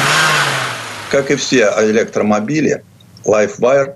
Как 1.10 1.30
и 1.30 1.36
все 1.36 1.70
электромобили, 1.80 2.82
LifeWire 3.26 3.94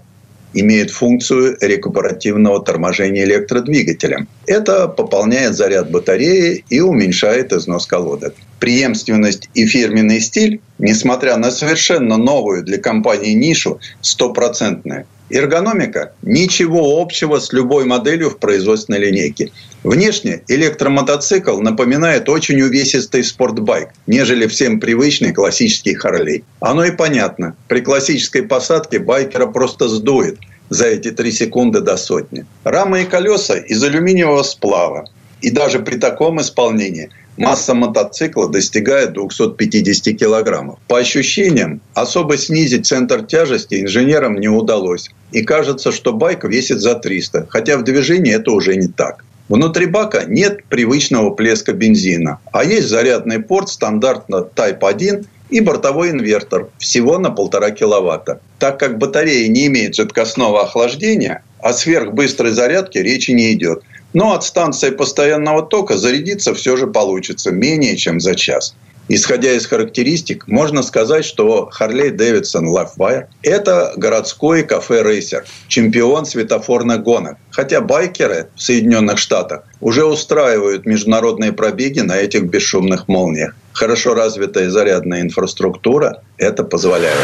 имеет 0.53 0.91
функцию 0.91 1.57
рекуперативного 1.61 2.63
торможения 2.63 3.25
электродвигателем. 3.25 4.29
Это 4.47 4.89
пополняет 4.89 5.57
заряд 5.57 5.91
батареи 5.91 6.65
и 6.69 6.81
уменьшает 6.81 7.53
износ 7.53 7.87
колодок. 7.87 8.35
Преемственность 8.61 9.49
и 9.55 9.67
фирменный 9.67 10.21
стиль, 10.21 10.61
несмотря 10.79 11.37
на 11.37 11.51
совершенно 11.51 12.17
новую 12.17 12.63
для 12.63 12.79
компании 12.79 13.33
нишу, 13.33 13.81
стопроцентная. 14.01 15.07
Эргономика– 15.31 16.13
ничего 16.23 17.01
общего 17.01 17.39
с 17.39 17.53
любой 17.53 17.85
моделью 17.85 18.31
в 18.31 18.39
производственной 18.39 18.99
линейке. 18.99 19.51
Внешне 19.85 20.43
электромотоцикл 20.49 21.61
напоминает 21.61 22.29
очень 22.29 22.61
увесистый 22.61 23.23
спортбайк, 23.23 23.91
нежели 24.07 24.47
всем 24.47 24.81
привычный 24.81 25.33
классический 25.33 25.95
Харлей. 25.95 26.45
Оно 26.61 26.85
и 26.85 26.91
понятно. 26.91 27.57
При 27.69 27.81
классической 27.81 28.43
посадке 28.43 28.99
байкера 28.99 29.47
просто 29.47 29.89
сдует 29.89 30.39
за 30.71 30.87
эти 30.87 31.11
три 31.11 31.33
секунды 31.33 31.81
до 31.81 31.97
сотни. 31.97 32.45
Рамы 32.65 33.03
и 33.03 33.05
колеса 33.05 33.57
из 33.57 33.83
алюминиевого 33.83 34.43
сплава. 34.43 35.09
И 35.41 35.51
даже 35.51 35.79
при 35.81 35.97
таком 35.97 36.41
исполнении 36.41 37.11
масса 37.37 37.75
мотоцикла 37.75 38.49
достигает 38.49 39.13
250 39.13 40.17
килограммов. 40.17 40.79
По 40.89 40.99
ощущениям, 40.99 41.81
особо 41.95 42.37
снизить 42.37 42.87
центр 42.87 43.23
тяжести 43.23 43.83
инженерам 43.83 44.39
не 44.41 44.49
удалось. 44.49 45.11
И 45.31 45.43
кажется, 45.43 45.93
что 45.93 46.13
байк 46.13 46.45
весит 46.45 46.81
за 46.81 46.95
300, 46.95 47.47
хотя 47.49 47.77
в 47.77 47.85
движении 47.85 48.35
это 48.35 48.51
уже 48.51 48.77
не 48.77 48.89
так. 48.89 49.25
Внутри 49.49 49.87
бака 49.87 50.25
нет 50.27 50.65
привычного 50.65 51.31
плеска 51.31 51.73
бензина, 51.73 52.39
а 52.53 52.65
есть 52.65 52.89
зарядный 52.89 53.39
порт 53.39 53.71
стандартно 53.71 54.47
Type 54.55 54.87
1 54.87 55.27
и 55.49 55.61
бортовой 55.61 56.11
инвертор 56.11 56.69
всего 56.79 57.19
на 57.19 57.31
полтора 57.31 57.71
киловатта. 57.71 58.41
Так 58.59 58.79
как 58.79 58.99
батарея 58.99 59.49
не 59.49 59.69
имеет 59.69 59.95
жидкостного 59.95 60.65
охлаждения, 60.65 61.43
о 61.61 61.73
сверхбыстрой 61.73 62.53
зарядке 62.53 63.03
речи 63.03 63.31
не 63.31 63.53
идет– 63.55 63.83
но 64.13 64.33
от 64.35 64.45
станции 64.45 64.91
постоянного 64.91 65.63
тока 65.63 65.97
зарядиться 65.97 66.55
все 66.55 66.77
же 66.77 66.87
получится 66.87 67.51
менее 67.51 67.97
чем 67.97 68.21
за 68.21 68.35
час. 68.35 68.75
Исходя 69.11 69.53
из 69.53 69.65
характеристик, 69.67 70.47
можно 70.47 70.83
сказать, 70.83 71.25
что 71.25 71.71
Harley 71.79 72.15
Davidson 72.15 72.67
Livewire– 72.67 73.27
это 73.43 73.95
городской 73.97 74.65
кафе-рейсер, 74.65 75.47
чемпион 75.67 76.27
светофорных 76.27 77.03
гонок. 77.03 77.39
Хотя 77.51 77.81
байкеры 77.81 78.49
в 78.55 78.61
Соединенных 78.61 79.17
Штатах 79.17 79.63
уже 79.81 80.05
устраивают 80.05 80.85
международные 80.85 81.55
пробеги 81.55 82.01
на 82.01 82.19
этих 82.19 82.45
бесшумных 82.45 83.09
молниях. 83.09 83.55
Хорошо 83.73 84.13
развитая 84.13 84.69
зарядная 84.69 85.23
инфраструктура 85.23 86.23
это 86.37 86.63
позволяет. 86.63 87.17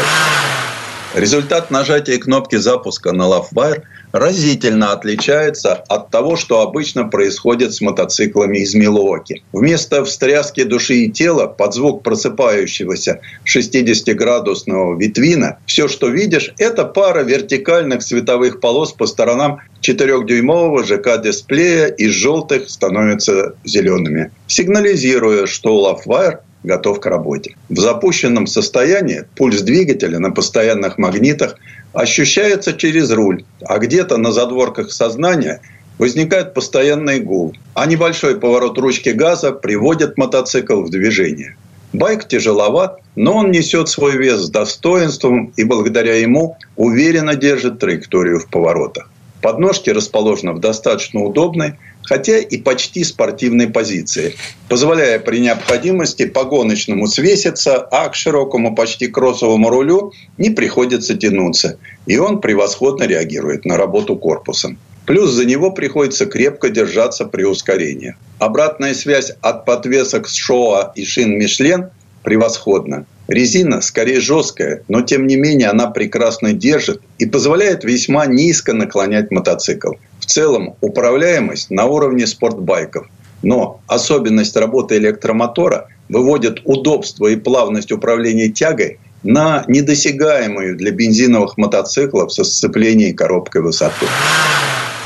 Результат 1.13 1.69
нажатия 1.69 2.17
кнопки 2.17 2.55
запуска 2.55 3.11
на 3.11 3.23
LoveWire 3.23 3.83
разительно 4.15 4.93
отличается 4.93 5.73
от 5.73 6.09
того, 6.09 6.37
что 6.37 6.61
обычно 6.61 7.03
происходит 7.03 7.73
с 7.73 7.81
мотоциклами 7.81 8.59
из 8.59 8.73
Милуоки. 8.73 9.43
Вместо 9.51 10.05
встряски 10.05 10.63
души 10.63 10.95
и 10.95 11.11
тела 11.11 11.47
под 11.47 11.73
звук 11.73 12.01
просыпающегося 12.01 13.19
60-градусного 13.45 14.97
витвина 14.97 15.57
все, 15.65 15.89
что 15.89 16.07
видишь, 16.07 16.53
это 16.57 16.85
пара 16.85 17.23
вертикальных 17.23 18.01
световых 18.01 18.61
полос 18.61 18.93
по 18.93 19.05
сторонам 19.05 19.59
4-дюймового 19.81 20.85
ЖК-дисплея 20.85 21.87
из 21.87 22.11
желтых 22.11 22.69
становятся 22.69 23.55
зелеными, 23.65 24.31
сигнализируя, 24.47 25.45
что 25.45 25.99
LoveWire 26.07 26.39
готов 26.65 26.99
к 26.99 27.05
работе. 27.05 27.55
В 27.69 27.79
запущенном 27.79 28.47
состоянии 28.47 29.25
пульс 29.35 29.61
двигателя 29.61 30.19
на 30.19 30.31
постоянных 30.31 30.97
магнитах 30.97 31.55
ощущается 31.93 32.73
через 32.73 33.11
руль, 33.11 33.45
а 33.61 33.77
где-то 33.77 34.17
на 34.17 34.31
задворках 34.31 34.91
сознания 34.91 35.61
возникает 35.97 36.53
постоянный 36.53 37.19
гул, 37.19 37.55
а 37.73 37.85
небольшой 37.85 38.39
поворот 38.39 38.77
ручки 38.77 39.09
газа 39.09 39.51
приводит 39.51 40.17
мотоцикл 40.17 40.81
в 40.81 40.89
движение. 40.89 41.55
Байк 41.93 42.27
тяжеловат, 42.27 42.99
но 43.15 43.37
он 43.37 43.51
несет 43.51 43.87
свой 43.87 44.17
вес 44.17 44.41
с 44.41 44.49
достоинством 44.49 45.53
и 45.55 45.63
благодаря 45.63 46.15
ему 46.15 46.57
уверенно 46.75 47.35
держит 47.35 47.79
траекторию 47.79 48.39
в 48.39 48.47
поворотах. 48.49 49.09
Подножки 49.41 49.89
расположены 49.89 50.53
в 50.53 50.59
достаточно 50.59 51.23
удобной, 51.23 51.75
хотя 52.03 52.37
и 52.37 52.57
почти 52.57 53.03
спортивной 53.03 53.67
позиции, 53.67 54.35
позволяя 54.69 55.19
при 55.19 55.39
необходимости 55.39 56.25
по 56.25 56.43
гоночному 56.43 57.07
свеситься, 57.07 57.77
а 57.77 58.09
к 58.09 58.15
широкому 58.15 58.75
почти 58.75 59.07
кроссовому 59.07 59.69
рулю 59.69 60.13
не 60.37 60.49
приходится 60.49 61.15
тянуться, 61.17 61.77
и 62.05 62.17
он 62.17 62.41
превосходно 62.41 63.03
реагирует 63.03 63.65
на 63.65 63.77
работу 63.77 64.15
корпусом. 64.15 64.77
Плюс 65.05 65.31
за 65.31 65.45
него 65.45 65.71
приходится 65.71 66.25
крепко 66.25 66.69
держаться 66.69 67.25
при 67.25 67.43
ускорении. 67.43 68.15
Обратная 68.39 68.95
связь 68.95 69.31
от 69.41 69.65
подвесок 69.65 70.27
с 70.27 70.33
Шоа 70.33 70.91
и 70.95 71.05
шин 71.05 71.37
Мишлен 71.37 71.91
превосходна. 72.23 73.05
Резина 73.27 73.81
скорее 73.81 74.19
жесткая, 74.19 74.83
но 74.87 75.01
тем 75.01 75.25
не 75.25 75.35
менее 75.35 75.69
она 75.69 75.87
прекрасно 75.87 76.53
держит 76.53 77.01
и 77.17 77.25
позволяет 77.25 77.83
весьма 77.83 78.25
низко 78.27 78.73
наклонять 78.73 79.31
мотоцикл. 79.31 79.93
В 80.19 80.25
целом 80.25 80.75
управляемость 80.81 81.71
на 81.71 81.85
уровне 81.85 82.27
спортбайков. 82.27 83.07
Но 83.41 83.81
особенность 83.87 84.55
работы 84.55 84.97
электромотора 84.97 85.89
выводит 86.09 86.61
удобство 86.65 87.27
и 87.27 87.35
плавность 87.35 87.91
управления 87.91 88.49
тягой 88.49 88.99
на 89.23 89.65
недосягаемую 89.67 90.77
для 90.77 90.91
бензиновых 90.91 91.57
мотоциклов 91.57 92.31
со 92.31 92.43
сцеплением 92.43 93.15
коробкой 93.15 93.61
высоту. 93.61 94.05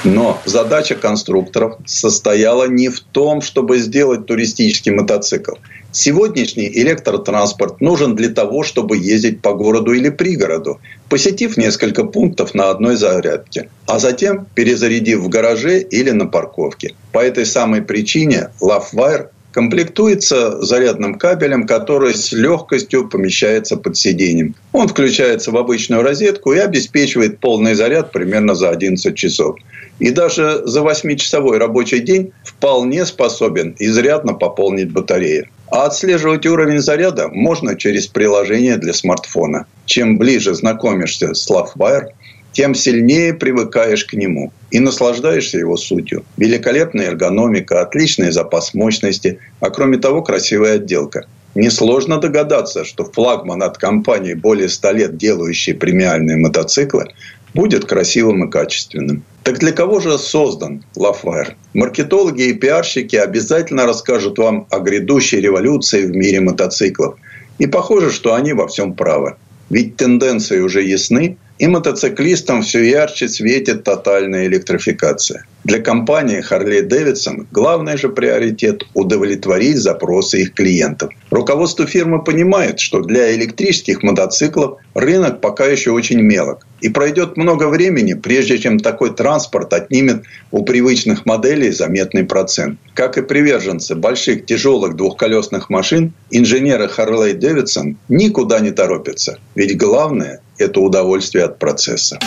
Но 0.04 0.42
задача 0.46 0.96
конструкторов 0.96 1.78
состояла 1.86 2.68
не 2.68 2.90
в 2.90 3.00
том, 3.00 3.42
чтобы 3.42 3.80
сделать 3.80 4.26
туристический 4.26 4.92
мотоцикл. 4.92 5.54
Сегодняшний 5.92 6.68
электротранспорт 6.68 7.82
нужен 7.82 8.16
для 8.16 8.30
того, 8.30 8.64
чтобы 8.64 8.98
ездить 8.98 9.42
по 9.42 9.54
городу 9.54 9.94
или 9.94 10.10
пригороду, 10.10 10.80
посетив 11.10 11.58
несколько 11.58 12.04
пунктов 12.04 12.54
на 12.54 12.70
одной 12.70 12.96
зарядке, 12.96 13.70
а 13.88 13.98
затем 13.98 14.46
перезарядив 14.54 15.20
в 15.20 15.30
гараже 15.30 15.80
или 15.82 16.12
на 16.12 16.28
парковке. 16.28 16.94
По 17.12 17.20
этой 17.20 17.48
самой 17.48 17.82
причине 17.82 18.50
LoveWire 18.62 19.30
комплектуется 19.52 20.62
зарядным 20.62 21.16
кабелем, 21.16 21.66
который 21.66 22.14
с 22.14 22.32
легкостью 22.32 23.10
помещается 23.10 23.76
под 23.76 23.98
сиденьем. 23.98 24.54
Он 24.74 24.88
включается 24.88 25.50
в 25.52 25.58
обычную 25.58 26.04
розетку 26.04 26.54
и 26.54 26.60
обеспечивает 26.60 27.40
полный 27.40 27.74
заряд 27.74 28.12
примерно 28.12 28.54
за 28.54 28.70
11 28.70 29.16
часов. 29.16 29.56
И 29.98 30.12
даже 30.12 30.62
за 30.66 30.82
8-часовой 30.82 31.58
рабочий 31.58 32.00
день 32.00 32.32
вполне 32.44 33.06
способен 33.08 33.76
изрядно 33.80 34.34
пополнить 34.34 34.92
батарею. 34.92 35.48
А 35.72 35.86
отслеживать 35.86 36.48
уровень 36.48 36.80
заряда 36.80 37.28
можно 37.28 37.76
через 37.76 38.08
приложение 38.08 38.78
для 38.78 38.94
смартфона. 38.94 39.68
Чем 39.86 40.18
ближе 40.18 40.56
знакомишься 40.56 41.34
с 41.36 41.50
LoveWire, 41.50 42.08
тем 42.54 42.74
сильнее 42.74 43.34
привыкаешь 43.36 44.06
к 44.06 44.14
нему 44.14 44.52
и 44.72 44.80
наслаждаешься 44.80 45.60
его 45.60 45.78
сутью. 45.78 46.26
Великолепная 46.38 47.08
эргономика, 47.08 47.82
отличный 47.82 48.32
запас 48.32 48.74
мощности, 48.74 49.40
а 49.60 49.70
кроме 49.70 49.98
того 49.98 50.24
красивая 50.24 50.76
отделка. 50.76 51.28
Несложно 51.54 52.20
догадаться, 52.20 52.84
что 52.84 53.06
флагман 53.06 53.62
от 53.64 53.78
компании, 53.78 54.34
более 54.34 54.70
100 54.70 54.92
лет 54.92 55.18
делающей 55.18 55.74
премиальные 55.74 56.38
мотоциклы, 56.38 57.08
будет 57.54 57.86
красивым 57.86 58.46
и 58.46 58.52
качественным. 58.52 59.24
Так 59.44 59.60
для 59.60 59.72
кого 59.72 60.00
же 60.00 60.18
создан 60.18 60.84
Лафайр? 60.96 61.56
Маркетологи 61.74 62.44
и 62.44 62.54
пиарщики 62.54 63.16
обязательно 63.16 63.86
расскажут 63.86 64.38
вам 64.38 64.68
о 64.70 64.80
грядущей 64.80 65.40
революции 65.40 66.06
в 66.06 66.12
мире 66.12 66.42
мотоциклов. 66.42 67.16
И 67.58 67.68
похоже, 67.68 68.12
что 68.12 68.34
они 68.34 68.54
во 68.54 68.68
всем 68.68 68.94
правы. 68.94 69.36
Ведь 69.70 69.96
тенденции 69.96 70.60
уже 70.60 70.82
ясны, 70.84 71.38
и 71.60 71.68
мотоциклистам 71.68 72.62
все 72.62 72.84
ярче 72.84 73.28
светит 73.28 73.84
тотальная 73.84 74.48
электрификация. 74.48 75.46
Для 75.66 75.80
компании 75.80 76.42
Harley 76.42 76.88
Davidson 76.88 77.46
главный 77.52 77.98
же 77.98 78.08
приоритет– 78.08 78.84
удовлетворить 78.94 79.78
запросы 79.78 80.42
их 80.42 80.54
клиентов. 80.54 81.12
Руководство 81.30 81.86
фирмы 81.86 82.24
понимает, 82.24 82.80
что 82.80 83.02
для 83.02 83.36
электрических 83.36 84.02
мотоциклов 84.02 84.80
рынок 84.94 85.42
пока 85.42 85.66
еще 85.66 85.92
очень 85.92 86.22
мелок. 86.22 86.66
И 86.80 86.88
пройдет 86.88 87.36
много 87.36 87.68
времени, 87.68 88.14
прежде 88.14 88.58
чем 88.58 88.80
такой 88.80 89.14
транспорт 89.14 89.74
отнимет 89.74 90.24
у 90.52 90.64
привычных 90.64 91.26
моделей 91.26 91.72
заметный 91.72 92.24
процент. 92.24 92.80
Как 92.94 93.18
и 93.18 93.22
приверженцы 93.22 93.96
больших 93.96 94.46
тяжелых 94.46 94.96
двухколесных 94.96 95.70
машин, 95.70 96.14
инженеры 96.32 96.90
Harley 96.98 97.38
Davidson 97.38 97.96
никуда 98.08 98.62
не 98.62 98.72
торопятся. 98.72 99.40
Ведь 99.56 99.78
главное– 99.78 100.40
это 100.60 100.80
удовольствие 100.82 101.46
от 101.46 101.58
процесса. 101.58 102.20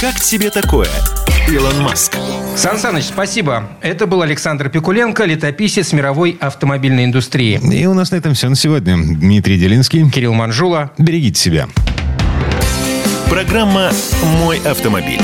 Как 0.00 0.20
тебе 0.20 0.50
такое, 0.50 0.88
Илон 1.48 1.80
Маск? 1.80 2.16
Сан 2.56 2.78
Саныч, 2.78 3.04
спасибо. 3.04 3.68
Это 3.80 4.06
был 4.06 4.22
Александр 4.22 4.68
Пикуленко, 4.68 5.24
летописец 5.24 5.92
мировой 5.92 6.36
автомобильной 6.40 7.04
индустрии. 7.04 7.60
И 7.72 7.86
у 7.86 7.94
нас 7.94 8.10
на 8.12 8.16
этом 8.16 8.34
все 8.34 8.48
на 8.48 8.56
сегодня. 8.56 8.96
Дмитрий 8.96 9.58
Делинский. 9.58 10.08
Кирилл 10.10 10.34
Манжула. 10.34 10.92
Берегите 10.98 11.40
себя. 11.40 11.68
Программа 13.28 13.90
«Мой 14.40 14.58
автомобиль». 14.60 15.20